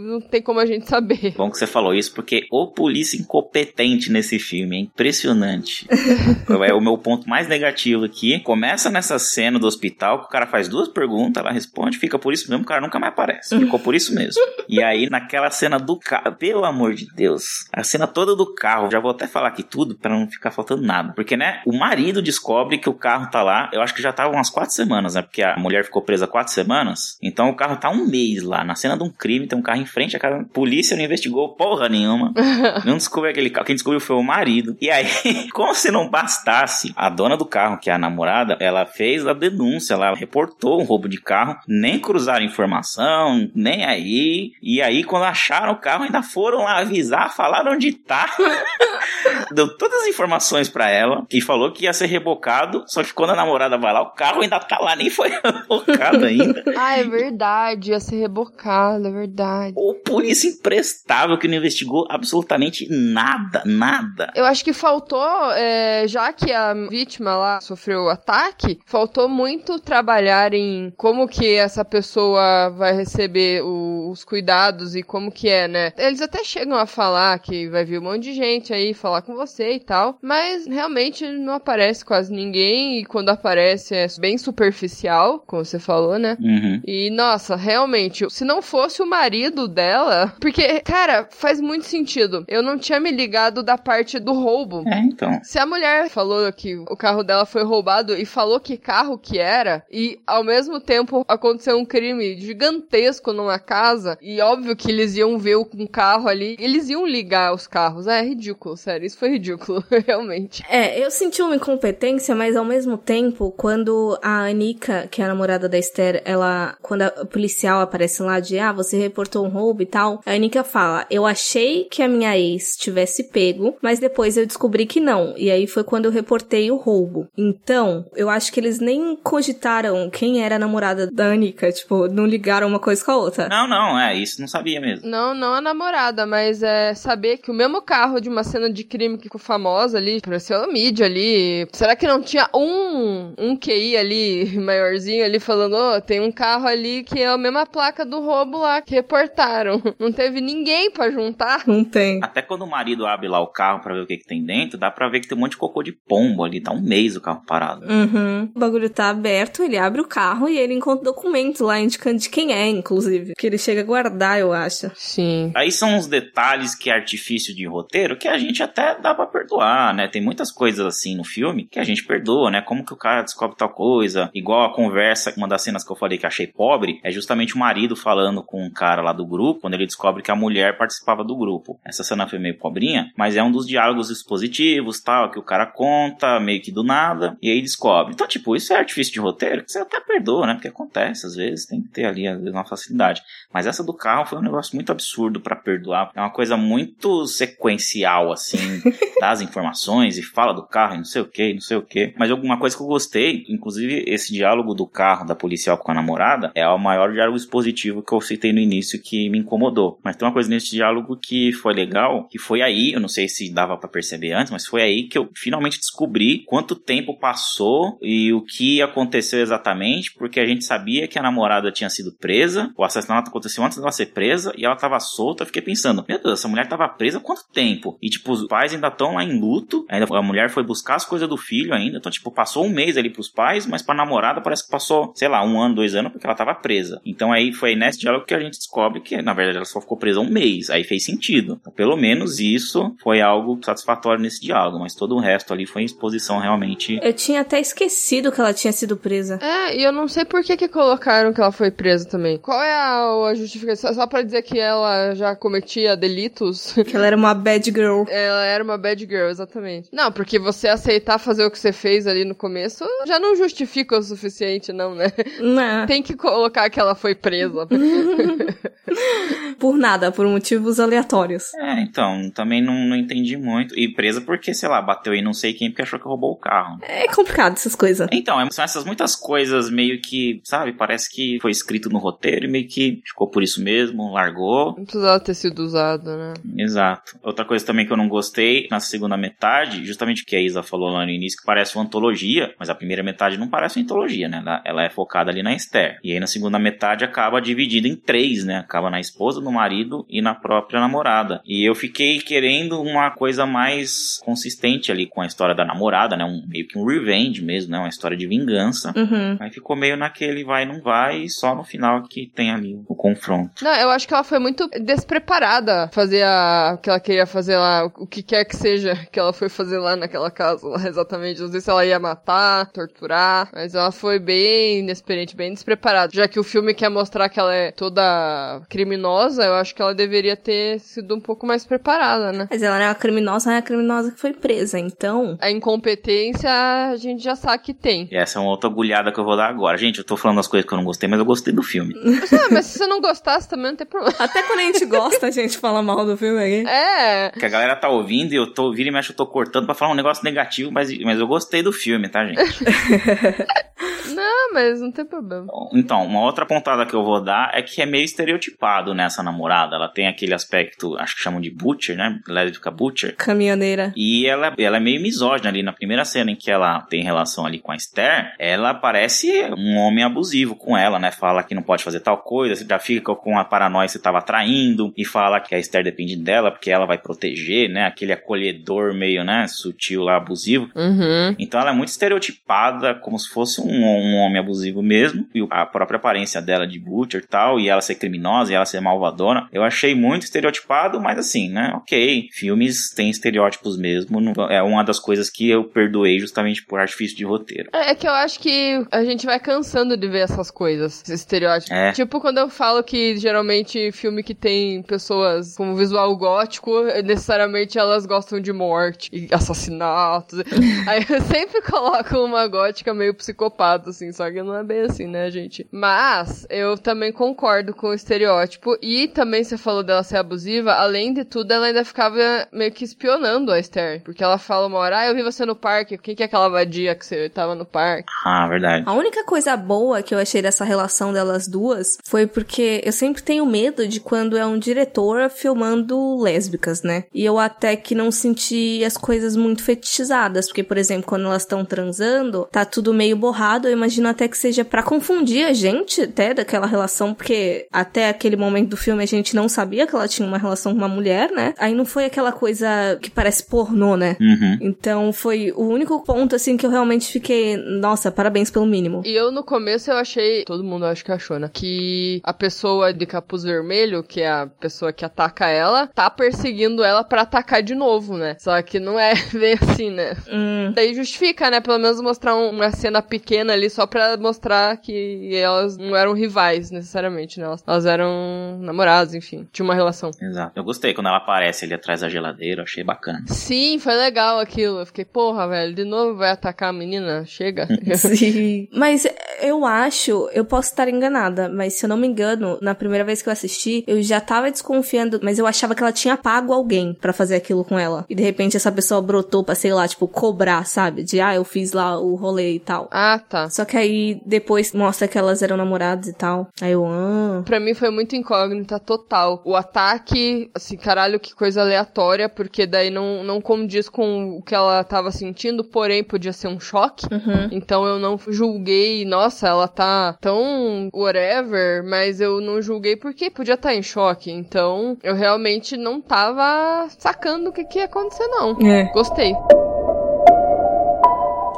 não 0.00 0.20
tem 0.20 0.42
como 0.42 0.60
a 0.60 0.66
gente 0.66 0.88
saber. 0.88 1.34
Bom 1.36 1.50
que 1.50 1.58
você 1.58 1.66
falou 1.66 1.94
isso, 1.94 2.12
porque 2.14 2.46
o 2.50 2.68
polícia 2.68 3.16
incompetente 3.16 4.10
nesse 4.10 4.38
filme 4.38 4.76
é 4.76 4.80
impressionante. 4.80 5.86
é 6.66 6.74
o 6.74 6.80
meu 6.80 6.96
ponto 6.98 7.28
mais 7.28 7.48
negativo 7.48 8.04
aqui. 8.04 8.40
Começa 8.40 8.90
nessa 8.90 9.18
cena 9.18 9.58
do 9.58 9.66
hospital, 9.66 10.20
que 10.20 10.26
o 10.26 10.28
cara 10.28 10.46
faz 10.46 10.68
duas 10.68 10.88
perguntas, 10.88 11.42
ela 11.42 11.52
responde, 11.52 11.98
fica 11.98 12.18
por 12.18 12.32
isso 12.32 12.50
mesmo, 12.50 12.64
o 12.64 12.66
cara 12.66 12.80
nunca 12.80 12.98
mais 12.98 13.12
aparece. 13.12 13.58
Ficou 13.58 13.78
por 13.78 13.94
isso 13.94 14.14
mesmo. 14.14 14.40
E 14.68 14.82
aí, 14.82 15.08
naquela 15.10 15.50
cena 15.50 15.78
do 15.78 15.98
carro, 15.98 16.32
pelo 16.36 16.64
amor 16.64 16.94
de 16.94 17.06
Deus, 17.14 17.42
a 17.72 17.82
cena 17.84 18.06
toda 18.06 18.34
do 18.34 18.54
carro, 18.54 18.90
já 18.90 18.98
vou 18.98 19.10
até 19.10 19.26
falar 19.26 19.48
aqui 19.48 19.62
tudo 19.62 19.96
para 19.96 20.16
não 20.16 20.28
ficar 20.28 20.39
faltando 20.48 20.82
nada. 20.82 21.12
Porque, 21.12 21.36
né, 21.36 21.60
o 21.66 21.76
marido 21.76 22.22
descobre 22.22 22.78
que 22.78 22.88
o 22.88 22.94
carro 22.94 23.30
tá 23.30 23.42
lá, 23.42 23.68
eu 23.72 23.82
acho 23.82 23.94
que 23.94 24.00
já 24.00 24.12
tava 24.12 24.32
umas 24.32 24.48
quatro 24.48 24.74
semanas, 24.74 25.14
né? 25.14 25.22
Porque 25.22 25.42
a 25.42 25.56
mulher 25.56 25.84
ficou 25.84 26.02
presa 26.02 26.26
quatro 26.26 26.52
semanas. 26.52 27.18
Então 27.22 27.50
o 27.50 27.54
carro 27.54 27.76
tá 27.76 27.90
um 27.90 28.06
mês 28.06 28.42
lá, 28.42 28.64
na 28.64 28.74
cena 28.74 28.96
de 28.96 29.02
um 29.02 29.10
crime, 29.10 29.46
tem 29.46 29.58
um 29.58 29.62
carro 29.62 29.80
em 29.80 29.86
frente, 29.86 30.16
a 30.16 30.20
cara, 30.20 30.40
a 30.40 30.44
polícia 30.44 30.96
não 30.96 31.04
investigou 31.04 31.50
porra 31.50 31.88
nenhuma. 31.88 32.32
não 32.84 32.96
descobriu 32.96 33.30
aquele 33.30 33.50
carro. 33.50 33.66
Quem 33.66 33.74
descobriu 33.74 34.00
foi 34.00 34.16
o 34.16 34.22
marido. 34.22 34.76
E 34.80 34.90
aí, 34.90 35.06
como 35.52 35.74
se 35.74 35.90
não 35.90 36.08
bastasse, 36.08 36.92
a 36.96 37.08
dona 37.08 37.36
do 37.36 37.44
carro, 37.44 37.78
que 37.78 37.90
é 37.90 37.92
a 37.92 37.98
namorada, 37.98 38.56
ela 38.60 38.86
fez 38.86 39.26
a 39.26 39.32
denúncia, 39.32 39.94
ela 39.94 40.14
reportou 40.14 40.80
um 40.80 40.84
roubo 40.84 41.08
de 41.08 41.20
carro, 41.20 41.56
nem 41.66 41.98
cruzaram 41.98 42.44
informação, 42.44 43.50
nem 43.54 43.84
aí. 43.84 44.52
E 44.62 44.80
aí, 44.80 45.04
quando 45.04 45.24
acharam 45.24 45.72
o 45.72 45.80
carro, 45.80 46.04
ainda 46.04 46.22
foram 46.22 46.64
lá 46.64 46.78
avisar, 46.78 47.34
falaram 47.34 47.72
onde 47.72 47.92
tá. 47.92 48.30
Deu 49.52 49.76
todas 49.76 50.02
as 50.02 50.08
informações 50.08 50.29
para 50.72 50.90
ela 50.90 51.26
e 51.30 51.40
falou 51.40 51.72
que 51.72 51.84
ia 51.84 51.92
ser 51.92 52.06
rebocado. 52.06 52.84
Só 52.86 53.02
que 53.02 53.12
quando 53.12 53.30
a 53.30 53.36
namorada 53.36 53.78
vai 53.78 53.92
lá, 53.92 54.02
o 54.02 54.12
carro 54.12 54.42
ainda 54.42 54.58
tá 54.60 54.78
lá, 54.78 54.94
nem 54.96 55.10
foi 55.10 55.30
rebocado 55.42 56.24
ainda. 56.24 56.62
ah, 56.76 56.98
é 56.98 57.04
verdade, 57.04 57.90
ia 57.90 58.00
ser 58.00 58.16
rebocado, 58.16 59.06
é 59.06 59.10
verdade. 59.10 59.74
O 59.76 59.94
polícia 59.94 60.48
imprestável 60.48 61.38
que 61.38 61.48
não 61.48 61.56
investigou 61.56 62.06
absolutamente 62.10 62.86
nada, 62.90 63.62
nada. 63.64 64.32
Eu 64.34 64.44
acho 64.44 64.64
que 64.64 64.72
faltou, 64.72 65.52
é, 65.52 66.06
já 66.06 66.32
que 66.32 66.52
a 66.52 66.74
vítima 66.88 67.36
lá 67.36 67.60
sofreu 67.60 68.04
o 68.04 68.08
ataque, 68.08 68.80
faltou 68.86 69.28
muito 69.28 69.78
trabalhar 69.78 70.52
em 70.54 70.92
como 70.96 71.28
que 71.28 71.54
essa 71.54 71.84
pessoa 71.84 72.70
vai 72.70 72.92
receber 72.92 73.62
o, 73.62 74.10
os 74.10 74.24
cuidados 74.24 74.94
e 74.94 75.02
como 75.02 75.30
que 75.30 75.48
é, 75.48 75.68
né? 75.68 75.92
Eles 75.96 76.20
até 76.20 76.44
chegam 76.44 76.76
a 76.76 76.86
falar 76.86 77.38
que 77.38 77.68
vai 77.68 77.84
vir 77.84 77.98
um 77.98 78.04
monte 78.04 78.24
de 78.24 78.34
gente 78.34 78.72
aí 78.72 78.94
falar 78.94 79.22
com 79.22 79.34
você 79.34 79.74
e 79.74 79.80
tal, 79.80 80.18
mas 80.22 80.66
realmente 80.66 81.26
não 81.26 81.54
aparece 81.54 82.04
quase 82.04 82.32
ninguém 82.32 82.98
e 82.98 83.04
quando 83.04 83.30
aparece 83.30 83.94
é 83.94 84.06
bem 84.18 84.38
superficial, 84.38 85.42
como 85.46 85.64
você 85.64 85.78
falou, 85.78 86.18
né? 86.18 86.36
Uhum. 86.40 86.80
E 86.86 87.10
nossa, 87.10 87.56
realmente, 87.56 88.26
se 88.30 88.44
não 88.44 88.62
fosse 88.62 89.02
o 89.02 89.06
marido 89.06 89.66
dela, 89.66 90.32
porque, 90.40 90.80
cara, 90.80 91.28
faz 91.30 91.60
muito 91.60 91.86
sentido. 91.86 92.44
Eu 92.46 92.62
não 92.62 92.78
tinha 92.78 93.00
me 93.00 93.10
ligado 93.10 93.62
da 93.62 93.76
parte 93.76 94.18
do 94.18 94.32
roubo. 94.32 94.86
É, 94.86 94.98
então. 95.00 95.40
Se 95.42 95.58
a 95.58 95.66
mulher 95.66 96.08
falou 96.08 96.50
que 96.52 96.76
o 96.76 96.96
carro 96.96 97.22
dela 97.22 97.44
foi 97.44 97.64
roubado 97.64 98.14
e 98.14 98.24
falou 98.24 98.60
que 98.60 98.76
carro 98.76 99.18
que 99.18 99.38
era, 99.38 99.84
e 99.90 100.20
ao 100.26 100.44
mesmo 100.44 100.80
tempo 100.80 101.24
aconteceu 101.26 101.76
um 101.76 101.84
crime 101.84 102.36
gigantesco 102.38 103.32
numa 103.32 103.58
casa, 103.58 104.18
e 104.20 104.40
óbvio 104.40 104.76
que 104.76 104.90
eles 104.90 105.16
iam 105.16 105.38
ver 105.38 105.56
um 105.56 105.86
carro 105.86 106.28
ali, 106.28 106.56
eles 106.58 106.88
iam 106.88 107.06
ligar 107.06 107.54
os 107.54 107.66
carros. 107.66 108.06
É, 108.06 108.20
é 108.20 108.22
ridículo, 108.22 108.76
sério, 108.76 109.06
isso 109.06 109.18
foi 109.18 109.30
ridículo, 109.30 109.82
realmente. 110.06 110.62
É, 110.68 111.02
eu 111.04 111.10
senti 111.10 111.42
uma 111.42 111.56
incompetência, 111.56 112.34
mas 112.34 112.56
ao 112.56 112.64
mesmo 112.64 112.96
tempo, 112.96 113.52
quando 113.56 114.18
a 114.22 114.46
Anika, 114.46 115.06
que 115.10 115.22
é 115.22 115.24
a 115.24 115.28
namorada 115.28 115.68
da 115.68 115.78
Esther, 115.78 116.22
ela, 116.24 116.76
quando 116.82 117.02
a 117.02 117.10
policial 117.26 117.80
aparece 117.80 118.22
lá 118.22 118.40
de, 118.40 118.58
ah, 118.58 118.72
você 118.72 118.98
reportou 118.98 119.44
um 119.44 119.48
roubo 119.48 119.82
e 119.82 119.86
tal, 119.86 120.20
a 120.24 120.32
Anika 120.32 120.64
fala, 120.64 121.06
eu 121.10 121.26
achei 121.26 121.84
que 121.84 122.02
a 122.02 122.08
minha 122.08 122.36
ex 122.38 122.76
tivesse 122.76 123.24
pego, 123.30 123.76
mas 123.82 123.98
depois 123.98 124.36
eu 124.36 124.46
descobri 124.46 124.86
que 124.86 125.00
não, 125.00 125.34
e 125.36 125.50
aí 125.50 125.66
foi 125.66 125.84
quando 125.84 126.06
eu 126.06 126.10
reportei 126.10 126.70
o 126.70 126.76
roubo. 126.76 127.28
Então, 127.36 128.06
eu 128.14 128.28
acho 128.28 128.52
que 128.52 128.60
eles 128.60 128.80
nem 128.80 129.16
cogitaram 129.16 130.10
quem 130.10 130.42
era 130.42 130.56
a 130.56 130.58
namorada 130.58 131.10
da 131.10 131.32
Anika, 131.32 131.70
tipo, 131.72 132.08
não 132.08 132.26
ligaram 132.26 132.66
uma 132.66 132.78
coisa 132.78 133.04
com 133.04 133.12
a 133.12 133.16
outra. 133.16 133.48
Não, 133.48 133.68
não, 133.68 133.98
é, 133.98 134.16
isso 134.16 134.40
não 134.40 134.48
sabia 134.48 134.80
mesmo. 134.80 135.08
Não, 135.08 135.34
não 135.34 135.54
a 135.54 135.60
namorada, 135.60 136.26
mas 136.26 136.62
é 136.62 136.94
saber 136.94 137.38
que 137.38 137.50
o 137.50 137.54
mesmo 137.54 137.82
carro 137.82 138.20
de 138.20 138.28
uma 138.28 138.44
cena 138.44 138.72
de 138.72 138.84
crime 138.84 139.16
que 139.16 139.24
ficou 139.24 139.40
famosa 139.40 139.89
ali, 139.94 140.18
apareceu 140.18 140.62
a 140.62 140.66
mídia 140.66 141.06
ali, 141.06 141.66
será 141.72 141.96
que 141.96 142.06
não 142.06 142.22
tinha 142.22 142.48
um, 142.54 143.34
um 143.38 143.56
QI 143.56 143.96
ali, 143.96 144.56
maiorzinho 144.58 145.24
ali, 145.24 145.38
falando, 145.38 145.74
ô, 145.74 145.96
oh, 145.96 146.00
tem 146.00 146.20
um 146.20 146.32
carro 146.32 146.66
ali 146.66 147.02
que 147.04 147.20
é 147.20 147.28
a 147.28 147.38
mesma 147.38 147.66
placa 147.66 148.04
do 148.04 148.20
roubo 148.20 148.58
lá, 148.58 148.80
que 148.80 148.94
reportaram. 148.94 149.80
Não 149.98 150.12
teve 150.12 150.40
ninguém 150.40 150.90
para 150.90 151.10
juntar. 151.10 151.64
Não 151.66 151.84
tem. 151.84 152.20
Até 152.22 152.42
quando 152.42 152.62
o 152.62 152.66
marido 152.66 153.06
abre 153.06 153.28
lá 153.28 153.40
o 153.40 153.46
carro 153.46 153.80
para 153.80 153.94
ver 153.94 154.00
o 154.00 154.06
que, 154.06 154.16
que 154.16 154.26
tem 154.26 154.44
dentro, 154.44 154.78
dá 154.78 154.90
pra 154.90 155.08
ver 155.08 155.20
que 155.20 155.28
tem 155.28 155.36
um 155.36 155.40
monte 155.40 155.52
de 155.52 155.56
cocô 155.56 155.82
de 155.82 155.92
pombo 155.92 156.44
ali, 156.44 156.60
tá 156.60 156.72
um 156.72 156.80
mês 156.80 157.16
o 157.16 157.20
carro 157.20 157.42
parado. 157.46 157.86
Uhum. 157.86 158.50
O 158.54 158.58
bagulho 158.58 158.88
tá 158.88 159.10
aberto, 159.10 159.62
ele 159.62 159.76
abre 159.76 160.00
o 160.00 160.06
carro 160.06 160.48
e 160.48 160.58
ele 160.58 160.74
encontra 160.74 161.04
documento 161.04 161.64
lá 161.64 161.78
indicando 161.78 162.18
de 162.18 162.28
quem 162.28 162.52
é, 162.52 162.68
inclusive. 162.68 163.34
Que 163.36 163.46
ele 163.46 163.58
chega 163.58 163.80
a 163.80 163.84
guardar, 163.84 164.38
eu 164.38 164.52
acho. 164.52 164.90
Sim. 164.94 165.52
Aí 165.54 165.70
são 165.70 165.96
uns 165.96 166.06
detalhes 166.06 166.74
que 166.74 166.90
é 166.90 166.94
artifício 166.94 167.54
de 167.54 167.66
roteiro 167.66 168.16
que 168.16 168.28
a 168.28 168.38
gente 168.38 168.62
até 168.62 168.98
dá 169.00 169.14
pra 169.14 169.26
perdoar, 169.26 169.79
né? 169.94 170.08
Tem 170.08 170.22
muitas 170.22 170.50
coisas 170.52 170.84
assim 170.84 171.16
no 171.16 171.24
filme 171.24 171.66
que 171.66 171.78
a 171.78 171.84
gente 171.84 172.04
perdoa, 172.04 172.50
né? 172.50 172.60
Como 172.60 172.84
que 172.84 172.92
o 172.92 172.96
cara 172.96 173.22
descobre 173.22 173.56
tal 173.56 173.70
coisa. 173.70 174.30
Igual 174.34 174.64
a 174.64 174.74
conversa, 174.74 175.32
uma 175.36 175.48
das 175.48 175.62
cenas 175.62 175.84
que 175.84 175.90
eu 175.90 175.96
falei 175.96 176.18
que 176.18 176.26
achei 176.26 176.46
pobre, 176.46 177.00
é 177.02 177.10
justamente 177.10 177.54
o 177.54 177.58
marido 177.58 177.96
falando 177.96 178.42
com 178.42 178.62
um 178.64 178.70
cara 178.70 179.02
lá 179.02 179.12
do 179.12 179.26
grupo, 179.26 179.60
quando 179.62 179.74
ele 179.74 179.86
descobre 179.86 180.22
que 180.22 180.30
a 180.30 180.36
mulher 180.36 180.76
participava 180.76 181.24
do 181.24 181.36
grupo. 181.36 181.80
Essa 181.84 182.04
cena 182.04 182.28
foi 182.28 182.38
meio 182.38 182.58
pobrinha, 182.58 183.10
mas 183.16 183.36
é 183.36 183.42
um 183.42 183.50
dos 183.50 183.66
diálogos 183.66 184.10
expositivos, 184.10 185.00
tal, 185.00 185.30
que 185.30 185.38
o 185.38 185.42
cara 185.42 185.66
conta 185.66 186.38
meio 186.38 186.60
que 186.60 186.70
do 186.70 186.84
nada, 186.84 187.36
e 187.40 187.50
aí 187.50 187.60
descobre. 187.60 188.12
Então, 188.12 188.26
tipo, 188.26 188.54
isso 188.54 188.72
é 188.72 188.76
artifício 188.76 189.12
de 189.12 189.20
roteiro 189.20 189.64
que 189.64 189.72
você 189.72 189.78
até 189.78 190.00
perdoa, 190.00 190.46
né? 190.46 190.54
Porque 190.54 190.68
acontece, 190.68 191.26
às 191.26 191.34
vezes, 191.34 191.66
tem 191.66 191.82
que 191.82 191.88
ter 191.88 192.04
ali 192.04 192.28
às 192.28 192.38
vezes, 192.38 192.52
uma 192.52 192.64
facilidade. 192.64 193.22
Mas 193.52 193.66
essa 193.66 193.82
do 193.82 193.94
carro 193.94 194.26
foi 194.26 194.38
um 194.38 194.42
negócio 194.42 194.74
muito 194.74 194.92
absurdo 194.92 195.40
para 195.40 195.56
perdoar. 195.56 196.10
É 196.14 196.20
uma 196.20 196.30
coisa 196.30 196.56
muito 196.56 197.26
sequencial, 197.26 198.32
assim, 198.32 198.58
das 199.20 199.40
informações 199.40 199.69
e 200.18 200.22
fala 200.22 200.52
do 200.52 200.66
carro 200.66 200.94
e 200.94 200.98
não 200.98 201.04
sei 201.04 201.22
o 201.22 201.26
que, 201.26 201.52
não 201.52 201.60
sei 201.60 201.76
o 201.76 201.82
que. 201.82 202.14
Mas 202.18 202.30
alguma 202.30 202.58
coisa 202.58 202.76
que 202.76 202.82
eu 202.82 202.86
gostei, 202.86 203.44
inclusive 203.48 204.04
esse 204.06 204.32
diálogo 204.32 204.74
do 204.74 204.86
carro 204.86 205.26
da 205.26 205.34
policial 205.34 205.78
com 205.78 205.90
a 205.90 205.94
namorada, 205.94 206.52
é 206.54 206.66
o 206.66 206.78
maior 206.78 207.12
diálogo 207.12 207.36
expositivo 207.36 208.02
que 208.02 208.12
eu 208.12 208.20
citei 208.20 208.52
no 208.52 208.60
início 208.60 209.00
que 209.02 209.28
me 209.30 209.38
incomodou. 209.38 209.98
Mas 210.02 210.16
tem 210.16 210.26
uma 210.26 210.32
coisa 210.32 210.48
nesse 210.48 210.70
diálogo 210.70 211.16
que 211.16 211.52
foi 211.52 211.74
legal, 211.74 212.26
que 212.28 212.38
foi 212.38 212.62
aí, 212.62 212.92
eu 212.92 213.00
não 213.00 213.08
sei 213.08 213.28
se 213.28 213.52
dava 213.52 213.76
para 213.76 213.88
perceber 213.88 214.32
antes, 214.32 214.52
mas 214.52 214.66
foi 214.66 214.82
aí 214.82 215.08
que 215.08 215.18
eu 215.18 215.28
finalmente 215.34 215.78
descobri 215.78 216.44
quanto 216.46 216.74
tempo 216.74 217.18
passou 217.18 217.98
e 218.02 218.32
o 218.32 218.42
que 218.42 218.82
aconteceu 218.82 219.40
exatamente, 219.40 220.12
porque 220.14 220.40
a 220.40 220.46
gente 220.46 220.64
sabia 220.64 221.08
que 221.08 221.18
a 221.18 221.22
namorada 221.22 221.70
tinha 221.72 221.90
sido 221.90 222.12
presa, 222.12 222.72
o 222.76 222.84
assassinato 222.84 223.30
aconteceu 223.30 223.64
antes 223.64 223.78
dela 223.78 223.92
ser 223.92 224.06
presa 224.06 224.52
e 224.56 224.64
ela 224.64 224.76
tava 224.76 224.98
solta. 225.00 225.42
Eu 225.42 225.46
fiquei 225.46 225.62
pensando, 225.62 226.04
meu 226.08 226.22
Deus, 226.22 226.38
essa 226.38 226.48
mulher 226.48 226.68
tava 226.68 226.88
presa 226.88 227.20
quanto 227.20 227.48
tempo? 227.52 227.98
E 228.00 228.08
tipo, 228.08 228.32
os 228.32 228.46
pais 228.46 228.74
ainda 228.74 228.88
estão 228.88 229.14
lá 229.14 229.24
em 229.24 229.38
luto, 229.60 229.84
ainda 229.88 230.06
a 230.10 230.22
mulher 230.22 230.50
foi 230.50 230.62
buscar 230.62 230.96
as 230.96 231.04
coisas 231.04 231.28
do 231.28 231.36
filho 231.36 231.74
ainda, 231.74 231.98
então 231.98 232.10
tipo, 232.10 232.30
passou 232.30 232.64
um 232.64 232.70
mês 232.70 232.96
ali 232.96 233.10
pros 233.10 233.28
pais, 233.28 233.66
mas 233.66 233.82
pra 233.82 233.94
namorada 233.94 234.40
parece 234.40 234.64
que 234.64 234.70
passou, 234.70 235.12
sei 235.14 235.28
lá, 235.28 235.44
um 235.44 235.60
ano, 235.60 235.74
dois 235.74 235.94
anos, 235.94 236.12
porque 236.12 236.26
ela 236.26 236.34
tava 236.34 236.54
presa. 236.54 237.00
Então 237.04 237.32
aí 237.32 237.52
foi 237.52 237.74
nesse 237.74 237.98
diálogo 237.98 238.24
que 238.24 238.34
a 238.34 238.40
gente 238.40 238.58
descobre 238.58 239.00
que, 239.00 239.20
na 239.22 239.32
verdade, 239.32 239.58
ela 239.58 239.64
só 239.64 239.80
ficou 239.80 239.96
presa 239.96 240.20
um 240.20 240.30
mês. 240.30 240.70
Aí 240.70 240.84
fez 240.84 241.04
sentido. 241.04 241.58
Então, 241.60 241.72
pelo 241.72 241.96
menos 241.96 242.40
isso 242.40 242.94
foi 243.02 243.20
algo 243.20 243.58
satisfatório 243.62 244.22
nesse 244.22 244.40
diálogo, 244.40 244.78
mas 244.78 244.94
todo 244.94 245.14
o 245.14 245.20
resto 245.20 245.52
ali 245.52 245.66
foi 245.66 245.84
exposição 245.84 246.38
realmente. 246.38 246.98
Eu 247.02 247.12
tinha 247.12 247.40
até 247.40 247.60
esquecido 247.60 248.32
que 248.32 248.40
ela 248.40 248.52
tinha 248.52 248.72
sido 248.72 248.96
presa. 248.96 249.38
É, 249.42 249.76
e 249.76 249.82
eu 249.82 249.92
não 249.92 250.08
sei 250.08 250.24
por 250.24 250.42
que 250.42 250.56
que 250.56 250.68
colocaram 250.68 251.32
que 251.32 251.40
ela 251.40 251.52
foi 251.52 251.70
presa 251.70 252.08
também. 252.08 252.38
Qual 252.38 252.60
é 252.62 252.72
a, 252.72 253.28
a 253.28 253.34
justificação? 253.34 253.92
Só 253.94 254.06
pra 254.06 254.22
dizer 254.22 254.42
que 254.42 254.58
ela 254.58 255.14
já 255.14 255.34
cometia 255.34 255.96
delitos? 255.96 256.72
Que 256.90 256.96
ela 256.96 257.06
era 257.06 257.16
uma 257.16 257.34
bad 257.34 257.70
girl. 257.70 258.04
Ela 258.08 258.44
era 258.44 258.64
uma 258.64 258.76
bad 258.78 259.04
girl, 259.06 259.28
exatamente. 259.28 259.49
Não, 259.92 260.12
porque 260.12 260.38
você 260.38 260.68
aceitar 260.68 261.18
fazer 261.18 261.44
o 261.44 261.50
que 261.50 261.58
você 261.58 261.72
fez 261.72 262.06
ali 262.06 262.24
no 262.24 262.34
começo 262.34 262.84
já 263.06 263.18
não 263.18 263.36
justifica 263.36 263.98
o 263.98 264.02
suficiente, 264.02 264.72
não, 264.72 264.94
né? 264.94 265.06
Não. 265.40 265.86
Tem 265.88 266.02
que 266.02 266.14
colocar 266.14 266.68
que 266.70 266.78
ela 266.78 266.94
foi 266.94 267.14
presa. 267.14 267.66
por 269.58 269.76
nada, 269.76 270.10
por 270.10 270.26
motivos 270.26 270.80
aleatórios. 270.80 271.52
É, 271.54 271.80
então, 271.80 272.30
também 272.30 272.62
não, 272.62 272.74
não 272.74 272.96
entendi 272.96 273.36
muito. 273.36 273.78
E 273.78 273.92
presa 273.92 274.20
porque, 274.20 274.54
sei 274.54 274.68
lá, 274.68 274.80
bateu 274.80 275.14
em 275.14 275.22
não 275.22 275.32
sei 275.32 275.52
quem 275.52 275.70
porque 275.70 275.82
achou 275.82 275.98
que 275.98 276.06
roubou 276.06 276.32
o 276.32 276.36
carro. 276.36 276.78
É 276.82 277.06
complicado 277.08 277.54
essas 277.54 277.74
coisas. 277.74 278.08
Então, 278.12 278.40
é, 278.40 278.50
são 278.50 278.64
essas 278.64 278.84
muitas 278.84 279.14
coisas 279.14 279.70
meio 279.70 280.00
que, 280.00 280.40
sabe, 280.44 280.72
parece 280.72 281.10
que 281.10 281.38
foi 281.40 281.50
escrito 281.50 281.90
no 281.90 281.98
roteiro 281.98 282.46
e 282.46 282.48
meio 282.48 282.68
que 282.68 283.02
ficou 283.04 283.28
por 283.28 283.42
isso 283.42 283.62
mesmo, 283.62 284.12
largou. 284.12 284.74
Não 284.76 284.84
precisava 284.84 285.20
ter 285.20 285.34
sido 285.34 285.60
usado, 285.60 286.16
né? 286.16 286.34
Exato. 286.56 287.18
Outra 287.22 287.44
coisa 287.44 287.64
também 287.64 287.86
que 287.86 287.92
eu 287.92 287.96
não 287.96 288.08
gostei, 288.08 288.66
na 288.70 288.80
segunda 288.80 289.16
metade 289.16 289.39
metade, 289.40 289.86
justamente 289.86 290.22
o 290.22 290.26
que 290.26 290.36
a 290.36 290.40
Isa 290.40 290.62
falou 290.62 290.90
lá 290.90 291.04
no 291.04 291.10
início, 291.10 291.38
que 291.38 291.46
parece 291.46 291.74
uma 291.74 291.84
antologia, 291.84 292.54
mas 292.58 292.68
a 292.68 292.74
primeira 292.74 293.02
metade 293.02 293.38
não 293.38 293.48
parece 293.48 293.78
uma 293.78 293.84
antologia, 293.84 294.28
né? 294.28 294.42
Ela, 294.44 294.62
ela 294.66 294.84
é 294.84 294.90
focada 294.90 295.30
ali 295.30 295.42
na 295.42 295.54
Esther. 295.54 295.98
E 296.04 296.12
aí 296.12 296.20
na 296.20 296.26
segunda 296.26 296.58
metade 296.58 297.04
acaba 297.04 297.40
dividida 297.40 297.88
em 297.88 297.96
três, 297.96 298.44
né? 298.44 298.58
Acaba 298.58 298.90
na 298.90 299.00
esposa, 299.00 299.40
no 299.40 299.50
marido 299.50 300.04
e 300.10 300.20
na 300.20 300.34
própria 300.34 300.78
namorada. 300.78 301.40
E 301.46 301.64
eu 301.64 301.74
fiquei 301.74 302.18
querendo 302.18 302.82
uma 302.82 303.10
coisa 303.10 303.46
mais 303.46 304.20
consistente 304.22 304.92
ali 304.92 305.06
com 305.06 305.22
a 305.22 305.26
história 305.26 305.54
da 305.54 305.64
namorada, 305.64 306.16
né? 306.16 306.24
Um, 306.24 306.44
meio 306.46 306.68
que 306.68 306.78
um 306.78 306.84
revenge 306.84 307.42
mesmo, 307.42 307.72
né? 307.72 307.78
Uma 307.78 307.88
história 307.88 308.16
de 308.16 308.26
vingança. 308.26 308.92
Uhum. 308.94 309.38
Aí 309.40 309.50
ficou 309.50 309.74
meio 309.74 309.96
naquele 309.96 310.44
vai 310.44 310.66
não 310.66 310.82
vai, 310.82 311.22
e 311.22 311.30
só 311.30 311.54
no 311.54 311.64
final 311.64 312.02
que 312.02 312.30
tem 312.34 312.50
ali 312.50 312.78
o 312.86 312.94
confronto. 312.94 313.64
Não, 313.64 313.74
eu 313.74 313.88
acho 313.90 314.06
que 314.06 314.12
ela 314.12 314.24
foi 314.24 314.38
muito 314.38 314.68
despreparada 314.82 315.88
fazer 315.92 316.24
a 316.24 316.78
que 316.82 316.90
ela 316.90 317.00
queria 317.00 317.26
fazer 317.26 317.56
lá, 317.56 317.86
o 317.86 318.06
que 318.06 318.22
quer 318.22 318.44
que 318.44 318.56
seja 318.56 318.96
que 319.10 319.18
ela 319.18 319.29
foi 319.32 319.48
fazer 319.48 319.78
lá 319.78 319.96
naquela 319.96 320.30
casa, 320.30 320.66
lá, 320.66 320.86
exatamente. 320.86 321.40
Não 321.40 321.50
sei 321.50 321.60
se 321.60 321.70
ela 321.70 321.84
ia 321.84 321.98
matar, 321.98 322.70
torturar, 322.72 323.48
mas 323.52 323.74
ela 323.74 323.92
foi 323.92 324.18
bem 324.18 324.80
inexperiente, 324.80 325.36
bem 325.36 325.52
despreparada. 325.52 326.12
Já 326.12 326.28
que 326.28 326.38
o 326.38 326.44
filme 326.44 326.74
quer 326.74 326.88
mostrar 326.88 327.28
que 327.28 327.38
ela 327.38 327.54
é 327.54 327.70
toda 327.72 328.62
criminosa, 328.68 329.44
eu 329.44 329.54
acho 329.54 329.74
que 329.74 329.82
ela 329.82 329.94
deveria 329.94 330.36
ter 330.36 330.80
sido 330.80 331.14
um 331.14 331.20
pouco 331.20 331.46
mais 331.46 331.64
preparada, 331.64 332.32
né? 332.32 332.48
Mas 332.50 332.62
ela 332.62 332.76
não 332.76 332.84
é 332.84 332.88
uma 332.88 332.94
criminosa, 332.94 333.52
é 333.52 333.58
a 333.58 333.62
criminosa 333.62 334.12
que 334.12 334.20
foi 334.20 334.32
presa, 334.32 334.78
então. 334.78 335.36
A 335.40 335.50
incompetência 335.50 336.50
a 336.50 336.96
gente 336.96 337.22
já 337.22 337.36
sabe 337.36 337.62
que 337.62 337.74
tem. 337.74 338.08
E 338.10 338.16
essa 338.16 338.38
é 338.38 338.42
uma 338.42 338.50
outra 338.50 338.68
agulhada 338.68 339.12
que 339.12 339.18
eu 339.18 339.24
vou 339.24 339.36
dar 339.36 339.48
agora. 339.48 339.76
Gente, 339.76 339.98
eu 339.98 340.04
tô 340.04 340.16
falando 340.16 340.40
as 340.40 340.46
coisas 340.46 340.66
que 340.66 340.74
eu 340.74 340.78
não 340.78 340.84
gostei, 340.84 341.08
mas 341.08 341.18
eu 341.18 341.24
gostei 341.24 341.52
do 341.52 341.62
filme. 341.62 341.94
ah, 342.32 342.48
mas 342.50 342.66
se 342.66 342.78
você 342.78 342.86
não 342.86 343.00
gostasse 343.00 343.48
também 343.48 343.70
não 343.70 343.76
tem 343.76 343.86
problema. 343.86 344.14
Até 344.18 344.42
quando 344.42 344.60
a 344.60 344.62
gente 344.64 344.84
gosta, 344.86 345.26
a 345.26 345.30
gente 345.30 345.58
fala 345.58 345.82
mal 345.82 346.04
do 346.04 346.16
filme 346.16 346.38
aqui. 346.38 346.68
É. 346.68 347.30
Que 347.30 347.46
a 347.46 347.48
galera 347.48 347.76
tá 347.76 347.88
ouvindo 347.88 348.32
e 348.32 348.36
eu 348.36 348.52
tô 348.52 348.64
ouvindo 348.64 348.88
e 348.88 348.90
mexe, 348.90 349.10
eu 349.10 349.16
tô 349.20 349.26
cortando 349.26 349.66
pra 349.66 349.74
falar 349.74 349.92
um 349.92 349.96
negócio 349.96 350.24
negativo, 350.24 350.72
mas, 350.72 350.96
mas 351.00 351.18
eu 351.18 351.26
gostei 351.26 351.62
do 351.62 351.72
filme, 351.72 352.08
tá, 352.08 352.24
gente? 352.24 352.38
não, 354.14 354.54
mas 354.54 354.80
não 354.80 354.90
tem 354.90 355.04
problema. 355.04 355.46
Então, 355.74 356.06
uma 356.06 356.22
outra 356.22 356.46
pontada 356.46 356.86
que 356.86 356.94
eu 356.94 357.04
vou 357.04 357.22
dar 357.22 357.50
é 357.52 357.60
que 357.60 357.82
é 357.82 357.86
meio 357.86 358.04
estereotipado 358.04 358.94
nessa 358.94 359.22
namorada. 359.22 359.76
Ela 359.76 359.88
tem 359.88 360.08
aquele 360.08 360.32
aspecto, 360.32 360.96
acho 360.96 361.16
que 361.16 361.22
chamam 361.22 361.40
de 361.40 361.50
butcher, 361.50 361.96
né? 361.96 362.18
Lésbica 362.26 362.70
butcher. 362.70 363.14
Caminhoneira. 363.16 363.92
E 363.94 364.26
ela, 364.26 364.54
ela 364.58 364.78
é 364.78 364.80
meio 364.80 365.02
misógina 365.02 365.50
ali. 365.50 365.62
Na 365.62 365.72
primeira 365.72 366.04
cena 366.04 366.30
em 366.30 366.36
que 366.36 366.50
ela 366.50 366.80
tem 366.82 367.02
relação 367.02 367.44
ali 367.44 367.58
com 367.58 367.72
a 367.72 367.76
Esther, 367.76 368.34
ela 368.38 368.72
parece 368.72 369.50
um 369.56 369.76
homem 369.76 370.04
abusivo 370.04 370.56
com 370.56 370.76
ela, 370.76 370.98
né? 370.98 371.10
Fala 371.10 371.42
que 371.42 371.54
não 371.54 371.62
pode 371.62 371.84
fazer 371.84 372.00
tal 372.00 372.18
coisa, 372.18 372.66
já 372.66 372.78
fica 372.78 373.14
com 373.14 373.38
a 373.38 373.44
paranoia 373.44 373.88
se 373.88 373.98
tava 373.98 374.22
traindo, 374.22 374.92
e 374.96 375.04
fala 375.04 375.40
que 375.40 375.54
a 375.54 375.58
Esther 375.58 375.84
depende 375.84 376.16
dela 376.16 376.50
porque 376.50 376.70
ela 376.70 376.86
vai 376.86 376.96
proteger, 376.96 377.68
né? 377.68 377.84
Aquele 377.84 378.12
acolhedor 378.12 378.94
meio, 379.00 379.24
né? 379.24 379.46
Sutil 379.48 380.02
lá, 380.02 380.16
abusivo. 380.16 380.70
Uhum. 380.74 381.34
Então 381.38 381.60
ela 381.60 381.70
é 381.70 381.74
muito 381.74 381.88
estereotipada, 381.88 382.94
como 382.94 383.18
se 383.18 383.28
fosse 383.28 383.60
um, 383.60 383.84
um 383.84 384.16
homem 384.16 384.38
abusivo 384.38 384.82
mesmo, 384.82 385.26
e 385.34 385.46
a 385.50 385.64
própria 385.64 385.96
aparência 385.96 386.40
dela 386.42 386.66
de 386.66 386.78
butcher 386.78 387.22
e 387.22 387.26
tal, 387.26 387.58
e 387.58 387.68
ela 387.68 387.80
ser 387.80 387.94
criminosa 387.94 388.52
e 388.52 388.54
ela 388.54 388.66
ser 388.66 388.80
malvadona. 388.80 389.48
Eu 389.52 389.62
achei 389.62 389.94
muito 389.94 390.24
estereotipado, 390.24 391.00
mas 391.00 391.18
assim, 391.18 391.48
né? 391.48 391.72
Ok, 391.74 392.28
filmes 392.32 392.90
têm 392.94 393.10
estereótipos 393.10 393.78
mesmo. 393.78 394.20
É 394.50 394.62
uma 394.62 394.82
das 394.82 394.98
coisas 394.98 395.30
que 395.30 395.48
eu 395.48 395.64
perdoei 395.64 396.18
justamente 396.18 396.64
por 396.64 396.78
artifício 396.78 397.16
de 397.16 397.24
roteiro. 397.24 397.70
É, 397.72 397.90
é 397.90 397.94
que 397.94 398.06
eu 398.06 398.12
acho 398.12 398.38
que 398.38 398.84
a 398.90 399.04
gente 399.04 399.24
vai 399.24 399.40
cansando 399.40 399.96
de 399.96 400.08
ver 400.08 400.20
essas 400.20 400.50
coisas, 400.50 401.02
esses 401.02 401.20
estereótipos. 401.20 401.70
É. 401.70 401.92
Tipo 401.92 402.20
quando 402.20 402.38
eu 402.38 402.48
falo 402.48 402.82
que 402.82 403.16
geralmente 403.16 403.90
filme 403.92 404.22
que 404.22 404.34
tem 404.34 404.82
pessoas 404.82 405.56
com 405.56 405.74
visual 405.74 406.14
gótico, 406.16 406.82
necessariamente 407.04 407.78
elas 407.78 408.06
gostam 408.06 408.40
de 408.40 408.52
morte 408.90 409.10
e 409.12 409.28
assassinatos. 409.32 410.40
Aí 410.86 411.04
eu 411.08 411.20
sempre 411.22 411.62
coloco 411.62 412.16
uma 412.18 412.46
gótica 412.46 412.92
meio 412.92 413.14
psicopata, 413.14 413.90
assim, 413.90 414.12
só 414.12 414.30
que 414.30 414.42
não 414.42 414.56
é 414.56 414.64
bem 414.64 414.80
assim, 414.80 415.06
né, 415.06 415.30
gente? 415.30 415.66
Mas 415.70 416.46
eu 416.50 416.76
também 416.76 417.12
concordo 417.12 417.72
com 417.72 417.88
o 417.88 417.94
estereótipo 417.94 418.76
e 418.82 419.08
também 419.08 419.44
você 419.44 419.56
falou 419.56 419.82
dela 419.82 420.02
ser 420.02 420.16
abusiva, 420.16 420.72
além 420.72 421.14
de 421.14 421.24
tudo, 421.24 421.52
ela 421.52 421.66
ainda 421.66 421.84
ficava 421.84 422.18
meio 422.52 422.72
que 422.72 422.84
espionando 422.84 423.52
a 423.52 423.58
Esther, 423.58 424.02
porque 424.02 424.22
ela 424.22 424.38
fala 424.38 424.66
uma 424.66 424.78
hora, 424.78 424.98
ah, 424.98 425.06
eu 425.06 425.14
vi 425.14 425.22
você 425.22 425.44
no 425.46 425.54
parque, 425.54 425.98
quem 425.98 426.14
que 426.14 426.22
é 426.22 426.26
aquela 426.26 426.48
vadia 426.48 426.94
que 426.94 427.06
você 427.06 427.28
tava 427.28 427.54
no 427.54 427.64
parque? 427.64 428.04
Ah, 428.24 428.48
verdade. 428.48 428.84
A 428.86 428.92
única 428.92 429.24
coisa 429.24 429.56
boa 429.56 430.02
que 430.02 430.14
eu 430.14 430.18
achei 430.18 430.42
dessa 430.42 430.64
relação 430.64 431.12
delas 431.12 431.46
duas 431.46 431.98
foi 432.04 432.26
porque 432.26 432.80
eu 432.84 432.92
sempre 432.92 433.22
tenho 433.22 433.46
medo 433.46 433.86
de 433.86 434.00
quando 434.00 434.36
é 434.36 434.44
um 434.44 434.58
diretor 434.58 435.30
filmando 435.30 436.20
lésbicas, 436.20 436.82
né? 436.82 437.04
E 437.14 437.24
eu 437.24 437.38
até 437.38 437.76
que 437.76 437.94
não 437.94 438.10
senti 438.10 438.79
as 438.84 438.96
coisas 438.96 439.36
muito 439.36 439.62
fetichizadas, 439.62 440.46
porque, 440.46 440.62
por 440.62 440.76
exemplo, 440.76 441.06
quando 441.06 441.26
elas 441.26 441.42
estão 441.42 441.64
transando, 441.64 442.48
tá 442.50 442.64
tudo 442.64 442.94
meio 442.94 443.16
borrado, 443.16 443.68
eu 443.68 443.72
imagino 443.72 444.08
até 444.08 444.28
que 444.28 444.36
seja 444.36 444.64
para 444.64 444.82
confundir 444.82 445.46
a 445.46 445.52
gente 445.52 446.02
até 446.02 446.34
daquela 446.34 446.66
relação, 446.66 447.14
porque 447.14 447.66
até 447.72 448.08
aquele 448.08 448.36
momento 448.36 448.70
do 448.70 448.76
filme 448.76 449.02
a 449.02 449.06
gente 449.06 449.34
não 449.34 449.48
sabia 449.48 449.86
que 449.86 449.94
ela 449.94 450.08
tinha 450.08 450.26
uma 450.26 450.38
relação 450.38 450.72
com 450.72 450.78
uma 450.78 450.88
mulher, 450.88 451.30
né? 451.30 451.54
Aí 451.58 451.74
não 451.74 451.84
foi 451.84 452.04
aquela 452.04 452.32
coisa 452.32 452.98
que 453.00 453.10
parece 453.10 453.44
pornô, 453.44 453.96
né? 453.96 454.16
Uhum. 454.20 454.58
Então 454.60 455.12
foi 455.12 455.52
o 455.56 455.64
único 455.64 456.02
ponto 456.04 456.36
assim 456.36 456.56
que 456.56 456.66
eu 456.66 456.70
realmente 456.70 457.10
fiquei, 457.10 457.56
nossa, 457.56 458.10
parabéns 458.10 458.50
pelo 458.50 458.66
mínimo. 458.66 459.02
E 459.04 459.12
eu 459.12 459.30
no 459.30 459.42
começo 459.42 459.90
eu 459.90 459.96
achei, 459.96 460.44
todo 460.44 460.64
mundo 460.64 460.84
acho 460.84 461.04
que 461.04 461.12
achou, 461.12 461.38
né? 461.38 461.50
Que 461.52 462.20
a 462.24 462.32
pessoa 462.32 462.92
de 462.92 463.06
capuz 463.06 463.42
vermelho, 463.42 464.02
que 464.02 464.20
é 464.20 464.30
a 464.30 464.46
pessoa 464.46 464.92
que 464.92 465.04
ataca 465.04 465.48
ela, 465.48 465.86
tá 465.88 466.08
perseguindo 466.08 466.84
ela 466.84 467.02
para 467.02 467.22
atacar 467.22 467.62
de 467.62 467.74
novo, 467.74 468.16
né? 468.16 468.36
Só 468.38 468.60
que 468.62 468.69
não 468.78 468.98
é 468.98 469.14
bem 469.32 469.56
assim, 469.60 469.90
né? 469.90 470.16
Hum. 470.30 470.72
Daí 470.74 470.94
justifica, 470.94 471.50
né? 471.50 471.60
Pelo 471.60 471.78
menos 471.78 472.00
mostrar 472.00 472.36
um- 472.36 472.50
uma 472.50 472.70
cena 472.70 473.00
pequena 473.02 473.52
ali 473.52 473.68
só 473.70 473.86
pra 473.86 474.16
mostrar 474.16 474.76
que 474.76 475.34
elas 475.34 475.76
não 475.76 475.96
eram 475.96 476.12
rivais 476.12 476.70
necessariamente, 476.70 477.38
né? 477.40 477.46
Elas, 477.46 477.64
elas 477.66 477.86
eram 477.86 478.58
namoradas, 478.60 479.14
enfim. 479.14 479.48
Tinha 479.52 479.64
uma 479.64 479.74
relação. 479.74 480.10
Exato. 480.20 480.52
Eu 480.54 480.64
gostei 480.64 480.92
quando 480.94 481.06
ela 481.08 481.16
aparece 481.16 481.64
ali 481.64 481.74
atrás 481.74 482.00
da 482.00 482.08
geladeira, 482.08 482.60
eu 482.60 482.64
achei 482.64 482.84
bacana. 482.84 483.24
Sim, 483.26 483.78
foi 483.78 483.94
legal 483.94 484.38
aquilo. 484.38 484.80
Eu 484.80 484.86
fiquei, 484.86 485.04
porra, 485.04 485.48
velho, 485.48 485.74
de 485.74 485.84
novo 485.84 486.16
vai 486.16 486.30
atacar 486.30 486.70
a 486.70 486.72
menina? 486.72 487.24
Chega. 487.24 487.66
Sim. 487.96 488.68
Mas 488.72 489.06
eu 489.42 489.64
acho, 489.64 490.28
eu 490.32 490.44
posso 490.44 490.70
estar 490.70 490.88
enganada, 490.88 491.48
mas 491.48 491.74
se 491.74 491.84
eu 491.84 491.88
não 491.88 491.96
me 491.96 492.06
engano, 492.06 492.58
na 492.60 492.74
primeira 492.74 493.04
vez 493.04 493.22
que 493.22 493.28
eu 493.28 493.32
assisti, 493.32 493.84
eu 493.86 494.02
já 494.02 494.20
tava 494.20 494.50
desconfiando, 494.50 495.20
mas 495.22 495.38
eu 495.38 495.46
achava 495.46 495.74
que 495.74 495.82
ela 495.82 495.92
tinha 495.92 496.16
pago 496.16 496.52
alguém 496.52 496.94
pra 497.00 497.12
fazer 497.12 497.36
aquilo 497.36 497.64
com 497.64 497.78
ela. 497.78 498.04
E 498.08 498.14
de 498.14 498.22
repente 498.22 498.56
essa 498.60 498.72
pessoa 498.72 499.00
brotou 499.00 499.42
pra, 499.44 499.54
sei 499.54 499.72
lá, 499.72 499.86
tipo, 499.88 500.06
cobrar, 500.06 500.64
sabe? 500.66 501.02
De, 501.02 501.20
ah, 501.20 501.34
eu 501.34 501.44
fiz 501.44 501.72
lá 501.72 501.98
o 501.98 502.14
rolê 502.14 502.54
e 502.54 502.60
tal. 502.60 502.88
ah, 502.90 503.18
tá. 503.18 503.48
Só 503.48 503.64
que 503.64 503.76
aí 503.76 504.20
depois 504.24 504.72
mostra 504.72 505.08
que 505.08 505.18
elas 505.18 505.42
eram 505.42 505.56
namoradas 505.56 506.08
e 506.08 506.12
tal. 506.12 506.48
Aí 506.60 506.72
eu, 506.72 506.86
ah. 506.86 507.42
Pra 507.44 507.60
mim 507.60 507.74
foi 507.74 507.90
muito 507.90 508.14
incógnita 508.14 508.78
total. 508.78 509.40
O 509.44 509.56
ataque, 509.56 510.50
assim, 510.54 510.76
caralho, 510.76 511.20
que 511.20 511.34
coisa 511.34 511.60
aleatória, 511.60 512.28
porque 512.28 512.66
daí 512.66 512.90
não, 512.90 513.22
não 513.24 513.40
condiz 513.40 513.88
com 513.88 514.38
o 514.38 514.42
que 514.42 514.54
ela 514.54 514.82
tava 514.84 515.10
sentindo, 515.10 515.64
porém 515.64 516.04
podia 516.04 516.32
ser 516.32 516.48
um 516.48 516.60
choque. 516.60 517.06
Uhum. 517.12 517.48
Então 517.50 517.86
eu 517.86 517.98
não 517.98 518.18
julguei, 518.28 519.04
nossa, 519.04 519.48
ela 519.48 519.68
tá 519.68 520.16
tão 520.20 520.88
whatever, 520.94 521.84
mas 521.84 522.20
eu 522.20 522.40
não 522.40 522.60
julguei 522.60 522.96
porque 522.96 523.30
podia 523.30 523.54
estar 523.54 523.74
em 523.74 523.82
choque. 523.82 524.30
Então 524.30 524.96
eu 525.02 525.14
realmente 525.14 525.76
não 525.76 526.00
tava 526.00 526.88
sacando 526.98 527.50
o 527.50 527.52
que, 527.52 527.64
que 527.64 527.78
ia 527.78 527.84
acontecer, 527.86 528.26
não. 528.28 528.49
É. 528.58 528.90
Gostei. 528.92 529.32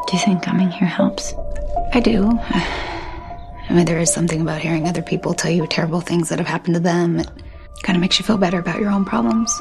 Do 0.07 0.13
you 0.13 0.19
think 0.19 0.43
coming 0.43 0.71
here 0.71 0.87
helps? 0.87 1.35
I 1.95 2.01
do. 2.01 2.39
I 3.71 3.75
mean, 3.75 3.87
there 3.87 3.99
is 3.99 4.13
something 4.13 4.41
about 4.41 4.61
hearing 4.61 4.87
other 4.87 5.03
people 5.03 5.33
tell 5.33 5.51
you 5.51 5.67
terrible 5.67 6.01
things 6.01 6.29
that 6.29 6.39
have 6.39 6.49
happened 6.49 6.75
to 6.75 6.81
them. 6.81 7.21
It 7.21 7.31
kind 7.83 7.97
of 7.97 8.01
makes 8.01 8.19
you 8.19 8.25
feel 8.25 8.37
better 8.37 8.59
about 8.59 8.81
your 8.81 8.91
own 8.91 9.05
problems. 9.05 9.61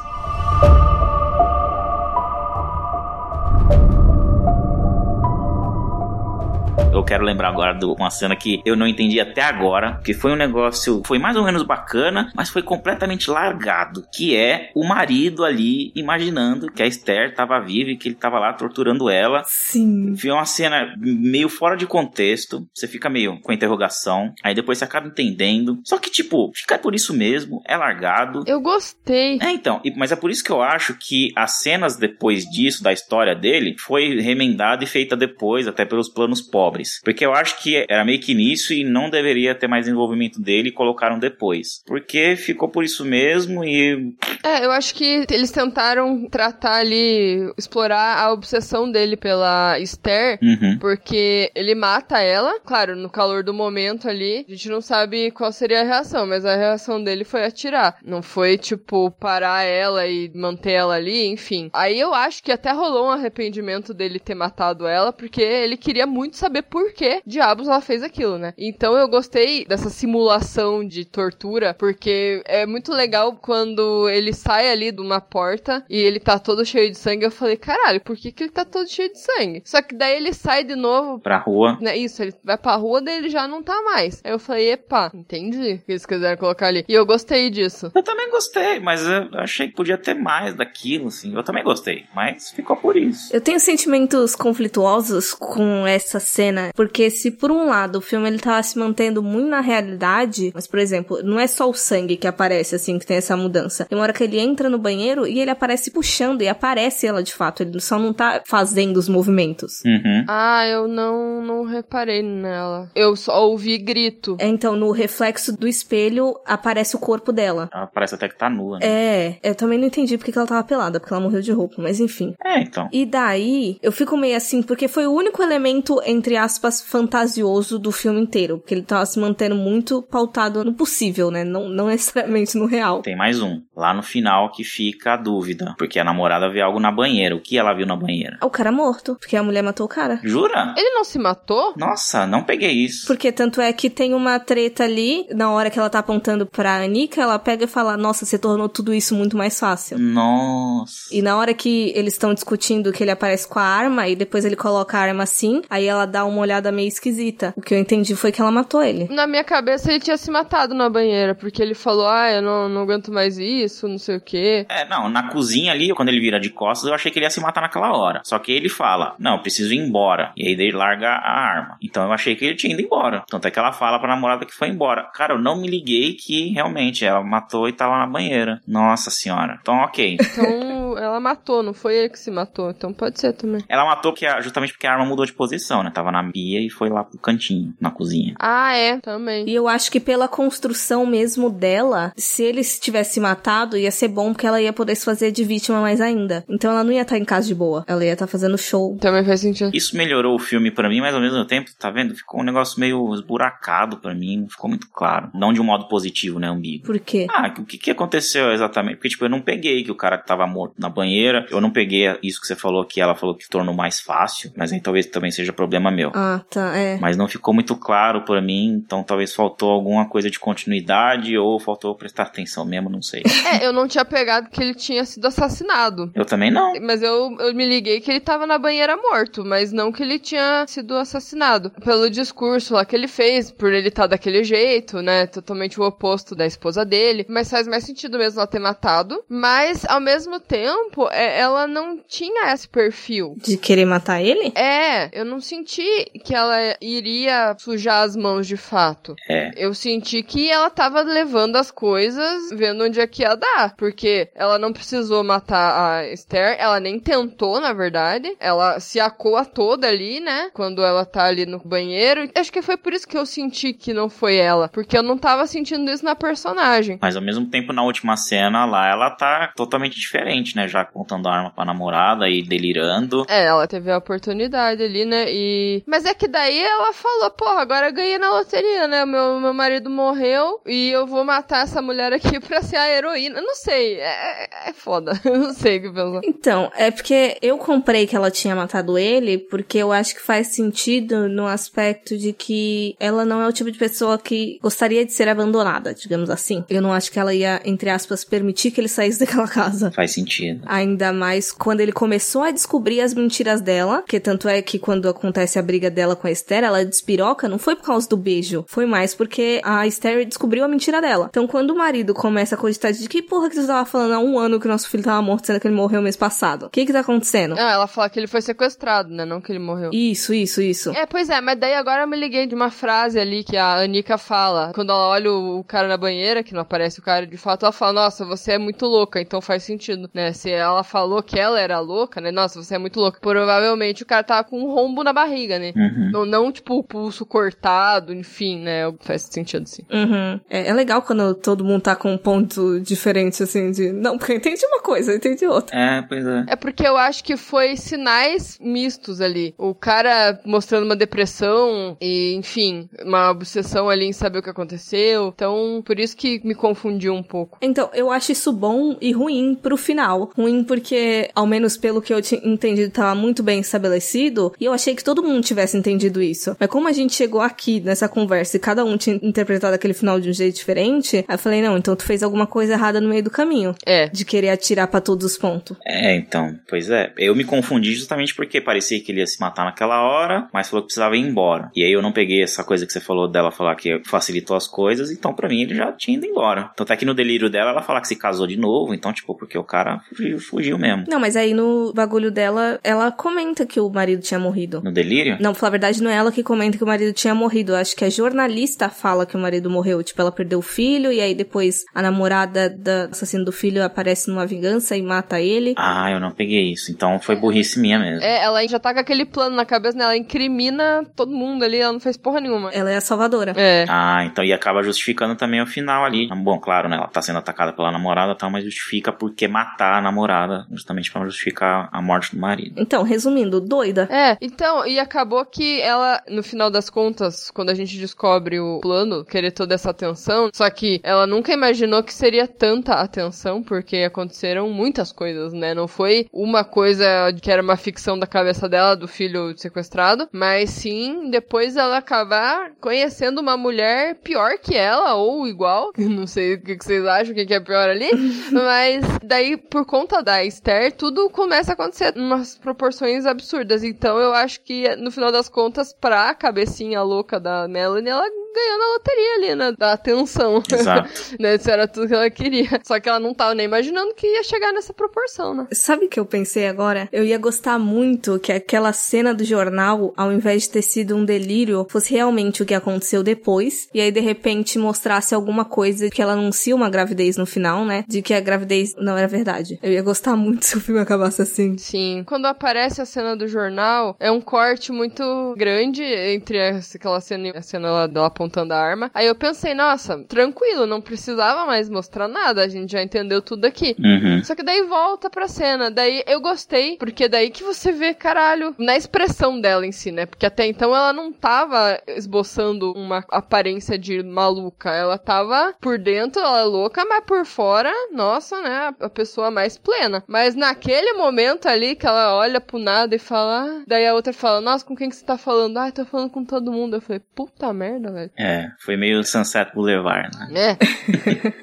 Eu 6.92 7.02
quero 7.02 7.24
lembrar 7.24 7.48
agora 7.48 7.72
de 7.72 7.86
uma 7.86 8.10
cena 8.10 8.36
que 8.36 8.60
eu 8.66 8.76
não 8.76 8.86
entendi 8.86 9.18
até 9.18 9.40
agora, 9.40 9.98
que 10.04 10.12
foi 10.12 10.30
um 10.30 10.36
negócio, 10.36 11.02
foi 11.06 11.18
mais 11.18 11.36
ou 11.36 11.42
menos 11.42 11.62
bacana, 11.62 12.30
mas 12.34 12.50
foi 12.50 12.62
completamente 12.62 13.30
largado, 13.30 14.04
que 14.14 14.36
é 14.36 14.70
o 14.74 14.86
marido 14.86 15.42
ali 15.42 15.90
imaginando 15.94 16.70
que 16.70 16.82
a 16.82 16.86
Esther 16.86 17.34
tava 17.34 17.58
viva 17.60 17.90
e 17.90 17.96
que 17.96 18.08
ele 18.08 18.14
tava 18.14 18.38
lá 18.38 18.52
torturando 18.52 19.08
ela. 19.08 19.42
Sim. 19.46 20.14
Foi 20.16 20.30
uma 20.30 20.44
cena 20.44 20.94
meio 20.98 21.48
fora 21.48 21.76
de 21.76 21.86
contexto, 21.86 22.66
você 22.74 22.86
fica 22.86 23.08
meio 23.08 23.40
com 23.40 23.52
a 23.52 23.54
interrogação, 23.54 24.34
aí 24.42 24.54
depois 24.54 24.76
você 24.76 24.84
acaba 24.84 25.06
entendendo. 25.06 25.80
Só 25.84 25.96
que, 25.98 26.10
tipo, 26.10 26.52
fica 26.54 26.78
por 26.78 26.94
isso 26.94 27.14
mesmo, 27.14 27.62
é 27.66 27.76
largado. 27.76 28.44
Eu 28.46 28.60
gostei. 28.60 29.38
É, 29.40 29.50
então, 29.50 29.80
mas 29.96 30.12
é 30.12 30.16
por 30.16 30.30
isso 30.30 30.44
que 30.44 30.52
eu 30.52 30.60
acho 30.60 30.94
que 30.98 31.32
as 31.34 31.62
cenas 31.62 31.96
depois 31.96 32.44
disso, 32.44 32.82
da 32.82 32.92
história 32.92 33.34
dele, 33.34 33.76
foi 33.78 34.20
remendada 34.20 34.84
e 34.84 34.86
feita 34.86 35.16
depois, 35.16 35.66
até 35.66 35.86
pelos 35.86 36.10
planos 36.10 36.42
pobres. 36.42 36.81
Porque 37.04 37.24
eu 37.24 37.32
acho 37.34 37.60
que 37.62 37.84
era 37.88 38.04
meio 38.04 38.20
que 38.20 38.34
nisso 38.34 38.72
e 38.72 38.84
não 38.84 39.10
deveria 39.10 39.54
ter 39.54 39.66
mais 39.68 39.86
envolvimento 39.88 40.40
dele 40.40 40.68
e 40.68 40.72
colocaram 40.72 41.18
depois. 41.18 41.82
Porque 41.86 42.36
ficou 42.36 42.68
por 42.68 42.84
isso 42.84 43.04
mesmo 43.04 43.64
e 43.64 44.12
É, 44.42 44.64
eu 44.64 44.70
acho 44.72 44.94
que 44.94 45.24
eles 45.30 45.50
tentaram 45.50 46.28
tratar 46.28 46.76
ali, 46.76 47.50
explorar 47.58 48.18
a 48.18 48.32
obsessão 48.32 48.90
dele 48.90 49.16
pela 49.16 49.78
Esther, 49.78 50.38
Uhum. 50.42 50.78
porque 50.80 51.50
ele 51.54 51.74
mata 51.74 52.18
ela, 52.20 52.58
claro, 52.60 52.96
no 52.96 53.08
calor 53.10 53.42
do 53.42 53.54
momento 53.54 54.08
ali, 54.08 54.44
a 54.48 54.50
gente 54.50 54.68
não 54.68 54.80
sabe 54.80 55.30
qual 55.30 55.52
seria 55.52 55.80
a 55.80 55.84
reação, 55.84 56.26
mas 56.26 56.44
a 56.44 56.56
reação 56.56 57.02
dele 57.02 57.24
foi 57.24 57.44
atirar. 57.44 57.96
Não 58.04 58.22
foi, 58.22 58.58
tipo, 58.58 59.10
parar 59.12 59.62
ela 59.64 60.06
e 60.06 60.30
manter 60.34 60.72
ela 60.72 60.94
ali, 60.94 61.26
enfim. 61.26 61.70
Aí 61.72 61.98
eu 61.98 62.12
acho 62.14 62.42
que 62.42 62.52
até 62.52 62.72
rolou 62.72 63.06
um 63.06 63.10
arrependimento 63.10 63.92
dele 63.94 64.18
ter 64.18 64.34
matado 64.34 64.86
ela, 64.86 65.12
porque 65.12 65.40
ele 65.42 65.76
queria 65.76 66.06
muito 66.06 66.36
saber 66.36 66.62
por 66.72 66.90
que 66.94 67.20
diabos 67.26 67.68
ela 67.68 67.82
fez 67.82 68.02
aquilo, 68.02 68.38
né? 68.38 68.54
Então 68.56 68.96
eu 68.96 69.06
gostei 69.06 69.66
dessa 69.66 69.90
simulação 69.90 70.82
de 70.86 71.04
tortura, 71.04 71.74
porque 71.78 72.42
é 72.46 72.64
muito 72.64 72.90
legal 72.92 73.34
quando 73.36 74.08
ele 74.08 74.32
sai 74.32 74.70
ali 74.70 74.90
de 74.90 75.02
uma 75.02 75.20
porta 75.20 75.84
e 75.90 75.98
ele 75.98 76.18
tá 76.18 76.38
todo 76.38 76.64
cheio 76.64 76.90
de 76.90 76.96
sangue. 76.96 77.26
Eu 77.26 77.30
falei, 77.30 77.58
caralho, 77.58 78.00
por 78.00 78.16
que, 78.16 78.32
que 78.32 78.44
ele 78.44 78.50
tá 78.50 78.64
todo 78.64 78.88
cheio 78.88 79.12
de 79.12 79.18
sangue? 79.20 79.62
Só 79.66 79.82
que 79.82 79.94
daí 79.94 80.16
ele 80.16 80.32
sai 80.32 80.64
de 80.64 80.74
novo 80.74 81.18
Pra 81.20 81.36
rua. 81.36 81.76
né, 81.78 81.94
isso, 81.94 82.22
ele 82.22 82.32
vai 82.42 82.56
pra 82.56 82.74
rua, 82.76 83.02
daí 83.02 83.18
ele 83.18 83.28
já 83.28 83.46
não 83.46 83.62
tá 83.62 83.82
mais. 83.82 84.22
Aí 84.24 84.32
eu 84.32 84.38
falei, 84.38 84.70
epa, 84.72 85.10
entendi 85.14 85.74
o 85.74 85.78
que 85.78 85.92
eles 85.92 86.06
quiseram 86.06 86.38
colocar 86.38 86.68
ali. 86.68 86.86
E 86.88 86.94
eu 86.94 87.04
gostei 87.04 87.50
disso. 87.50 87.92
Eu 87.94 88.02
também 88.02 88.30
gostei, 88.30 88.80
mas 88.80 89.02
eu 89.06 89.28
achei 89.34 89.68
que 89.68 89.74
podia 89.74 89.98
ter 89.98 90.14
mais 90.14 90.54
daquilo, 90.54 91.08
assim. 91.08 91.34
Eu 91.34 91.42
também 91.42 91.62
gostei, 91.62 92.04
mas 92.14 92.50
ficou 92.50 92.76
por 92.76 92.96
isso. 92.96 93.34
Eu 93.34 93.40
tenho 93.42 93.60
sentimentos 93.60 94.34
conflituosos 94.34 95.34
com 95.34 95.86
essa 95.86 96.18
cena, 96.18 96.61
porque 96.74 97.10
se 97.10 97.30
por 97.30 97.50
um 97.50 97.66
lado 97.66 97.96
o 97.96 98.00
filme 98.00 98.28
ele 98.28 98.38
tava 98.38 98.62
se 98.62 98.78
mantendo 98.78 99.22
muito 99.22 99.48
na 99.48 99.60
realidade, 99.60 100.50
mas 100.54 100.66
por 100.66 100.78
exemplo, 100.78 101.20
não 101.22 101.38
é 101.38 101.46
só 101.46 101.68
o 101.68 101.74
sangue 101.74 102.16
que 102.16 102.26
aparece 102.26 102.74
assim 102.74 102.98
que 102.98 103.06
tem 103.06 103.16
essa 103.16 103.36
mudança. 103.36 103.84
Tem 103.86 103.96
uma 103.96 104.02
hora 104.04 104.12
que 104.12 104.24
ele 104.24 104.38
entra 104.38 104.68
no 104.68 104.78
banheiro 104.78 105.26
e 105.26 105.40
ele 105.40 105.50
aparece 105.50 105.90
puxando 105.90 106.42
e 106.42 106.48
aparece 106.48 107.06
ela 107.06 107.22
de 107.22 107.34
fato, 107.34 107.62
ele 107.62 107.80
só 107.80 107.98
não 107.98 108.12
tá 108.12 108.42
fazendo 108.46 108.96
os 108.96 109.08
movimentos. 109.08 109.82
Uhum. 109.84 110.24
Ah, 110.28 110.66
eu 110.66 110.86
não, 110.88 111.42
não 111.42 111.64
reparei 111.64 112.22
nela. 112.22 112.90
Eu 112.94 113.16
só 113.16 113.46
ouvi 113.46 113.78
grito. 113.78 114.36
É, 114.38 114.46
Então, 114.46 114.76
no 114.76 114.90
reflexo 114.90 115.56
do 115.56 115.66
espelho 115.66 116.36
aparece 116.46 116.96
o 116.96 116.98
corpo 116.98 117.32
dela. 117.32 117.68
Ela 117.72 117.86
parece 117.86 118.14
até 118.14 118.28
que 118.28 118.36
tá 118.36 118.48
nua, 118.50 118.78
né? 118.78 118.86
É, 118.86 119.36
eu 119.42 119.54
também 119.54 119.78
não 119.78 119.86
entendi 119.86 120.16
porque 120.16 120.32
que 120.32 120.38
ela 120.38 120.46
tava 120.46 120.64
pelada, 120.64 121.00
porque 121.00 121.12
ela 121.12 121.22
morreu 121.22 121.40
de 121.40 121.52
roupa, 121.52 121.76
mas 121.78 122.00
enfim. 122.00 122.34
É, 122.44 122.60
então. 122.60 122.88
E 122.92 123.04
daí, 123.06 123.78
eu 123.82 123.92
fico 123.92 124.16
meio 124.16 124.36
assim, 124.36 124.62
porque 124.62 124.88
foi 124.88 125.06
o 125.06 125.12
único 125.12 125.42
elemento, 125.42 126.00
entre 126.04 126.36
aspas, 126.52 126.82
fantasioso 126.82 127.78
do 127.78 127.90
filme 127.90 128.20
inteiro. 128.20 128.58
Porque 128.58 128.74
ele 128.74 128.82
tava 128.82 129.06
se 129.06 129.18
mantendo 129.18 129.54
muito 129.54 130.02
pautado 130.02 130.64
no 130.64 130.74
possível, 130.74 131.30
né? 131.30 131.44
Não, 131.44 131.68
não 131.68 131.86
necessariamente 131.86 132.56
no 132.56 132.66
real. 132.66 133.02
Tem 133.02 133.16
mais 133.16 133.40
um. 133.40 133.62
Lá 133.76 133.94
no 133.94 134.02
final 134.02 134.50
que 134.52 134.62
fica 134.62 135.14
a 135.14 135.16
dúvida. 135.16 135.74
Porque 135.78 135.98
a 135.98 136.04
namorada 136.04 136.50
vê 136.50 136.60
algo 136.60 136.78
na 136.78 136.92
banheira. 136.92 137.34
O 137.34 137.40
que 137.40 137.58
ela 137.58 137.72
viu 137.74 137.86
na 137.86 137.96
banheira? 137.96 138.38
O 138.42 138.50
cara 138.50 138.70
morto, 138.70 139.16
porque 139.18 139.36
a 139.36 139.42
mulher 139.42 139.62
matou 139.62 139.86
o 139.86 139.88
cara. 139.88 140.20
Jura? 140.22 140.74
Ele 140.76 140.90
não 140.90 141.04
se 141.04 141.18
matou? 141.18 141.74
Nossa, 141.76 142.26
não 142.26 142.42
peguei 142.42 142.72
isso. 142.72 143.06
Porque 143.06 143.32
tanto 143.32 143.60
é 143.60 143.72
que 143.72 143.88
tem 143.88 144.14
uma 144.14 144.38
treta 144.38 144.84
ali, 144.84 145.26
na 145.30 145.50
hora 145.50 145.70
que 145.70 145.78
ela 145.78 145.90
tá 145.90 145.98
apontando 145.98 146.46
pra 146.46 146.82
Anika, 146.82 147.22
ela 147.22 147.38
pega 147.38 147.64
e 147.64 147.68
fala: 147.68 147.96
Nossa, 147.96 148.26
você 148.26 148.38
tornou 148.38 148.68
tudo 148.68 148.92
isso 148.92 149.14
muito 149.14 149.36
mais 149.36 149.58
fácil. 149.58 149.98
Nossa. 149.98 151.08
E 151.10 151.22
na 151.22 151.36
hora 151.36 151.54
que 151.54 151.92
eles 151.94 152.14
estão 152.14 152.34
discutindo 152.34 152.92
que 152.92 153.02
ele 153.02 153.10
aparece 153.10 153.48
com 153.48 153.58
a 153.58 153.64
arma 153.64 154.08
e 154.08 154.16
depois 154.16 154.44
ele 154.44 154.56
coloca 154.56 154.98
a 154.98 155.00
arma 155.00 155.22
assim, 155.22 155.62
aí 155.70 155.86
ela 155.86 156.06
dá 156.06 156.24
uma 156.24 156.41
olhada 156.42 156.70
meio 156.72 156.88
esquisita. 156.88 157.52
O 157.56 157.60
que 157.60 157.74
eu 157.74 157.78
entendi 157.78 158.14
foi 158.14 158.32
que 158.32 158.40
ela 158.40 158.50
matou 158.50 158.82
ele. 158.82 159.08
Na 159.10 159.26
minha 159.26 159.44
cabeça 159.44 159.90
ele 159.90 160.00
tinha 160.00 160.16
se 160.16 160.30
matado 160.30 160.74
na 160.74 160.88
banheira, 160.88 161.34
porque 161.34 161.62
ele 161.62 161.74
falou, 161.74 162.06
ah, 162.06 162.30
eu 162.30 162.42
não, 162.42 162.68
não 162.68 162.82
aguento 162.82 163.12
mais 163.12 163.38
isso, 163.38 163.88
não 163.88 163.98
sei 163.98 164.16
o 164.16 164.20
quê. 164.20 164.66
É, 164.68 164.84
não, 164.88 165.08
na 165.08 165.28
cozinha 165.30 165.72
ali, 165.72 165.92
quando 165.94 166.08
ele 166.08 166.20
vira 166.20 166.38
de 166.40 166.50
costas, 166.50 166.88
eu 166.88 166.94
achei 166.94 167.10
que 167.10 167.18
ele 167.18 167.26
ia 167.26 167.30
se 167.30 167.40
matar 167.40 167.60
naquela 167.60 167.96
hora. 167.96 168.20
Só 168.24 168.38
que 168.38 168.52
ele 168.52 168.68
fala, 168.68 169.14
não, 169.18 169.34
eu 169.34 169.38
preciso 169.42 169.72
ir 169.72 169.78
embora. 169.78 170.32
E 170.36 170.46
aí 170.46 170.52
ele 170.52 170.72
larga 170.72 171.08
a 171.08 171.30
arma. 171.32 171.76
Então 171.82 172.04
eu 172.04 172.12
achei 172.12 172.34
que 172.36 172.44
ele 172.44 172.56
tinha 172.56 172.72
ido 172.72 172.82
embora. 172.82 173.22
Tanto 173.28 173.46
é 173.46 173.50
que 173.50 173.58
ela 173.58 173.72
fala 173.72 173.98
pra 173.98 174.08
namorada 174.08 174.44
que 174.44 174.54
foi 174.54 174.68
embora. 174.68 175.04
Cara, 175.14 175.34
eu 175.34 175.38
não 175.38 175.60
me 175.60 175.68
liguei 175.68 176.14
que 176.14 176.50
realmente 176.52 177.04
ela 177.04 177.22
matou 177.22 177.68
e 177.68 177.72
tava 177.72 177.96
na 177.98 178.06
banheira. 178.06 178.60
Nossa 178.66 179.10
senhora. 179.10 179.58
Então, 179.60 179.74
ok. 179.76 180.18
Então 180.20 180.98
ela 180.98 181.20
matou, 181.20 181.62
não 181.62 181.72
foi 181.74 181.96
ele 181.96 182.08
que 182.08 182.18
se 182.18 182.30
matou. 182.30 182.70
Então 182.70 182.92
pode 182.92 183.20
ser 183.20 183.32
também. 183.32 183.62
Ela 183.68 183.84
matou 183.84 184.12
porque, 184.12 184.26
a- 184.26 184.40
justamente 184.40 184.72
porque 184.72 184.86
a 184.86 184.92
arma 184.92 185.04
mudou 185.04 185.24
de 185.24 185.32
posição, 185.32 185.82
né? 185.82 185.90
Tava 185.92 186.10
na 186.10 186.22
pia 186.32 186.60
e 186.60 186.70
foi 186.70 186.88
lá 186.88 187.04
pro 187.04 187.18
cantinho, 187.18 187.74
na 187.80 187.90
cozinha. 187.90 188.34
Ah, 188.38 188.74
é, 188.74 188.98
também. 189.00 189.48
E 189.48 189.54
eu 189.54 189.68
acho 189.68 189.90
que 189.90 190.00
pela 190.00 190.28
construção 190.28 191.06
mesmo 191.06 191.50
dela, 191.50 192.12
se 192.16 192.42
ele 192.42 192.62
tivesse 192.62 193.20
matado, 193.20 193.76
ia 193.76 193.90
ser 193.90 194.08
bom 194.08 194.32
porque 194.32 194.46
ela 194.46 194.60
ia 194.60 194.72
poder 194.72 194.94
se 194.94 195.04
fazer 195.04 195.30
de 195.30 195.44
vítima 195.44 195.80
mais 195.80 196.00
ainda. 196.00 196.44
Então 196.48 196.70
ela 196.70 196.84
não 196.84 196.92
ia 196.92 197.02
estar 197.02 197.18
em 197.18 197.24
casa 197.24 197.46
de 197.46 197.54
boa. 197.54 197.84
Ela 197.86 198.04
ia 198.04 198.12
estar 198.12 198.26
fazendo 198.26 198.56
show. 198.56 198.96
Também 198.98 199.24
faz 199.24 199.40
sentido. 199.40 199.70
Isso 199.74 199.96
melhorou 199.96 200.34
o 200.34 200.38
filme 200.38 200.70
pra 200.70 200.88
mim, 200.88 201.00
mas 201.00 201.14
ao 201.14 201.20
mesmo 201.20 201.44
tempo, 201.44 201.70
tá 201.78 201.90
vendo? 201.90 202.14
Ficou 202.14 202.40
um 202.40 202.44
negócio 202.44 202.80
meio 202.80 203.14
esburacado 203.14 203.98
pra 203.98 204.14
mim, 204.14 204.42
não 204.42 204.48
ficou 204.48 204.68
muito 204.68 204.88
claro. 204.90 205.30
Não 205.34 205.52
de 205.52 205.60
um 205.60 205.64
modo 205.64 205.88
positivo, 205.88 206.38
né, 206.38 206.48
ambíguo. 206.48 206.86
Por 206.86 206.98
quê? 206.98 207.26
Ah, 207.30 207.52
o 207.58 207.64
que, 207.64 207.78
que 207.78 207.90
aconteceu 207.90 208.52
exatamente? 208.52 208.96
Porque, 208.96 209.08
tipo, 209.08 209.24
eu 209.24 209.28
não 209.28 209.40
peguei 209.40 209.82
que 209.82 209.90
o 209.90 209.96
cara 209.96 210.18
tava 210.18 210.46
morto 210.46 210.74
na 210.78 210.88
banheira. 210.88 211.46
Eu 211.50 211.60
não 211.60 211.70
peguei 211.70 212.16
isso 212.22 212.40
que 212.40 212.46
você 212.46 212.56
falou, 212.56 212.84
que 212.84 213.00
ela 213.00 213.14
falou 213.14 213.36
que 213.36 213.48
tornou 213.48 213.74
mais 213.74 214.00
fácil. 214.00 214.52
Mas 214.56 214.72
aí 214.72 214.80
talvez 214.80 215.06
também 215.06 215.30
seja 215.30 215.52
problema 215.52 215.90
meu. 215.90 216.11
Ah, 216.14 216.40
tá, 216.48 216.76
é. 216.76 216.98
Mas 216.98 217.16
não 217.16 217.28
ficou 217.28 217.52
muito 217.52 217.76
claro 217.76 218.22
pra 218.22 218.40
mim, 218.40 218.82
então 218.84 219.02
talvez 219.02 219.34
faltou 219.34 219.70
alguma 219.70 220.08
coisa 220.08 220.30
de 220.30 220.38
continuidade 220.38 221.36
ou 221.36 221.58
faltou 221.58 221.94
prestar 221.94 222.24
atenção 222.24 222.64
mesmo, 222.64 222.88
não 222.90 223.02
sei. 223.02 223.22
É, 223.52 223.66
eu 223.66 223.72
não 223.72 223.88
tinha 223.88 224.04
pegado 224.04 224.48
que 224.48 224.62
ele 224.62 224.72
tinha 224.72 225.04
sido 225.04 225.26
assassinado. 225.26 226.10
Eu 226.14 226.24
também 226.24 226.50
não. 226.50 226.72
Mas 226.80 227.02
eu, 227.02 227.36
eu 227.38 227.54
me 227.54 227.66
liguei 227.66 228.00
que 228.00 228.10
ele 228.10 228.20
tava 228.20 228.46
na 228.46 228.56
banheira 228.56 228.96
morto, 228.96 229.44
mas 229.44 229.72
não 229.72 229.92
que 229.92 230.02
ele 230.02 230.18
tinha 230.18 230.64
sido 230.66 230.96
assassinado. 230.96 231.70
Pelo 231.84 232.08
discurso 232.08 232.72
lá 232.74 232.84
que 232.84 232.94
ele 232.94 233.08
fez, 233.08 233.50
por 233.50 233.72
ele 233.72 233.88
estar 233.88 234.06
daquele 234.06 234.44
jeito, 234.44 235.02
né? 235.02 235.26
Totalmente 235.26 235.78
o 235.78 235.84
oposto 235.84 236.34
da 236.34 236.46
esposa 236.46 236.84
dele. 236.84 237.26
Mas 237.28 237.50
faz 237.50 237.66
mais 237.66 237.84
sentido 237.84 238.16
mesmo 238.16 238.40
ela 238.40 238.46
ter 238.46 238.58
matado. 238.58 239.22
Mas, 239.28 239.84
ao 239.84 240.00
mesmo 240.00 240.40
tempo, 240.40 241.08
é, 241.10 241.40
ela 241.40 241.66
não 241.66 241.98
tinha 241.98 242.52
esse 242.52 242.68
perfil. 242.68 243.36
De 243.36 243.56
querer 243.56 243.84
matar 243.84 244.22
ele? 244.22 244.52
É, 244.54 245.10
eu 245.18 245.24
não 245.24 245.40
senti 245.40 246.01
que 246.24 246.34
ela 246.34 246.56
iria 246.80 247.54
sujar 247.58 248.02
as 248.02 248.16
mãos 248.16 248.46
de 248.46 248.56
fato. 248.56 249.14
É. 249.28 249.50
Eu 249.56 249.74
senti 249.74 250.22
que 250.22 250.50
ela 250.50 250.70
tava 250.70 251.02
levando 251.02 251.56
as 251.56 251.70
coisas, 251.70 252.50
vendo 252.50 252.84
onde 252.84 253.00
é 253.00 253.06
que 253.06 253.22
ia 253.22 253.34
dar. 253.34 253.74
Porque 253.76 254.30
ela 254.34 254.58
não 254.58 254.72
precisou 254.72 255.22
matar 255.24 255.98
a 255.98 256.08
Esther, 256.08 256.56
ela 256.58 256.80
nem 256.80 256.98
tentou, 256.98 257.60
na 257.60 257.72
verdade. 257.72 258.34
Ela 258.40 258.80
se 258.80 259.00
acoa 259.00 259.44
toda 259.44 259.88
ali, 259.88 260.20
né? 260.20 260.50
Quando 260.52 260.82
ela 260.82 261.04
tá 261.04 261.24
ali 261.24 261.46
no 261.46 261.58
banheiro. 261.58 262.28
Acho 262.34 262.52
que 262.52 262.62
foi 262.62 262.76
por 262.76 262.92
isso 262.92 263.08
que 263.08 263.16
eu 263.16 263.26
senti 263.26 263.72
que 263.72 263.92
não 263.92 264.08
foi 264.08 264.36
ela. 264.36 264.68
Porque 264.68 264.96
eu 264.96 265.02
não 265.02 265.16
tava 265.16 265.46
sentindo 265.46 265.90
isso 265.90 266.04
na 266.04 266.14
personagem. 266.14 266.98
Mas 267.00 267.16
ao 267.16 267.22
mesmo 267.22 267.46
tempo, 267.46 267.72
na 267.72 267.82
última 267.82 268.16
cena 268.16 268.64
lá, 268.64 268.88
ela 268.88 269.10
tá 269.10 269.52
totalmente 269.56 269.98
diferente, 269.98 270.56
né? 270.56 270.68
Já 270.68 270.84
contando 270.84 271.28
a 271.28 271.34
arma 271.34 271.50
pra 271.50 271.64
namorada 271.64 272.28
e 272.28 272.42
delirando. 272.42 273.24
É, 273.28 273.46
ela 273.46 273.66
teve 273.66 273.90
a 273.90 273.98
oportunidade 273.98 274.82
ali, 274.82 275.04
né? 275.04 275.26
E. 275.28 275.82
Mas 275.92 276.06
é 276.06 276.14
que 276.14 276.26
daí 276.26 276.58
ela 276.58 276.90
falou, 276.94 277.30
porra, 277.32 277.60
agora 277.60 277.88
eu 277.88 277.92
ganhei 277.92 278.16
na 278.16 278.30
loteria, 278.32 278.88
né? 278.88 279.04
Meu, 279.04 279.38
meu 279.38 279.52
marido 279.52 279.90
morreu 279.90 280.58
e 280.66 280.88
eu 280.90 281.06
vou 281.06 281.22
matar 281.22 281.64
essa 281.64 281.82
mulher 281.82 282.14
aqui 282.14 282.40
pra 282.40 282.62
ser 282.62 282.76
a 282.76 282.88
heroína. 282.88 283.40
Eu 283.40 283.44
Não 283.44 283.54
sei, 283.54 283.96
é, 284.00 284.44
é- 284.44 284.70
é 284.70 284.72
foda. 284.72 285.12
Eu 285.22 285.38
não 285.38 285.52
sei 285.52 285.76
o 285.76 285.82
que 285.82 285.88
pensar. 285.90 286.20
Então, 286.24 286.72
é 286.76 286.90
porque 286.90 287.36
eu 287.42 287.58
comprei 287.58 288.06
que 288.06 288.16
ela 288.16 288.30
tinha 288.30 288.56
matado 288.56 288.96
ele, 288.96 289.36
porque 289.36 289.76
eu 289.76 289.92
acho 289.92 290.14
que 290.14 290.22
faz 290.22 290.46
sentido 290.48 291.28
no 291.28 291.46
aspecto 291.46 292.16
de 292.16 292.32
que 292.32 292.96
ela 292.98 293.24
não 293.26 293.42
é 293.42 293.46
o 293.46 293.52
tipo 293.52 293.70
de 293.70 293.78
pessoa 293.78 294.18
que 294.18 294.58
gostaria 294.62 295.04
de 295.04 295.12
ser 295.12 295.28
abandonada, 295.28 295.92
digamos 295.92 296.30
assim. 296.30 296.64
Eu 296.70 296.80
não 296.80 296.90
acho 296.92 297.12
que 297.12 297.18
ela 297.18 297.34
ia, 297.34 297.60
entre 297.66 297.90
aspas, 297.90 298.24
permitir 298.24 298.70
que 298.70 298.80
ele 298.80 298.88
saísse 298.88 299.20
daquela 299.20 299.46
casa. 299.46 299.90
Faz 299.92 300.12
sentido. 300.12 300.62
Ainda 300.66 301.12
mais 301.12 301.52
quando 301.52 301.80
ele 301.80 301.92
começou 301.92 302.42
a 302.42 302.50
descobrir 302.50 303.00
as 303.02 303.12
mentiras 303.12 303.60
dela, 303.60 304.02
que 304.08 304.18
tanto 304.18 304.48
é 304.48 304.62
que 304.62 304.78
quando 304.78 305.06
acontece 305.08 305.58
a 305.58 305.62
briga 305.62 305.81
dela 305.90 306.16
com 306.16 306.26
a 306.26 306.30
Esther, 306.30 306.64
ela 306.64 306.84
despiroca, 306.84 307.48
não 307.48 307.58
foi 307.58 307.76
por 307.76 307.84
causa 307.84 308.08
do 308.08 308.16
beijo, 308.16 308.64
foi 308.68 308.86
mais 308.86 309.14
porque 309.14 309.60
a 309.64 309.86
Esther 309.86 310.24
descobriu 310.26 310.64
a 310.64 310.68
mentira 310.68 311.00
dela. 311.00 311.28
Então 311.30 311.46
quando 311.46 311.70
o 311.70 311.76
marido 311.76 312.14
começa 312.14 312.54
a 312.54 312.58
cogitar 312.58 312.92
de 312.92 313.08
que 313.08 313.22
porra 313.22 313.48
que 313.48 313.54
você 313.56 313.66
tava 313.66 313.84
falando 313.84 314.14
há 314.14 314.18
um 314.18 314.38
ano 314.38 314.60
que 314.60 314.66
o 314.66 314.70
nosso 314.70 314.88
filho 314.88 315.02
tava 315.02 315.22
morto, 315.22 315.46
sendo 315.46 315.60
que 315.60 315.66
ele 315.66 315.74
morreu 315.74 316.02
mês 316.02 316.16
passado? 316.16 316.66
O 316.66 316.70
que 316.70 316.84
que 316.84 316.92
tá 316.92 317.00
acontecendo? 317.00 317.54
Ah, 317.58 317.72
ela 317.72 317.86
fala 317.86 318.10
que 318.10 318.18
ele 318.18 318.26
foi 318.26 318.42
sequestrado, 318.42 319.10
né? 319.10 319.24
Não 319.24 319.40
que 319.40 319.52
ele 319.52 319.58
morreu. 319.58 319.90
Isso, 319.92 320.34
isso, 320.34 320.60
isso. 320.60 320.90
É, 320.90 321.06
pois 321.06 321.30
é, 321.30 321.40
mas 321.40 321.58
daí 321.58 321.74
agora 321.74 322.02
eu 322.02 322.08
me 322.08 322.16
liguei 322.16 322.46
de 322.46 322.54
uma 322.54 322.70
frase 322.70 323.18
ali 323.18 323.44
que 323.44 323.56
a 323.56 323.76
Anika 323.76 324.18
fala. 324.18 324.72
Quando 324.74 324.90
ela 324.90 325.08
olha 325.08 325.32
o 325.32 325.62
o 325.62 325.64
cara 325.64 325.88
na 325.88 325.96
banheira, 325.96 326.42
que 326.42 326.54
não 326.54 326.60
aparece 326.60 326.98
o 326.98 327.02
cara 327.02 327.26
de 327.26 327.36
fato, 327.36 327.64
ela 327.64 327.72
fala, 327.72 327.92
nossa, 327.92 328.24
você 328.24 328.52
é 328.52 328.58
muito 328.58 328.86
louca, 328.86 329.20
então 329.20 329.40
faz 329.40 329.62
sentido, 329.62 330.10
né? 330.12 330.32
Se 330.32 330.50
ela 330.50 330.82
falou 330.82 331.22
que 331.22 331.38
ela 331.38 331.60
era 331.60 331.78
louca, 331.80 332.20
né? 332.20 332.30
Nossa, 332.30 332.62
você 332.62 332.74
é 332.74 332.78
muito 332.78 332.98
louca. 332.98 333.20
Provavelmente 333.20 334.02
o 334.02 334.06
cara 334.06 334.24
tava 334.24 334.44
com 334.44 334.60
um 334.60 334.72
rombo 334.72 335.04
na 335.04 335.12
barriga, 335.12 335.58
né? 335.58 335.71
Uhum. 335.74 336.10
Não, 336.12 336.24
não, 336.24 336.52
tipo, 336.52 336.78
o 336.78 336.84
pulso 336.84 337.24
cortado, 337.24 338.12
enfim, 338.12 338.60
né? 338.60 338.92
Faz 339.00 339.22
sentido, 339.22 339.66
sim. 339.68 339.82
Uhum. 339.90 340.40
É, 340.48 340.68
é 340.68 340.72
legal 340.72 341.02
quando 341.02 341.34
todo 341.34 341.64
mundo 341.64 341.82
tá 341.82 341.96
com 341.96 342.12
um 342.12 342.18
ponto 342.18 342.80
diferente 342.80 343.42
assim, 343.42 343.70
de. 343.70 343.92
Não, 343.92 344.18
porque 344.18 344.32
eu 344.32 344.36
entendi 344.36 344.64
uma 344.66 344.80
coisa, 344.80 345.12
eu 345.12 345.16
entendi 345.16 345.46
outra. 345.46 345.76
É, 345.76 346.02
pois 346.02 346.26
é. 346.26 346.44
É 346.48 346.56
porque 346.56 346.86
eu 346.86 346.96
acho 346.96 347.24
que 347.24 347.36
foi 347.36 347.76
sinais 347.76 348.58
mistos 348.60 349.20
ali. 349.20 349.54
O 349.58 349.74
cara 349.74 350.40
mostrando 350.44 350.84
uma 350.84 350.96
depressão 350.96 351.96
e, 352.00 352.34
enfim, 352.34 352.88
uma 353.04 353.30
obsessão 353.30 353.88
ali 353.88 354.06
em 354.06 354.12
saber 354.12 354.38
o 354.38 354.42
que 354.42 354.50
aconteceu. 354.50 355.32
Então, 355.34 355.82
por 355.84 355.98
isso 355.98 356.16
que 356.16 356.40
me 356.44 356.54
confundiu 356.54 357.14
um 357.14 357.22
pouco. 357.22 357.58
Então, 357.60 357.90
eu 357.94 358.10
acho 358.10 358.32
isso 358.32 358.52
bom 358.52 358.96
e 359.00 359.12
ruim 359.12 359.54
pro 359.54 359.76
final. 359.76 360.30
Ruim 360.36 360.64
porque, 360.64 361.30
ao 361.34 361.46
menos 361.46 361.76
pelo 361.76 362.02
que 362.02 362.12
eu 362.12 362.20
tinha 362.20 362.40
entendido, 362.44 362.90
tava 362.92 363.14
muito 363.14 363.42
bem 363.42 363.60
estabelecido. 363.60 364.52
E 364.60 364.64
eu 364.64 364.72
achei 364.72 364.94
que 364.94 365.04
todo 365.04 365.22
mundo 365.22 365.42
tivesse 365.42 365.61
entendido 365.76 366.22
isso. 366.22 366.56
Mas 366.58 366.68
como 366.68 366.88
a 366.88 366.92
gente 366.92 367.14
chegou 367.14 367.40
aqui 367.40 367.80
nessa 367.80 368.08
conversa 368.08 368.56
e 368.56 368.60
cada 368.60 368.84
um 368.84 368.96
tinha 368.96 369.18
interpretado 369.22 369.74
aquele 369.74 369.94
final 369.94 370.20
de 370.20 370.30
um 370.30 370.32
jeito 370.32 370.56
diferente, 370.56 371.24
aí 371.28 371.34
eu 371.34 371.38
falei, 371.38 371.62
não, 371.62 371.76
então 371.76 371.96
tu 371.96 372.04
fez 372.04 372.22
alguma 372.22 372.46
coisa 372.46 372.74
errada 372.74 373.00
no 373.00 373.08
meio 373.08 373.22
do 373.22 373.30
caminho. 373.30 373.74
É. 373.86 374.08
De 374.08 374.24
querer 374.24 374.50
atirar 374.50 374.86
pra 374.88 375.00
todos 375.00 375.24
os 375.24 375.38
pontos. 375.38 375.76
É, 375.86 376.14
então, 376.16 376.58
pois 376.68 376.90
é. 376.90 377.12
Eu 377.18 377.34
me 377.34 377.44
confundi 377.44 377.94
justamente 377.94 378.34
porque 378.34 378.60
parecia 378.60 379.00
que 379.00 379.12
ele 379.12 379.20
ia 379.20 379.26
se 379.26 379.40
matar 379.40 379.64
naquela 379.64 380.02
hora, 380.02 380.48
mas 380.52 380.68
falou 380.68 380.82
que 380.82 380.88
precisava 380.88 381.16
ir 381.16 381.20
embora. 381.20 381.70
E 381.74 381.84
aí 381.84 381.92
eu 381.92 382.02
não 382.02 382.12
peguei 382.12 382.42
essa 382.42 382.64
coisa 382.64 382.86
que 382.86 382.92
você 382.92 383.00
falou 383.00 383.28
dela 383.28 383.50
falar 383.50 383.74
que 383.76 384.00
facilitou 384.04 384.56
as 384.56 384.66
coisas, 384.66 385.10
então 385.10 385.34
pra 385.34 385.48
mim 385.48 385.62
ele 385.62 385.74
já 385.74 385.92
tinha 385.92 386.16
ido 386.16 386.26
embora. 386.26 386.70
Tanto 386.76 386.92
é 386.92 386.96
que 386.96 387.04
no 387.04 387.14
delírio 387.14 387.50
dela 387.50 387.70
ela 387.70 387.82
fala 387.82 388.00
que 388.00 388.08
se 388.08 388.16
casou 388.16 388.46
de 388.46 388.56
novo, 388.56 388.94
então, 388.94 389.12
tipo, 389.12 389.34
porque 389.34 389.58
o 389.58 389.64
cara 389.64 390.00
fugiu, 390.14 390.38
fugiu 390.38 390.78
mesmo. 390.78 391.04
Não, 391.08 391.20
mas 391.20 391.36
aí 391.36 391.54
no 391.54 391.92
bagulho 391.92 392.30
dela, 392.30 392.78
ela 392.82 393.10
comenta 393.10 393.66
que 393.66 393.80
o 393.80 393.88
marido 393.90 394.22
tinha 394.22 394.40
morrido. 394.40 394.80
No 394.82 394.92
delírio? 394.92 395.36
Não, 395.40 395.51
pra 395.52 395.60
falar 395.60 395.68
a 395.68 395.78
verdade, 395.78 396.02
não 396.02 396.10
é 396.10 396.14
ela 396.14 396.32
que 396.32 396.42
comenta 396.42 396.76
que 396.76 396.84
o 396.84 396.86
marido 396.86 397.12
tinha 397.12 397.34
morrido. 397.34 397.72
Eu 397.72 397.76
acho 397.76 397.94
que 397.96 398.04
a 398.04 398.10
jornalista 398.10 398.88
fala 398.88 399.26
que 399.26 399.36
o 399.36 399.40
marido 399.40 399.70
morreu. 399.70 400.02
Tipo, 400.02 400.20
ela 400.22 400.32
perdeu 400.32 400.58
o 400.58 400.62
filho 400.62 401.12
e 401.12 401.20
aí 401.20 401.34
depois 401.34 401.84
a 401.94 402.02
namorada 402.02 402.68
da 402.70 403.04
assassino 403.04 403.44
do 403.44 403.52
filho 403.52 403.84
aparece 403.84 404.30
numa 404.30 404.46
vingança 404.46 404.96
e 404.96 405.02
mata 405.02 405.40
ele. 405.40 405.74
Ah, 405.76 406.10
eu 406.10 406.20
não 406.20 406.30
peguei 406.30 406.72
isso. 406.72 406.90
Então 406.90 407.18
foi 407.18 407.36
burrice 407.36 407.78
minha 407.78 407.98
mesmo. 407.98 408.22
É, 408.22 408.42
ela 408.42 408.66
já 408.66 408.78
tá 408.78 408.92
com 408.92 409.00
aquele 409.00 409.24
plano 409.24 409.56
na 409.56 409.64
cabeça, 409.64 409.96
né? 409.96 410.04
Ela 410.04 410.16
incrimina 410.16 411.04
todo 411.16 411.32
mundo 411.32 411.64
ali, 411.64 411.78
ela 411.78 411.92
não 411.92 412.00
fez 412.00 412.16
porra 412.16 412.40
nenhuma. 412.40 412.70
Ela 412.72 412.90
é 412.90 412.96
a 412.96 413.00
salvadora. 413.00 413.52
É. 413.56 413.84
Ah, 413.88 414.24
então 414.24 414.44
e 414.44 414.52
acaba 414.52 414.82
justificando 414.82 415.36
também 415.36 415.60
o 415.60 415.66
final 415.66 416.04
ali. 416.04 416.28
Bom, 416.28 416.58
claro, 416.58 416.88
né? 416.88 416.96
Ela 416.96 417.08
tá 417.08 417.22
sendo 417.22 417.38
atacada 417.38 417.72
pela 417.72 417.92
namorada 417.92 418.32
e 418.32 418.36
tal, 418.36 418.50
mas 418.50 418.64
justifica 418.64 419.12
porque 419.12 419.46
matar 419.46 419.98
a 419.98 420.00
namorada, 420.00 420.66
justamente 420.70 421.10
pra 421.10 421.24
justificar 421.24 421.88
a 421.92 422.02
morte 422.02 422.34
do 422.34 422.40
marido. 422.40 422.74
Então, 422.76 423.02
resumindo, 423.02 423.60
doida. 423.60 424.08
É, 424.10 424.36
então, 424.40 424.86
e 424.86 424.98
acabou 424.98 425.41
que 425.44 425.80
ela, 425.80 426.22
no 426.28 426.42
final 426.42 426.70
das 426.70 426.90
contas, 426.90 427.50
quando 427.50 427.70
a 427.70 427.74
gente 427.74 427.98
descobre 427.98 428.60
o 428.60 428.80
plano, 428.80 429.24
querer 429.24 429.52
toda 429.52 429.74
essa 429.74 429.90
atenção, 429.90 430.50
só 430.52 430.68
que 430.70 431.00
ela 431.02 431.26
nunca 431.26 431.52
imaginou 431.52 432.02
que 432.02 432.12
seria 432.12 432.46
tanta 432.46 432.94
atenção, 432.94 433.62
porque 433.62 433.98
aconteceram 433.98 434.68
muitas 434.70 435.12
coisas, 435.12 435.52
né? 435.52 435.74
Não 435.74 435.88
foi 435.88 436.26
uma 436.32 436.64
coisa 436.64 437.04
que 437.40 437.50
era 437.50 437.62
uma 437.62 437.76
ficção 437.76 438.18
da 438.18 438.26
cabeça 438.26 438.68
dela, 438.68 438.94
do 438.94 439.08
filho 439.08 439.56
sequestrado, 439.56 440.28
mas 440.32 440.70
sim 440.70 441.30
depois 441.30 441.76
ela 441.76 441.98
acabar 441.98 442.72
conhecendo 442.80 443.40
uma 443.40 443.56
mulher 443.56 444.16
pior 444.16 444.58
que 444.58 444.74
ela, 444.74 445.14
ou 445.14 445.46
igual, 445.46 445.92
não 445.98 446.26
sei 446.26 446.54
o 446.54 446.60
que 446.60 446.76
vocês 446.76 447.04
acham, 447.04 447.32
o 447.32 447.34
que 447.34 447.54
é 447.54 447.60
pior 447.60 447.88
ali, 447.88 448.10
mas 448.52 449.04
daí, 449.22 449.56
por 449.56 449.84
conta 449.84 450.22
da 450.22 450.44
Esther, 450.44 450.92
tudo 450.92 451.30
começa 451.30 451.72
a 451.72 451.74
acontecer 451.74 452.16
em 452.16 452.20
umas 452.20 452.56
proporções 452.56 453.26
absurdas. 453.26 453.82
Então 453.82 454.18
eu 454.18 454.32
acho 454.32 454.60
que, 454.60 454.94
no 454.96 455.10
final 455.10 455.21
das 455.30 455.48
contas, 455.48 455.92
pra 455.92 456.34
cabecinha 456.34 457.02
louca 457.02 457.38
da 457.38 457.68
Melanie, 457.68 458.10
ela 458.10 458.28
ganhou 458.52 458.78
na 458.78 458.92
loteria 458.94 459.34
ali, 459.36 459.54
né? 459.54 459.74
Da 459.76 459.92
atenção. 459.92 460.62
Exato. 460.70 461.10
né? 461.38 461.54
Isso 461.54 461.70
era 461.70 461.88
tudo 461.88 462.08
que 462.08 462.14
ela 462.14 462.30
queria. 462.30 462.80
Só 462.84 463.00
que 463.00 463.08
ela 463.08 463.18
não 463.18 463.34
tava 463.34 463.54
nem 463.54 463.66
imaginando 463.66 464.14
que 464.14 464.26
ia 464.26 464.42
chegar 464.42 464.72
nessa 464.72 464.92
proporção, 464.92 465.54
né? 465.54 465.66
Sabe 465.72 466.06
o 466.06 466.08
que 466.08 466.20
eu 466.20 466.26
pensei 466.26 466.66
agora? 466.66 467.08
Eu 467.12 467.24
ia 467.24 467.38
gostar 467.38 467.78
muito 467.78 468.38
que 468.38 468.52
aquela 468.52 468.92
cena 468.92 469.34
do 469.34 469.44
jornal, 469.44 470.12
ao 470.16 470.32
invés 470.32 470.62
de 470.62 470.70
ter 470.70 470.82
sido 470.82 471.16
um 471.16 471.24
delírio, 471.24 471.86
fosse 471.88 472.12
realmente 472.12 472.62
o 472.62 472.66
que 472.66 472.74
aconteceu 472.74 473.22
depois. 473.22 473.88
E 473.94 474.00
aí, 474.00 474.10
de 474.10 474.20
repente, 474.20 474.78
mostrasse 474.78 475.34
alguma 475.34 475.64
coisa 475.64 476.10
que 476.10 476.20
ela 476.20 476.32
anuncia 476.32 476.74
uma 476.74 476.90
gravidez 476.90 477.36
no 477.36 477.46
final, 477.46 477.84
né? 477.84 478.04
De 478.06 478.22
que 478.22 478.34
a 478.34 478.40
gravidez 478.40 478.94
não 478.96 479.16
era 479.16 479.28
verdade. 479.28 479.78
Eu 479.82 479.92
ia 479.92 480.02
gostar 480.02 480.36
muito 480.36 480.64
se 480.66 480.76
o 480.76 480.80
filme 480.80 481.00
acabasse 481.00 481.42
assim. 481.42 481.76
Sim. 481.78 482.24
Quando 482.26 482.46
aparece 482.46 483.00
a 483.00 483.06
cena 483.06 483.36
do 483.36 483.46
jornal, 483.48 484.16
é 484.18 484.30
um 484.30 484.40
corte 484.40 484.92
muito 484.92 485.54
grande 485.56 486.02
entre 486.02 486.58
aquela 486.94 487.20
cena 487.20 487.48
e 487.48 487.56
a 487.56 487.62
cena 487.62 487.90
lá 487.90 488.06
dela 488.06 488.30
apontando 488.42 488.74
a 488.74 488.78
arma. 488.78 489.10
Aí 489.14 489.26
eu 489.26 489.34
pensei, 489.34 489.74
nossa, 489.74 490.18
tranquilo, 490.24 490.86
não 490.86 491.00
precisava 491.00 491.64
mais 491.64 491.88
mostrar 491.88 492.26
nada, 492.28 492.62
a 492.62 492.68
gente 492.68 492.92
já 492.92 493.02
entendeu 493.02 493.40
tudo 493.40 493.64
aqui. 493.64 493.94
Uhum. 493.98 494.42
Só 494.44 494.54
que 494.54 494.62
daí 494.62 494.82
volta 494.82 495.30
pra 495.30 495.46
cena. 495.48 495.90
Daí 495.90 496.22
eu 496.26 496.40
gostei, 496.40 496.96
porque 496.96 497.28
daí 497.28 497.50
que 497.50 497.62
você 497.62 497.92
vê, 497.92 498.14
caralho, 498.14 498.74
na 498.78 498.96
expressão 498.96 499.60
dela 499.60 499.86
em 499.86 499.92
si, 499.92 500.10
né? 500.10 500.26
Porque 500.26 500.46
até 500.46 500.66
então 500.66 500.94
ela 500.94 501.12
não 501.12 501.32
tava 501.32 502.00
esboçando 502.08 502.92
uma 502.92 503.24
aparência 503.28 503.96
de 503.98 504.22
maluca. 504.22 504.90
Ela 504.90 505.18
tava 505.18 505.74
por 505.80 505.98
dentro, 505.98 506.42
ela 506.42 506.60
é 506.60 506.64
louca, 506.64 507.04
mas 507.04 507.24
por 507.24 507.44
fora, 507.44 507.92
nossa, 508.12 508.60
né? 508.60 508.94
A 509.00 509.08
pessoa 509.08 509.50
mais 509.50 509.78
plena. 509.78 510.24
Mas 510.26 510.54
naquele 510.54 511.12
momento 511.14 511.66
ali 511.66 511.94
que 511.94 512.06
ela 512.06 512.34
olha 512.34 512.60
pro 512.60 512.78
nada 512.78 513.14
e 513.14 513.18
fala. 513.18 513.52
"Ah", 513.52 513.82
daí 513.86 514.06
a 514.06 514.14
outra 514.14 514.32
fala, 514.32 514.60
nossa, 514.60 514.84
com 514.84 514.96
quem 514.96 515.08
que 515.08 515.16
você 515.16 515.24
tá 515.24 515.36
falando? 515.36 515.76
Ah, 515.78 515.90
tô 515.92 516.04
falando 516.04 516.30
com 516.30 516.44
todo 516.44 516.72
mundo. 516.72 516.96
Eu 516.96 517.00
falei, 517.00 517.20
puta 517.34 517.72
merda, 517.72 518.10
velho. 518.10 518.30
É, 518.36 518.70
foi 518.78 518.96
meio 518.96 519.22
Sunset 519.24 519.72
Boulevard, 519.74 520.30
né? 520.50 520.72
É. 520.72 520.78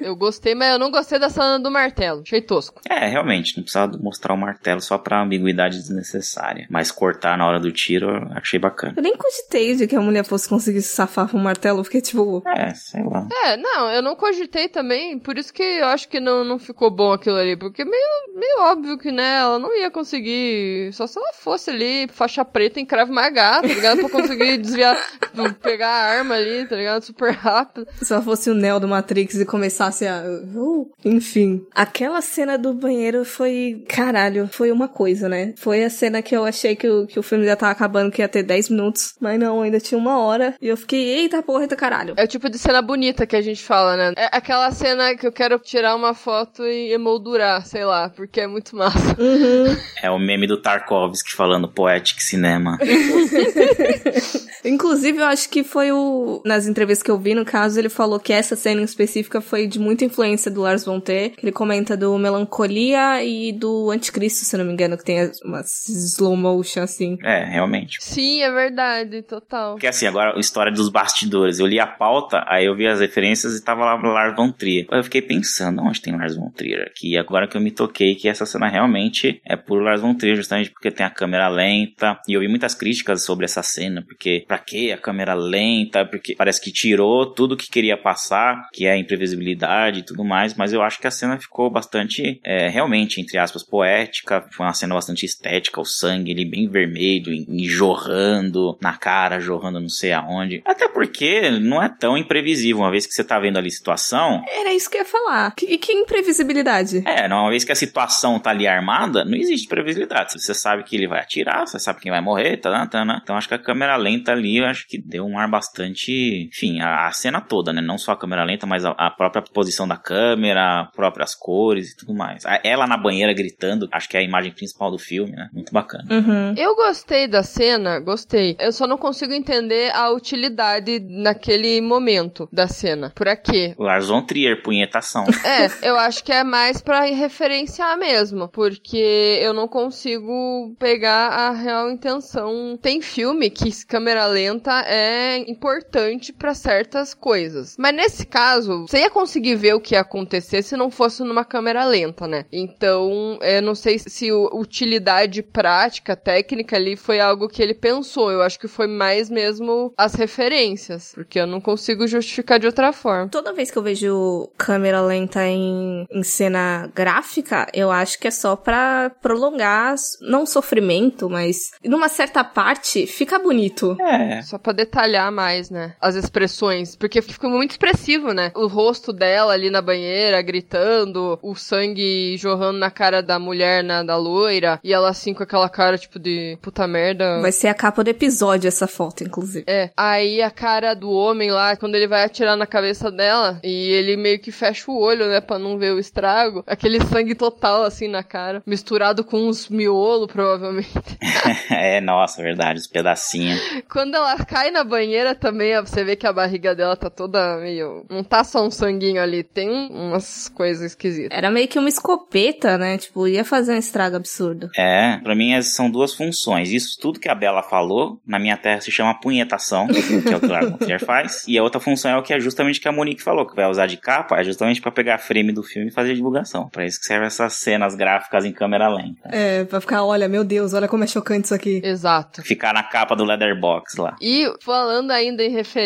eu 0.06 0.14
gostei, 0.14 0.54
mas 0.54 0.72
eu 0.72 0.78
não 0.78 0.90
gostei 0.90 1.18
da 1.18 1.28
cena 1.28 1.58
do 1.58 1.70
martelo. 1.70 2.22
Achei 2.22 2.40
tosco. 2.40 2.80
É, 2.88 3.06
realmente, 3.06 3.56
não 3.56 3.62
precisava 3.64 3.98
mostrar 3.98 4.34
o 4.34 4.36
martelo 4.36 4.80
só 4.80 4.96
pra 4.96 5.22
ambiguidade 5.22 5.78
desnecessária. 5.78 6.66
Mas 6.70 6.90
cortar 6.90 7.36
na 7.36 7.46
hora 7.46 7.58
do 7.58 7.72
tiro, 7.72 8.10
eu 8.10 8.28
achei 8.36 8.58
bacana. 8.58 8.94
Eu 8.96 9.02
nem 9.02 9.16
cogitei 9.16 9.74
de 9.74 9.86
que 9.86 9.96
a 9.96 10.00
mulher 10.00 10.24
fosse 10.24 10.48
conseguir 10.48 10.82
se 10.82 10.94
safar 10.94 11.28
com 11.28 11.36
o 11.36 11.40
martelo, 11.40 11.82
porque, 11.82 12.00
tipo, 12.00 12.42
É, 12.46 12.72
sei 12.74 13.02
lá. 13.04 13.26
É, 13.44 13.56
não, 13.56 13.90
eu 13.90 14.02
não 14.02 14.14
cogitei 14.14 14.68
também, 14.68 15.18
por 15.18 15.36
isso 15.36 15.52
que 15.52 15.62
eu 15.62 15.86
acho 15.86 16.08
que 16.08 16.20
não, 16.20 16.44
não 16.44 16.58
ficou 16.58 16.90
bom 16.90 17.12
aquilo 17.12 17.36
ali, 17.36 17.56
porque 17.56 17.84
meio, 17.84 18.08
meio 18.34 18.60
óbvio 18.60 18.98
que, 18.98 19.10
né, 19.10 19.38
ela 19.40 19.58
não 19.58 19.76
ia 19.76 19.90
conseguir, 19.90 20.92
só 20.92 21.06
se 21.06 21.18
ela 21.18 21.32
fosse 21.34 21.70
ali, 21.70 22.08
faixa 22.08 22.44
preta 22.44 22.80
em 22.80 22.86
cravo 22.86 23.12
magá, 23.12 23.60
tá 23.60 23.66
ligado? 23.66 24.00
Pra 24.00 24.08
conseguir 24.08 24.58
desviar, 24.58 24.96
pegar 25.62 25.88
a 25.88 26.18
arma 26.18 26.34
ali, 26.34 26.59
tá 26.66 26.76
ligado? 26.76 27.02
Super 27.02 27.32
rápido. 27.32 27.86
se 28.00 28.12
ela 28.12 28.22
fosse 28.22 28.50
o 28.50 28.54
Neo 28.54 28.80
do 28.80 28.88
Matrix 28.88 29.36
e 29.36 29.44
começasse 29.44 30.06
a. 30.06 30.22
Uh, 30.54 30.90
enfim. 31.04 31.64
Aquela 31.74 32.20
cena 32.20 32.56
do 32.56 32.72
banheiro 32.72 33.24
foi. 33.24 33.84
Caralho, 33.88 34.48
foi 34.48 34.70
uma 34.70 34.88
coisa, 34.88 35.28
né? 35.28 35.54
Foi 35.56 35.84
a 35.84 35.90
cena 35.90 36.22
que 36.22 36.36
eu 36.36 36.44
achei 36.44 36.76
que 36.76 36.88
o, 36.88 37.06
que 37.06 37.18
o 37.18 37.22
filme 37.22 37.44
já 37.44 37.56
tava 37.56 37.72
acabando, 37.72 38.10
que 38.10 38.22
ia 38.22 38.28
ter 38.28 38.42
10 38.42 38.70
minutos. 38.70 39.14
Mas 39.20 39.38
não, 39.38 39.62
ainda 39.62 39.80
tinha 39.80 39.98
uma 39.98 40.18
hora. 40.18 40.54
E 40.60 40.68
eu 40.68 40.76
fiquei, 40.76 41.20
eita 41.20 41.42
porra, 41.42 41.62
eita 41.62 41.76
caralho. 41.76 42.14
É 42.16 42.24
o 42.24 42.28
tipo 42.28 42.48
de 42.48 42.58
cena 42.58 42.82
bonita 42.82 43.26
que 43.26 43.36
a 43.36 43.42
gente 43.42 43.62
fala, 43.62 43.96
né? 43.96 44.12
É 44.16 44.28
aquela 44.32 44.70
cena 44.70 45.14
que 45.16 45.26
eu 45.26 45.32
quero 45.32 45.58
tirar 45.58 45.94
uma 45.94 46.14
foto 46.14 46.64
e 46.64 46.92
emoldurar, 46.92 47.64
sei 47.66 47.84
lá, 47.84 48.08
porque 48.08 48.40
é 48.40 48.46
muito 48.46 48.76
massa. 48.76 49.16
Uhum. 49.18 49.76
É 50.02 50.10
o 50.10 50.18
meme 50.18 50.46
do 50.46 50.60
Tarkovsky 50.60 51.32
falando 51.32 51.68
Poetic 51.68 52.20
Cinema. 52.20 52.78
Inclusive, 54.64 55.18
eu 55.18 55.26
acho 55.26 55.48
que 55.48 55.62
foi 55.62 55.92
o. 55.92 56.42
Nas 56.50 56.66
entrevistas 56.66 57.04
que 57.04 57.10
eu 57.12 57.16
vi, 57.16 57.32
no 57.32 57.44
caso, 57.44 57.78
ele 57.78 57.88
falou 57.88 58.18
que 58.18 58.32
essa 58.32 58.56
cena 58.56 58.80
em 58.80 58.84
específica 58.84 59.40
foi 59.40 59.68
de 59.68 59.78
muita 59.78 60.04
influência 60.04 60.50
do 60.50 60.62
Lars 60.62 60.84
von 60.84 60.98
Trier. 60.98 61.32
Ele 61.40 61.52
comenta 61.52 61.96
do 61.96 62.18
Melancolia 62.18 63.22
e 63.22 63.52
do 63.52 63.88
Anticristo, 63.88 64.44
se 64.44 64.56
não 64.56 64.64
me 64.64 64.72
engano, 64.72 64.98
que 64.98 65.04
tem 65.04 65.30
umas 65.44 65.88
slow 65.88 66.34
motion 66.34 66.82
assim. 66.82 67.16
É, 67.22 67.44
realmente. 67.44 67.98
Sim, 68.00 68.42
é 68.42 68.50
verdade, 68.50 69.22
total. 69.22 69.74
Porque 69.74 69.86
assim, 69.86 70.08
agora 70.08 70.36
a 70.36 70.40
história 70.40 70.72
dos 70.72 70.88
bastidores. 70.88 71.60
Eu 71.60 71.68
li 71.68 71.78
a 71.78 71.86
pauta, 71.86 72.44
aí 72.48 72.66
eu 72.66 72.74
vi 72.74 72.88
as 72.88 72.98
referências 72.98 73.56
e 73.56 73.62
tava 73.62 73.84
lá 73.84 73.94
Lars 73.94 74.34
von 74.34 74.50
Trier. 74.50 74.86
Aí 74.90 74.98
eu 74.98 75.04
fiquei 75.04 75.22
pensando, 75.22 75.80
onde 75.82 76.02
tem 76.02 76.16
Lars 76.16 76.34
von 76.34 76.50
Trier 76.50 76.84
aqui? 76.84 77.12
E 77.12 77.16
agora 77.16 77.46
que 77.46 77.56
eu 77.56 77.60
me 77.60 77.70
toquei 77.70 78.16
que 78.16 78.28
essa 78.28 78.44
cena 78.44 78.66
realmente 78.66 79.40
é 79.46 79.54
por 79.54 79.80
Lars 79.80 80.00
von 80.00 80.14
Trier, 80.14 80.34
justamente 80.34 80.68
porque 80.72 80.90
tem 80.90 81.06
a 81.06 81.10
câmera 81.10 81.46
lenta. 81.48 82.20
E 82.26 82.32
eu 82.32 82.40
vi 82.40 82.48
muitas 82.48 82.74
críticas 82.74 83.22
sobre 83.22 83.44
essa 83.44 83.62
cena, 83.62 84.02
porque 84.02 84.44
pra 84.48 84.58
que 84.58 84.90
a 84.90 84.98
câmera 84.98 85.34
lenta? 85.34 86.04
Porque 86.04 86.34
parece 86.40 86.58
que 86.58 86.72
tirou 86.72 87.26
tudo 87.26 87.54
que 87.54 87.68
queria 87.68 87.98
passar, 87.98 88.66
que 88.72 88.86
é 88.86 88.92
a 88.92 88.96
imprevisibilidade 88.96 89.98
e 89.98 90.02
tudo 90.02 90.24
mais. 90.24 90.54
Mas 90.54 90.72
eu 90.72 90.80
acho 90.80 90.98
que 90.98 91.06
a 91.06 91.10
cena 91.10 91.38
ficou 91.38 91.68
bastante, 91.68 92.40
é, 92.42 92.66
realmente, 92.66 93.20
entre 93.20 93.36
aspas, 93.36 93.62
poética. 93.62 94.42
Foi 94.50 94.64
uma 94.64 94.72
cena 94.72 94.94
bastante 94.94 95.26
estética, 95.26 95.82
o 95.82 95.84
sangue 95.84 96.32
ali 96.32 96.46
bem 96.46 96.66
vermelho, 96.66 97.30
e, 97.30 97.44
e 97.46 97.68
jorrando 97.68 98.78
na 98.80 98.96
cara, 98.96 99.38
jorrando 99.38 99.80
não 99.80 99.90
sei 99.90 100.14
aonde. 100.14 100.62
Até 100.64 100.88
porque 100.88 101.50
não 101.60 101.82
é 101.82 101.90
tão 101.90 102.16
imprevisível, 102.16 102.80
uma 102.80 102.90
vez 102.90 103.06
que 103.06 103.12
você 103.12 103.22
tá 103.22 103.38
vendo 103.38 103.58
ali 103.58 103.68
a 103.68 103.72
situação. 103.72 104.42
Era 104.48 104.72
isso 104.72 104.88
que 104.88 104.96
eu 104.96 105.02
ia 105.02 105.06
falar. 105.06 105.54
Que, 105.54 105.76
que 105.76 105.92
imprevisibilidade. 105.92 107.02
É, 107.06 107.26
uma 107.26 107.50
vez 107.50 107.64
que 107.64 107.72
a 107.72 107.76
situação 107.76 108.40
tá 108.40 108.48
ali 108.48 108.66
armada, 108.66 109.26
não 109.26 109.36
existe 109.36 109.68
previsibilidade. 109.68 110.40
Você 110.40 110.54
sabe 110.54 110.84
que 110.84 110.96
ele 110.96 111.06
vai 111.06 111.20
atirar, 111.20 111.66
você 111.66 111.78
sabe 111.78 112.00
quem 112.00 112.10
vai 112.10 112.22
morrer, 112.22 112.56
tá, 112.56 112.86
tá, 112.86 113.04
tá. 113.04 113.20
Então 113.22 113.36
acho 113.36 113.46
que 113.46 113.54
a 113.54 113.58
câmera 113.58 113.94
lenta 113.96 114.32
ali, 114.32 114.56
eu 114.56 114.64
acho 114.64 114.88
que 114.88 114.96
deu 114.96 115.26
um 115.26 115.38
ar 115.38 115.46
bastante. 115.46 116.19
Enfim, 116.48 116.80
a, 116.80 117.06
a 117.06 117.12
cena 117.12 117.40
toda, 117.40 117.72
né? 117.72 117.80
Não 117.80 117.98
só 117.98 118.12
a 118.12 118.16
câmera 118.16 118.44
lenta, 118.44 118.66
mas 118.66 118.84
a, 118.84 118.90
a, 118.90 119.10
própria 119.10 119.42
posição 119.42 119.86
da 119.86 119.96
câmera, 119.96 120.88
próprias 120.94 121.34
cores 121.34 121.92
e 121.92 121.96
tudo 121.96 122.14
mais. 122.14 122.44
A, 122.46 122.60
ela 122.64 122.86
na 122.86 122.96
banheira 122.96 123.32
gritando, 123.32 123.88
acho 123.92 124.08
que 124.08 124.16
é 124.16 124.20
a 124.20 124.22
imagem 124.22 124.52
principal 124.52 124.90
do 124.90 124.98
filme, 124.98 125.32
né? 125.32 125.48
Muito 125.52 125.72
bacana. 125.72 126.04
Uhum. 126.10 126.54
Eu 126.56 126.74
gostei 126.74 127.26
da 127.26 127.42
cena, 127.42 127.98
gostei. 127.98 128.56
Eu 128.58 128.72
só 128.72 128.86
não 128.86 128.98
consigo 128.98 129.32
entender 129.32 129.90
a 129.94 130.10
utilidade 130.10 131.00
naquele 131.00 131.80
momento 131.80 132.48
da 132.52 132.66
cena. 132.68 133.12
Por 133.14 133.26
quê? 133.36 133.74
Lars 133.78 134.08
von 134.08 134.22
Trier, 134.22 134.62
punhetação. 134.62 135.24
É, 135.50 135.88
eu 135.88 135.96
acho 135.96 136.22
que 136.22 136.32
é 136.32 136.44
mais 136.44 136.80
pra 136.80 137.00
referenciar 137.00 137.96
mesmo, 137.98 138.48
porque 138.48 139.38
eu 139.42 139.52
não 139.52 139.66
consigo 139.66 140.76
pegar 140.78 141.28
a 141.28 141.50
real 141.50 141.90
intenção. 141.90 142.78
Tem 142.80 143.00
filme 143.00 143.50
que 143.50 143.70
câmera 143.86 144.26
lenta 144.26 144.82
é 144.86 145.38
importante 145.50 146.09
para 146.32 146.54
certas 146.54 147.14
coisas, 147.14 147.76
mas 147.78 147.94
nesse 147.94 148.26
caso, 148.26 148.86
você 148.86 149.00
ia 149.00 149.10
conseguir 149.10 149.56
ver 149.56 149.74
o 149.74 149.80
que 149.80 149.94
ia 149.94 150.00
acontecer 150.00 150.62
se 150.62 150.76
não 150.76 150.90
fosse 150.90 151.22
numa 151.22 151.44
câmera 151.44 151.84
lenta, 151.84 152.26
né? 152.26 152.44
Então, 152.52 153.38
eu 153.42 153.62
não 153.62 153.74
sei 153.74 153.98
se 153.98 154.30
utilidade 154.32 155.42
prática, 155.42 156.16
técnica 156.16 156.76
ali 156.76 156.96
foi 156.96 157.20
algo 157.20 157.48
que 157.48 157.62
ele 157.62 157.74
pensou. 157.74 158.30
Eu 158.30 158.42
acho 158.42 158.58
que 158.58 158.68
foi 158.68 158.86
mais 158.86 159.28
mesmo 159.28 159.92
as 159.96 160.14
referências, 160.14 161.12
porque 161.14 161.38
eu 161.38 161.46
não 161.46 161.60
consigo 161.60 162.06
justificar 162.06 162.58
de 162.58 162.66
outra 162.66 162.92
forma. 162.92 163.28
Toda 163.28 163.52
vez 163.52 163.70
que 163.70 163.78
eu 163.78 163.82
vejo 163.82 164.50
câmera 164.56 165.00
lenta 165.00 165.46
em, 165.46 166.06
em 166.10 166.22
cena 166.22 166.90
gráfica, 166.94 167.66
eu 167.72 167.90
acho 167.90 168.18
que 168.18 168.28
é 168.28 168.30
só 168.30 168.56
pra 168.56 169.10
prolongar, 169.20 169.94
não 170.20 170.46
sofrimento, 170.46 171.28
mas 171.28 171.70
numa 171.84 172.08
certa 172.08 172.44
parte 172.44 173.06
fica 173.06 173.38
bonito. 173.38 173.96
É. 174.00 174.42
Só 174.42 174.58
pra 174.58 174.72
detalhar 174.72 175.30
mais, 175.32 175.70
né? 175.70 175.94
As 176.00 176.14
expressões. 176.14 176.96
Porque 176.96 177.20
fica 177.22 177.48
muito 177.48 177.72
expressivo, 177.72 178.32
né? 178.32 178.52
O 178.54 178.66
rosto 178.66 179.12
dela 179.12 179.52
ali 179.52 179.70
na 179.70 179.82
banheira, 179.82 180.40
gritando, 180.42 181.38
o 181.42 181.54
sangue 181.54 182.36
jorrando 182.36 182.78
na 182.78 182.90
cara 182.90 183.22
da 183.22 183.38
mulher, 183.38 183.84
né? 183.84 184.02
Da 184.02 184.16
loira, 184.16 184.80
e 184.82 184.92
ela 184.92 185.10
assim 185.10 185.34
com 185.34 185.42
aquela 185.42 185.68
cara, 185.68 185.98
tipo, 185.98 186.18
de 186.18 186.58
puta 186.62 186.86
merda. 186.86 187.40
Vai 187.40 187.52
ser 187.52 187.68
a 187.68 187.74
capa 187.74 188.02
do 188.02 188.08
episódio 188.08 188.68
essa 188.68 188.86
foto, 188.86 189.24
inclusive. 189.24 189.64
É. 189.66 189.90
Aí 189.96 190.42
a 190.42 190.50
cara 190.50 190.94
do 190.94 191.10
homem 191.10 191.50
lá, 191.50 191.76
quando 191.76 191.94
ele 191.94 192.06
vai 192.06 192.24
atirar 192.24 192.56
na 192.56 192.66
cabeça 192.66 193.10
dela, 193.10 193.60
e 193.62 193.90
ele 193.92 194.16
meio 194.16 194.38
que 194.38 194.52
fecha 194.52 194.90
o 194.90 194.98
olho, 194.98 195.26
né? 195.28 195.40
Pra 195.40 195.58
não 195.58 195.78
ver 195.78 195.92
o 195.92 195.98
estrago. 195.98 196.64
Aquele 196.66 197.00
sangue 197.00 197.34
total, 197.34 197.84
assim, 197.84 198.08
na 198.08 198.22
cara. 198.22 198.62
Misturado 198.66 199.24
com 199.24 199.48
uns 199.48 199.68
miolo, 199.68 200.26
provavelmente. 200.26 200.90
é, 201.70 202.00
nossa, 202.00 202.42
verdade, 202.42 202.80
os 202.80 202.86
pedacinhos. 202.86 203.60
Quando 203.90 204.14
ela 204.14 204.36
cai 204.44 204.70
na 204.70 204.84
banheira 204.84 205.34
também, 205.34 205.74
você 205.90 206.04
vê 206.04 206.16
que 206.16 206.26
a 206.26 206.32
barriga 206.32 206.74
dela 206.74 206.96
tá 206.96 207.10
toda 207.10 207.56
meio. 207.58 208.04
Não 208.08 208.22
tá 208.22 208.44
só 208.44 208.64
um 208.64 208.70
sanguinho 208.70 209.20
ali, 209.20 209.42
tem 209.42 209.68
umas 209.90 210.48
coisas 210.48 210.92
esquisitas. 210.92 211.36
Era 211.36 211.50
meio 211.50 211.68
que 211.68 211.78
uma 211.78 211.88
escopeta, 211.88 212.78
né? 212.78 212.96
Tipo, 212.96 213.26
ia 213.26 213.44
fazer 213.44 213.74
um 213.74 213.78
estrago 213.78 214.16
absurdo. 214.16 214.70
É, 214.76 215.18
pra 215.18 215.34
mim 215.34 215.60
são 215.62 215.90
duas 215.90 216.14
funções. 216.14 216.70
Isso 216.70 216.98
tudo 217.00 217.18
que 217.18 217.28
a 217.28 217.34
Bela 217.34 217.62
falou, 217.62 218.20
na 218.26 218.38
minha 218.38 218.56
terra 218.56 218.80
se 218.80 218.90
chama 218.90 219.18
punhetação, 219.20 219.86
que 219.88 219.98
é 219.98 220.36
o 220.36 220.78
que 220.78 220.94
o 220.94 221.00
faz. 221.00 221.44
E 221.48 221.58
a 221.58 221.62
outra 221.62 221.80
função 221.80 222.10
é 222.12 222.16
o 222.16 222.22
que 222.22 222.32
é 222.32 222.40
justamente 222.40 222.78
o 222.78 222.82
que 222.82 222.88
a 222.88 222.92
Monique 222.92 223.22
falou, 223.22 223.46
que 223.46 223.56
vai 223.56 223.68
usar 223.68 223.86
de 223.86 223.96
capa, 223.96 224.40
é 224.40 224.44
justamente 224.44 224.80
para 224.80 224.92
pegar 224.92 225.16
a 225.16 225.18
frame 225.18 225.52
do 225.52 225.62
filme 225.62 225.88
e 225.88 225.92
fazer 225.92 226.14
divulgação. 226.14 226.68
Para 226.68 226.86
isso 226.86 227.00
que 227.00 227.06
serve 227.06 227.26
essas 227.26 227.54
cenas 227.54 227.94
gráficas 227.94 228.44
em 228.44 228.52
câmera 228.52 228.88
lenta. 228.88 229.28
É, 229.30 229.64
pra 229.64 229.80
ficar, 229.80 230.04
olha, 230.04 230.28
meu 230.28 230.44
Deus, 230.44 230.72
olha 230.72 230.88
como 230.88 231.04
é 231.04 231.06
chocante 231.06 231.46
isso 231.46 231.54
aqui. 231.54 231.80
Exato. 231.84 232.42
Ficar 232.42 232.72
na 232.72 232.82
capa 232.82 233.16
do 233.16 233.24
Leatherbox 233.24 233.96
lá. 233.96 234.16
E 234.20 234.46
falando 234.62 235.10
ainda 235.10 235.42
em 235.42 235.50
referência, 235.50 235.79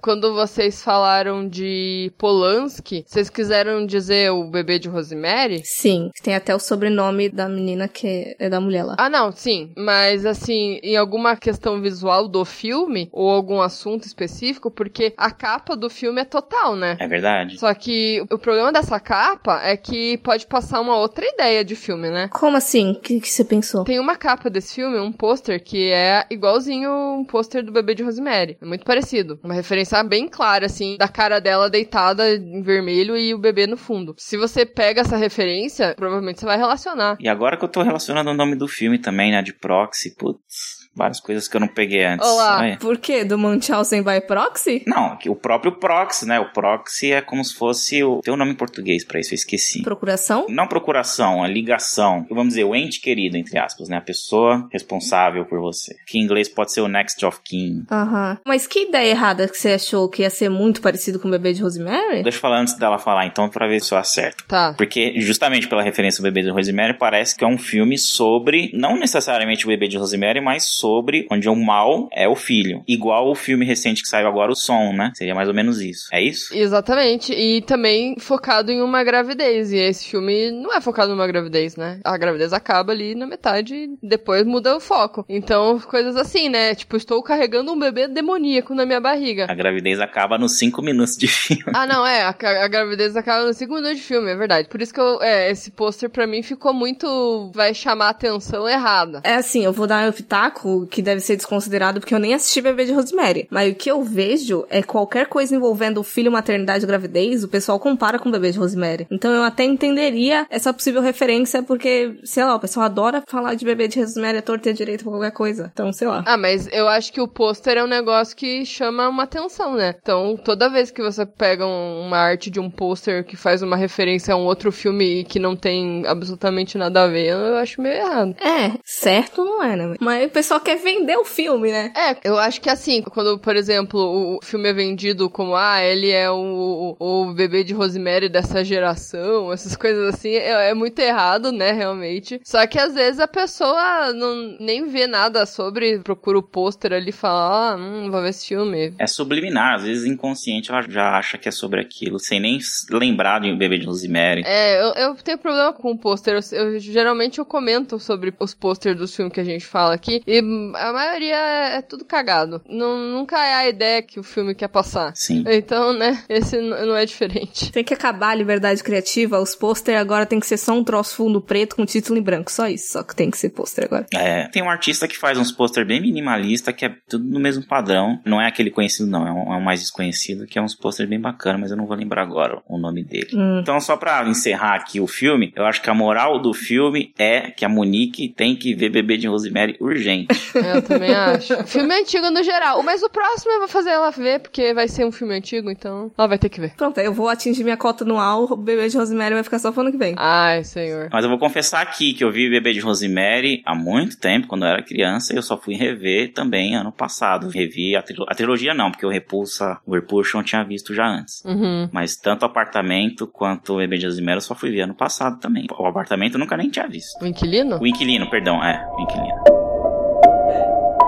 quando 0.00 0.34
vocês 0.34 0.82
falaram 0.82 1.48
de 1.48 2.12
Polanski, 2.18 3.04
vocês 3.06 3.30
quiseram 3.30 3.86
dizer 3.86 4.30
o 4.30 4.44
bebê 4.44 4.78
de 4.78 4.88
Rosemary? 4.88 5.62
Sim, 5.64 6.10
tem 6.22 6.34
até 6.34 6.54
o 6.54 6.58
sobrenome 6.58 7.28
da 7.28 7.48
menina 7.48 7.88
que 7.88 8.36
é 8.38 8.48
da 8.48 8.60
mulher 8.60 8.84
lá. 8.84 8.96
Ah, 8.98 9.08
não, 9.08 9.32
sim. 9.32 9.72
Mas 9.76 10.26
assim, 10.26 10.78
em 10.82 10.96
alguma 10.96 11.36
questão 11.36 11.80
visual 11.80 12.28
do 12.28 12.44
filme, 12.44 13.08
ou 13.12 13.30
algum 13.30 13.60
assunto 13.60 14.06
específico, 14.06 14.70
porque 14.70 15.12
a 15.16 15.30
capa 15.30 15.76
do 15.76 15.88
filme 15.88 16.20
é 16.20 16.24
total, 16.24 16.76
né? 16.76 16.96
É 17.00 17.06
verdade. 17.06 17.58
Só 17.58 17.72
que 17.74 18.24
o 18.30 18.38
problema 18.38 18.72
dessa 18.72 18.98
capa 19.00 19.60
é 19.62 19.76
que 19.76 20.18
pode 20.18 20.46
passar 20.46 20.80
uma 20.80 20.96
outra 20.96 21.24
ideia 21.26 21.64
de 21.64 21.74
filme, 21.76 22.10
né? 22.10 22.28
Como 22.28 22.56
assim? 22.56 22.92
O 22.92 23.00
que, 23.00 23.20
que 23.20 23.28
você 23.28 23.44
pensou? 23.44 23.84
Tem 23.84 23.98
uma 23.98 24.16
capa 24.16 24.50
desse 24.50 24.74
filme, 24.74 24.98
um 24.98 25.12
pôster, 25.12 25.62
que 25.62 25.90
é 25.90 26.26
igualzinho 26.30 26.90
um 26.90 27.24
pôster 27.24 27.64
do 27.64 27.72
bebê 27.72 27.94
de 27.94 28.02
Rosemary. 28.02 28.56
É 28.60 28.64
muito 28.64 28.84
parecido. 28.84 29.21
Uma 29.42 29.54
referência 29.54 30.02
bem 30.02 30.28
clara, 30.28 30.66
assim, 30.66 30.96
da 30.96 31.08
cara 31.08 31.40
dela 31.40 31.70
deitada 31.70 32.34
em 32.34 32.62
vermelho 32.62 33.16
e 33.16 33.34
o 33.34 33.38
bebê 33.38 33.66
no 33.66 33.76
fundo. 33.76 34.14
Se 34.18 34.36
você 34.36 34.66
pega 34.66 35.00
essa 35.00 35.16
referência, 35.16 35.94
provavelmente 35.96 36.40
você 36.40 36.46
vai 36.46 36.56
relacionar. 36.56 37.16
E 37.20 37.28
agora 37.28 37.56
que 37.56 37.64
eu 37.64 37.68
tô 37.68 37.82
relacionando 37.82 38.30
o 38.30 38.34
nome 38.34 38.56
do 38.56 38.68
filme 38.68 38.98
também, 38.98 39.30
né, 39.30 39.42
de 39.42 39.52
Proxy, 39.52 40.14
putz 40.16 40.81
várias 40.94 41.20
coisas 41.20 41.48
que 41.48 41.56
eu 41.56 41.60
não 41.60 41.68
peguei 41.68 42.04
antes. 42.04 42.26
Olá. 42.26 42.60
Olha. 42.60 42.76
Por 42.78 42.98
quê? 42.98 43.24
Do 43.24 43.38
Munchausen 43.38 44.02
by 44.02 44.20
proxy? 44.26 44.82
Não, 44.86 45.18
o 45.26 45.36
próprio 45.36 45.72
proxy, 45.72 46.26
né? 46.26 46.38
O 46.38 46.52
proxy 46.52 47.12
é 47.12 47.20
como 47.20 47.44
se 47.44 47.54
fosse 47.54 48.02
o. 48.02 48.20
Tem 48.22 48.32
um 48.32 48.36
nome 48.36 48.52
em 48.52 48.56
português 48.56 49.04
pra 49.04 49.20
isso, 49.20 49.32
eu 49.32 49.36
esqueci. 49.36 49.82
Procuração? 49.82 50.46
Não 50.48 50.66
procuração, 50.66 51.42
a 51.42 51.48
ligação. 51.48 52.26
Vamos 52.30 52.48
dizer, 52.48 52.64
o 52.64 52.74
ente 52.74 53.00
querido, 53.00 53.36
entre 53.36 53.58
aspas, 53.58 53.88
né? 53.88 53.96
A 53.96 54.02
pessoa 54.02 54.68
responsável 54.72 55.44
por 55.44 55.60
você. 55.60 55.96
Que 56.06 56.18
em 56.18 56.22
inglês 56.22 56.48
pode 56.48 56.72
ser 56.72 56.80
o 56.80 56.88
next 56.88 57.24
of 57.24 57.40
kin. 57.44 57.84
Aham. 57.90 58.38
Mas 58.46 58.66
que 58.66 58.88
ideia 58.88 59.10
errada 59.10 59.48
que 59.48 59.56
você 59.56 59.72
achou 59.72 60.08
que 60.08 60.22
ia 60.22 60.30
ser 60.30 60.48
muito 60.48 60.80
parecido 60.80 61.18
com 61.18 61.28
o 61.28 61.30
bebê 61.30 61.52
de 61.52 61.62
Rosemary? 61.62 62.22
Deixa 62.22 62.38
eu 62.38 62.42
falar 62.42 62.60
antes 62.60 62.74
dela 62.74 62.98
falar, 62.98 63.26
então, 63.26 63.48
pra 63.48 63.66
ver 63.66 63.80
se 63.80 63.92
eu 63.92 63.98
acerto. 63.98 64.44
Tá. 64.46 64.74
Porque, 64.76 65.20
justamente 65.20 65.68
pela 65.68 65.82
referência 65.82 66.20
ao 66.20 66.24
bebê 66.24 66.42
de 66.42 66.50
Rosemary, 66.50 66.98
parece 66.98 67.36
que 67.36 67.44
é 67.44 67.46
um 67.46 67.58
filme 67.58 67.98
sobre, 67.98 68.70
não 68.74 68.96
necessariamente 68.98 69.64
o 69.64 69.68
bebê 69.68 69.88
de 69.88 69.96
Rosemary, 69.96 70.40
mas 70.40 70.64
sobre 70.82 71.28
onde 71.30 71.48
o 71.48 71.54
mal 71.54 72.08
é 72.12 72.26
o 72.28 72.34
filho. 72.34 72.82
Igual 72.88 73.30
o 73.30 73.36
filme 73.36 73.64
recente 73.64 74.02
que 74.02 74.08
saiu 74.08 74.26
agora, 74.26 74.50
o 74.50 74.56
Som, 74.56 74.92
né? 74.92 75.12
Seria 75.14 75.32
mais 75.32 75.46
ou 75.46 75.54
menos 75.54 75.80
isso. 75.80 76.08
É 76.12 76.20
isso? 76.20 76.52
Exatamente. 76.52 77.32
E 77.32 77.62
também 77.62 78.16
focado 78.18 78.72
em 78.72 78.82
uma 78.82 79.04
gravidez. 79.04 79.72
E 79.72 79.76
esse 79.76 80.08
filme 80.08 80.50
não 80.50 80.74
é 80.74 80.80
focado 80.80 81.12
numa 81.12 81.26
gravidez, 81.28 81.76
né? 81.76 82.00
A 82.04 82.18
gravidez 82.18 82.52
acaba 82.52 82.90
ali 82.92 83.14
na 83.14 83.28
metade 83.28 83.74
e 83.74 83.96
depois 84.02 84.44
muda 84.44 84.76
o 84.76 84.80
foco. 84.80 85.24
Então, 85.28 85.78
coisas 85.78 86.16
assim, 86.16 86.48
né? 86.48 86.74
Tipo, 86.74 86.96
estou 86.96 87.22
carregando 87.22 87.72
um 87.72 87.78
bebê 87.78 88.08
demoníaco 88.08 88.74
na 88.74 88.84
minha 88.84 89.00
barriga. 89.00 89.46
A 89.48 89.54
gravidez 89.54 90.00
acaba 90.00 90.36
nos 90.36 90.58
5 90.58 90.82
minutos 90.82 91.16
de 91.16 91.28
filme. 91.28 91.62
Ah, 91.72 91.86
não, 91.86 92.04
é. 92.04 92.22
A, 92.22 92.34
a 92.64 92.68
gravidez 92.68 93.16
acaba 93.16 93.46
nos 93.46 93.56
5 93.56 93.72
minutos 93.72 93.98
de 93.98 94.02
filme, 94.02 94.32
é 94.32 94.36
verdade. 94.36 94.68
Por 94.68 94.82
isso 94.82 94.92
que 94.92 95.00
eu, 95.00 95.22
é, 95.22 95.48
esse 95.48 95.70
pôster 95.70 96.10
pra 96.10 96.26
mim 96.26 96.42
ficou 96.42 96.74
muito. 96.74 97.52
Vai 97.54 97.72
chamar 97.72 98.06
a 98.06 98.10
atenção 98.10 98.68
errada. 98.68 99.20
É 99.22 99.34
assim, 99.34 99.64
eu 99.64 99.72
vou 99.72 99.86
dar 99.86 100.08
um 100.08 100.12
pitaco 100.12 100.71
que 100.90 101.02
deve 101.02 101.20
ser 101.20 101.36
desconsiderado 101.36 102.00
porque 102.00 102.14
eu 102.14 102.18
nem 102.18 102.34
assisti 102.34 102.60
Bebê 102.60 102.84
de 102.84 102.92
Rosemary. 102.92 103.46
Mas 103.50 103.72
o 103.72 103.74
que 103.74 103.90
eu 103.90 104.02
vejo 104.02 104.64
é 104.68 104.82
qualquer 104.82 105.26
coisa 105.26 105.54
envolvendo 105.54 105.98
o 105.98 106.02
filho, 106.02 106.30
maternidade 106.30 106.86
gravidez, 106.86 107.44
o 107.44 107.48
pessoal 107.48 107.78
compara 107.78 108.18
com 108.18 108.30
Bebê 108.30 108.50
de 108.50 108.58
Rosemary. 108.58 109.06
Então 109.10 109.32
eu 109.32 109.42
até 109.42 109.64
entenderia 109.64 110.46
essa 110.50 110.72
possível 110.72 111.00
referência 111.00 111.62
porque, 111.62 112.16
sei 112.24 112.44
lá, 112.44 112.54
o 112.54 112.60
pessoal 112.60 112.86
adora 112.86 113.22
falar 113.28 113.54
de 113.54 113.64
Bebê 113.64 113.88
de 113.88 114.00
Rosemary 114.00 114.38
a 114.38 114.42
torta 114.42 114.68
e 114.68 114.72
a 114.72 114.74
direito 114.74 115.04
pra 115.04 115.12
qualquer 115.12 115.32
coisa. 115.32 115.70
Então, 115.72 115.92
sei 115.92 116.08
lá. 116.08 116.22
Ah, 116.26 116.36
mas 116.36 116.68
eu 116.72 116.88
acho 116.88 117.12
que 117.12 117.20
o 117.20 117.28
pôster 117.28 117.76
é 117.76 117.84
um 117.84 117.88
negócio 117.88 118.36
que 118.36 118.64
chama 118.64 119.08
uma 119.08 119.24
atenção, 119.24 119.74
né? 119.74 119.94
Então, 120.00 120.36
toda 120.36 120.68
vez 120.68 120.90
que 120.90 121.02
você 121.02 121.24
pega 121.24 121.66
um, 121.66 122.06
uma 122.06 122.18
arte 122.18 122.50
de 122.50 122.60
um 122.60 122.70
pôster 122.70 123.24
que 123.24 123.36
faz 123.36 123.62
uma 123.62 123.76
referência 123.76 124.34
a 124.34 124.36
um 124.36 124.44
outro 124.44 124.72
filme 124.72 125.20
e 125.20 125.24
que 125.24 125.38
não 125.38 125.56
tem 125.56 126.04
absolutamente 126.06 126.76
nada 126.78 127.04
a 127.04 127.08
ver, 127.08 127.28
eu 127.28 127.56
acho 127.56 127.80
meio 127.80 127.96
errado. 127.96 128.34
É, 128.40 128.72
certo 128.84 129.44
não 129.44 129.62
é, 129.62 129.76
né? 129.76 129.96
Mas 130.00 130.26
o 130.26 130.30
pessoal 130.30 130.60
quer 130.62 130.76
vender 130.76 131.16
o 131.16 131.24
filme, 131.24 131.70
né? 131.70 131.92
É, 131.96 132.16
eu 132.24 132.38
acho 132.38 132.60
que 132.60 132.70
assim, 132.70 133.02
quando, 133.02 133.38
por 133.38 133.56
exemplo, 133.56 134.36
o 134.36 134.40
filme 134.42 134.68
é 134.68 134.72
vendido 134.72 135.28
como, 135.28 135.54
ah, 135.54 135.82
ele 135.82 136.10
é 136.10 136.30
o, 136.30 136.96
o 136.98 137.32
bebê 137.32 137.64
de 137.64 137.74
Rosemary 137.74 138.28
dessa 138.28 138.64
geração, 138.64 139.52
essas 139.52 139.76
coisas 139.76 140.14
assim, 140.14 140.30
é, 140.30 140.70
é 140.70 140.74
muito 140.74 140.98
errado, 140.98 141.52
né, 141.52 141.72
realmente. 141.72 142.40
Só 142.44 142.66
que 142.66 142.78
às 142.78 142.94
vezes 142.94 143.20
a 143.20 143.28
pessoa 143.28 144.12
não, 144.12 144.56
nem 144.60 144.86
vê 144.88 145.06
nada 145.06 145.44
sobre, 145.46 145.98
procura 145.98 146.38
o 146.38 146.42
pôster 146.42 146.92
ali 146.92 147.10
e 147.10 147.12
fala, 147.12 147.72
ah, 147.72 147.76
hum, 147.76 148.10
vou 148.10 148.22
ver 148.22 148.30
esse 148.30 148.46
filme. 148.46 148.94
É 148.98 149.06
subliminar, 149.06 149.74
às 149.74 149.84
vezes 149.84 150.06
inconsciente 150.06 150.70
ela 150.70 150.82
já 150.82 151.16
acha 151.16 151.36
que 151.38 151.48
é 151.48 151.52
sobre 151.52 151.80
aquilo, 151.80 152.18
sem 152.18 152.40
nem 152.40 152.58
lembrar 152.90 153.40
de 153.40 153.50
um 153.50 153.56
bebê 153.56 153.78
de 153.78 153.86
Rosemary. 153.86 154.42
É, 154.44 154.80
eu, 154.80 154.92
eu 154.94 155.14
tenho 155.16 155.38
problema 155.38 155.72
com 155.72 155.90
o 155.90 155.98
pôster. 155.98 156.34
Eu, 156.34 156.58
eu, 156.58 156.78
geralmente 156.78 157.38
eu 157.38 157.44
comento 157.44 157.98
sobre 157.98 158.32
os 158.38 158.54
pôsteres 158.54 158.98
dos 158.98 159.14
filmes 159.14 159.32
que 159.32 159.40
a 159.40 159.44
gente 159.44 159.64
fala 159.64 159.94
aqui, 159.94 160.22
e 160.26 160.42
a 160.76 160.92
maioria 160.92 161.36
é 161.36 161.82
tudo 161.82 162.04
cagado. 162.04 162.62
Não, 162.68 162.96
nunca 162.96 163.38
é 163.44 163.54
a 163.54 163.68
ideia 163.68 164.02
que 164.02 164.18
o 164.18 164.22
filme 164.22 164.54
quer 164.54 164.68
passar. 164.68 165.12
Sim. 165.14 165.44
Então, 165.46 165.92
né, 165.92 166.22
esse 166.28 166.60
não 166.60 166.96
é 166.96 167.04
diferente. 167.04 167.70
Tem 167.72 167.84
que 167.84 167.94
acabar 167.94 168.30
a 168.30 168.34
liberdade 168.34 168.82
criativa, 168.82 169.40
os 169.40 169.54
pôster 169.54 169.98
agora 169.98 170.26
tem 170.26 170.40
que 170.40 170.46
ser 170.46 170.56
só 170.56 170.72
um 170.72 170.84
troço 170.84 171.16
fundo 171.16 171.40
preto 171.40 171.76
com 171.76 171.84
título 171.84 172.18
em 172.18 172.22
branco, 172.22 172.50
só 172.50 172.68
isso, 172.68 172.92
só 172.92 173.02
que 173.02 173.14
tem 173.14 173.30
que 173.30 173.38
ser 173.38 173.50
pôster 173.50 173.84
agora. 173.84 174.06
É, 174.14 174.48
tem 174.48 174.62
um 174.62 174.70
artista 174.70 175.06
que 175.08 175.16
faz 175.16 175.38
uns 175.38 175.52
pôster 175.52 175.86
bem 175.86 176.00
minimalista, 176.00 176.72
que 176.72 176.84
é 176.84 176.94
tudo 177.08 177.24
no 177.24 177.40
mesmo 177.40 177.64
padrão. 177.66 178.20
Não 178.24 178.40
é 178.40 178.46
aquele 178.46 178.70
conhecido, 178.70 179.08
não, 179.08 179.26
é 179.26 179.32
um, 179.32 179.54
é 179.54 179.56
um 179.56 179.60
mais 179.60 179.80
desconhecido, 179.80 180.46
que 180.46 180.58
é 180.58 180.62
uns 180.62 180.74
pôster 180.74 181.06
bem 181.06 181.20
bacana, 181.20 181.58
mas 181.58 181.70
eu 181.70 181.76
não 181.76 181.86
vou 181.86 181.96
lembrar 181.96 182.22
agora 182.22 182.60
o 182.68 182.78
nome 182.78 183.04
dele. 183.04 183.30
Hum. 183.34 183.60
Então, 183.60 183.80
só 183.80 183.96
pra 183.96 184.26
encerrar 184.28 184.74
aqui 184.74 185.00
o 185.00 185.06
filme, 185.06 185.52
eu 185.56 185.64
acho 185.64 185.80
que 185.82 185.90
a 185.90 185.94
moral 185.94 186.40
do 186.40 186.52
filme 186.52 187.12
é 187.18 187.50
que 187.50 187.64
a 187.64 187.68
Monique 187.68 188.28
tem 188.28 188.56
que 188.56 188.74
ver 188.74 188.90
Bebê 188.90 189.16
de 189.16 189.26
Rosemary 189.26 189.76
urgente. 189.80 190.28
Eu 190.54 190.82
também 190.82 191.14
acho. 191.14 191.54
filme 191.66 191.94
antigo 191.94 192.30
no 192.30 192.42
geral. 192.42 192.82
Mas 192.82 193.02
o 193.02 193.08
próximo 193.08 193.52
eu 193.52 193.58
vou 193.60 193.68
fazer 193.68 193.90
ela 193.90 194.10
ver, 194.10 194.40
porque 194.40 194.74
vai 194.74 194.88
ser 194.88 195.04
um 195.04 195.12
filme 195.12 195.34
antigo, 195.34 195.70
então 195.70 196.10
ela 196.16 196.28
vai 196.28 196.38
ter 196.38 196.48
que 196.48 196.60
ver. 196.60 196.74
Pronto, 196.76 196.98
aí 196.98 197.06
eu 197.06 197.12
vou 197.12 197.28
atingir 197.28 197.64
minha 197.64 197.76
cota 197.76 198.04
anual, 198.04 198.44
o 198.50 198.56
bebê 198.56 198.88
de 198.88 198.96
Rosemary 198.96 199.34
vai 199.34 199.42
ficar 199.42 199.58
só 199.58 199.72
pro 199.72 199.82
ano 199.82 199.92
que 199.92 199.98
vem. 199.98 200.14
Ai, 200.16 200.64
senhor. 200.64 201.08
Mas 201.12 201.24
eu 201.24 201.30
vou 201.30 201.38
confessar 201.38 201.82
aqui 201.82 202.14
que 202.14 202.24
eu 202.24 202.30
vi 202.30 202.48
Bebê 202.48 202.72
de 202.72 202.80
Rosemary 202.80 203.62
há 203.64 203.74
muito 203.74 204.18
tempo, 204.18 204.46
quando 204.46 204.64
eu 204.64 204.68
era 204.68 204.82
criança, 204.82 205.32
e 205.32 205.36
eu 205.36 205.42
só 205.42 205.56
fui 205.56 205.74
rever 205.74 206.32
também 206.32 206.74
ano 206.74 206.92
passado. 206.92 207.48
Revi 207.48 207.96
a, 207.96 208.02
trilo 208.02 208.24
a 208.28 208.34
trilogia 208.34 208.74
não, 208.74 208.90
porque 208.90 209.06
o 209.06 209.10
Repulsa, 209.10 209.78
o 209.86 209.94
Repulsion 209.94 210.40
eu 210.40 210.44
tinha 210.44 210.64
visto 210.64 210.94
já 210.94 211.06
antes. 211.06 211.42
Uhum. 211.44 211.88
Mas 211.92 212.16
tanto 212.16 212.42
o 212.42 212.46
apartamento 212.46 213.26
quanto 213.26 213.74
o 213.74 213.76
Bebê 213.78 213.98
de 213.98 214.06
Rosemary 214.06 214.38
eu 214.38 214.42
só 214.42 214.54
fui 214.54 214.70
ver 214.70 214.82
ano 214.82 214.94
passado 214.94 215.40
também. 215.40 215.66
O 215.78 215.86
apartamento 215.86 216.34
eu 216.34 216.40
nunca 216.40 216.56
nem 216.56 216.70
tinha 216.70 216.86
visto. 216.86 217.22
O 217.22 217.26
inquilino? 217.26 217.78
O 217.80 217.86
inquilino, 217.86 218.28
perdão, 218.30 218.62
é, 218.62 218.86
o 218.96 219.00
inquilino. 219.00 219.61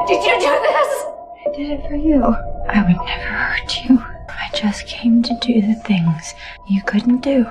Did 0.06 0.22
you 0.22 0.38
do 0.38 0.52
this? 0.68 1.04
I 1.46 1.56
did 1.56 1.70
it 1.70 1.88
for 1.88 1.96
you. 1.96 2.22
I 2.68 2.82
would 2.82 3.00
never 3.06 3.30
hurt 3.32 3.84
you. 3.84 3.98
I 4.28 4.50
just 4.54 4.86
came 4.86 5.22
to 5.22 5.34
do 5.40 5.62
the 5.62 5.76
things 5.86 6.34
you 6.68 6.82
couldn't 6.84 7.22
do. 7.22 7.46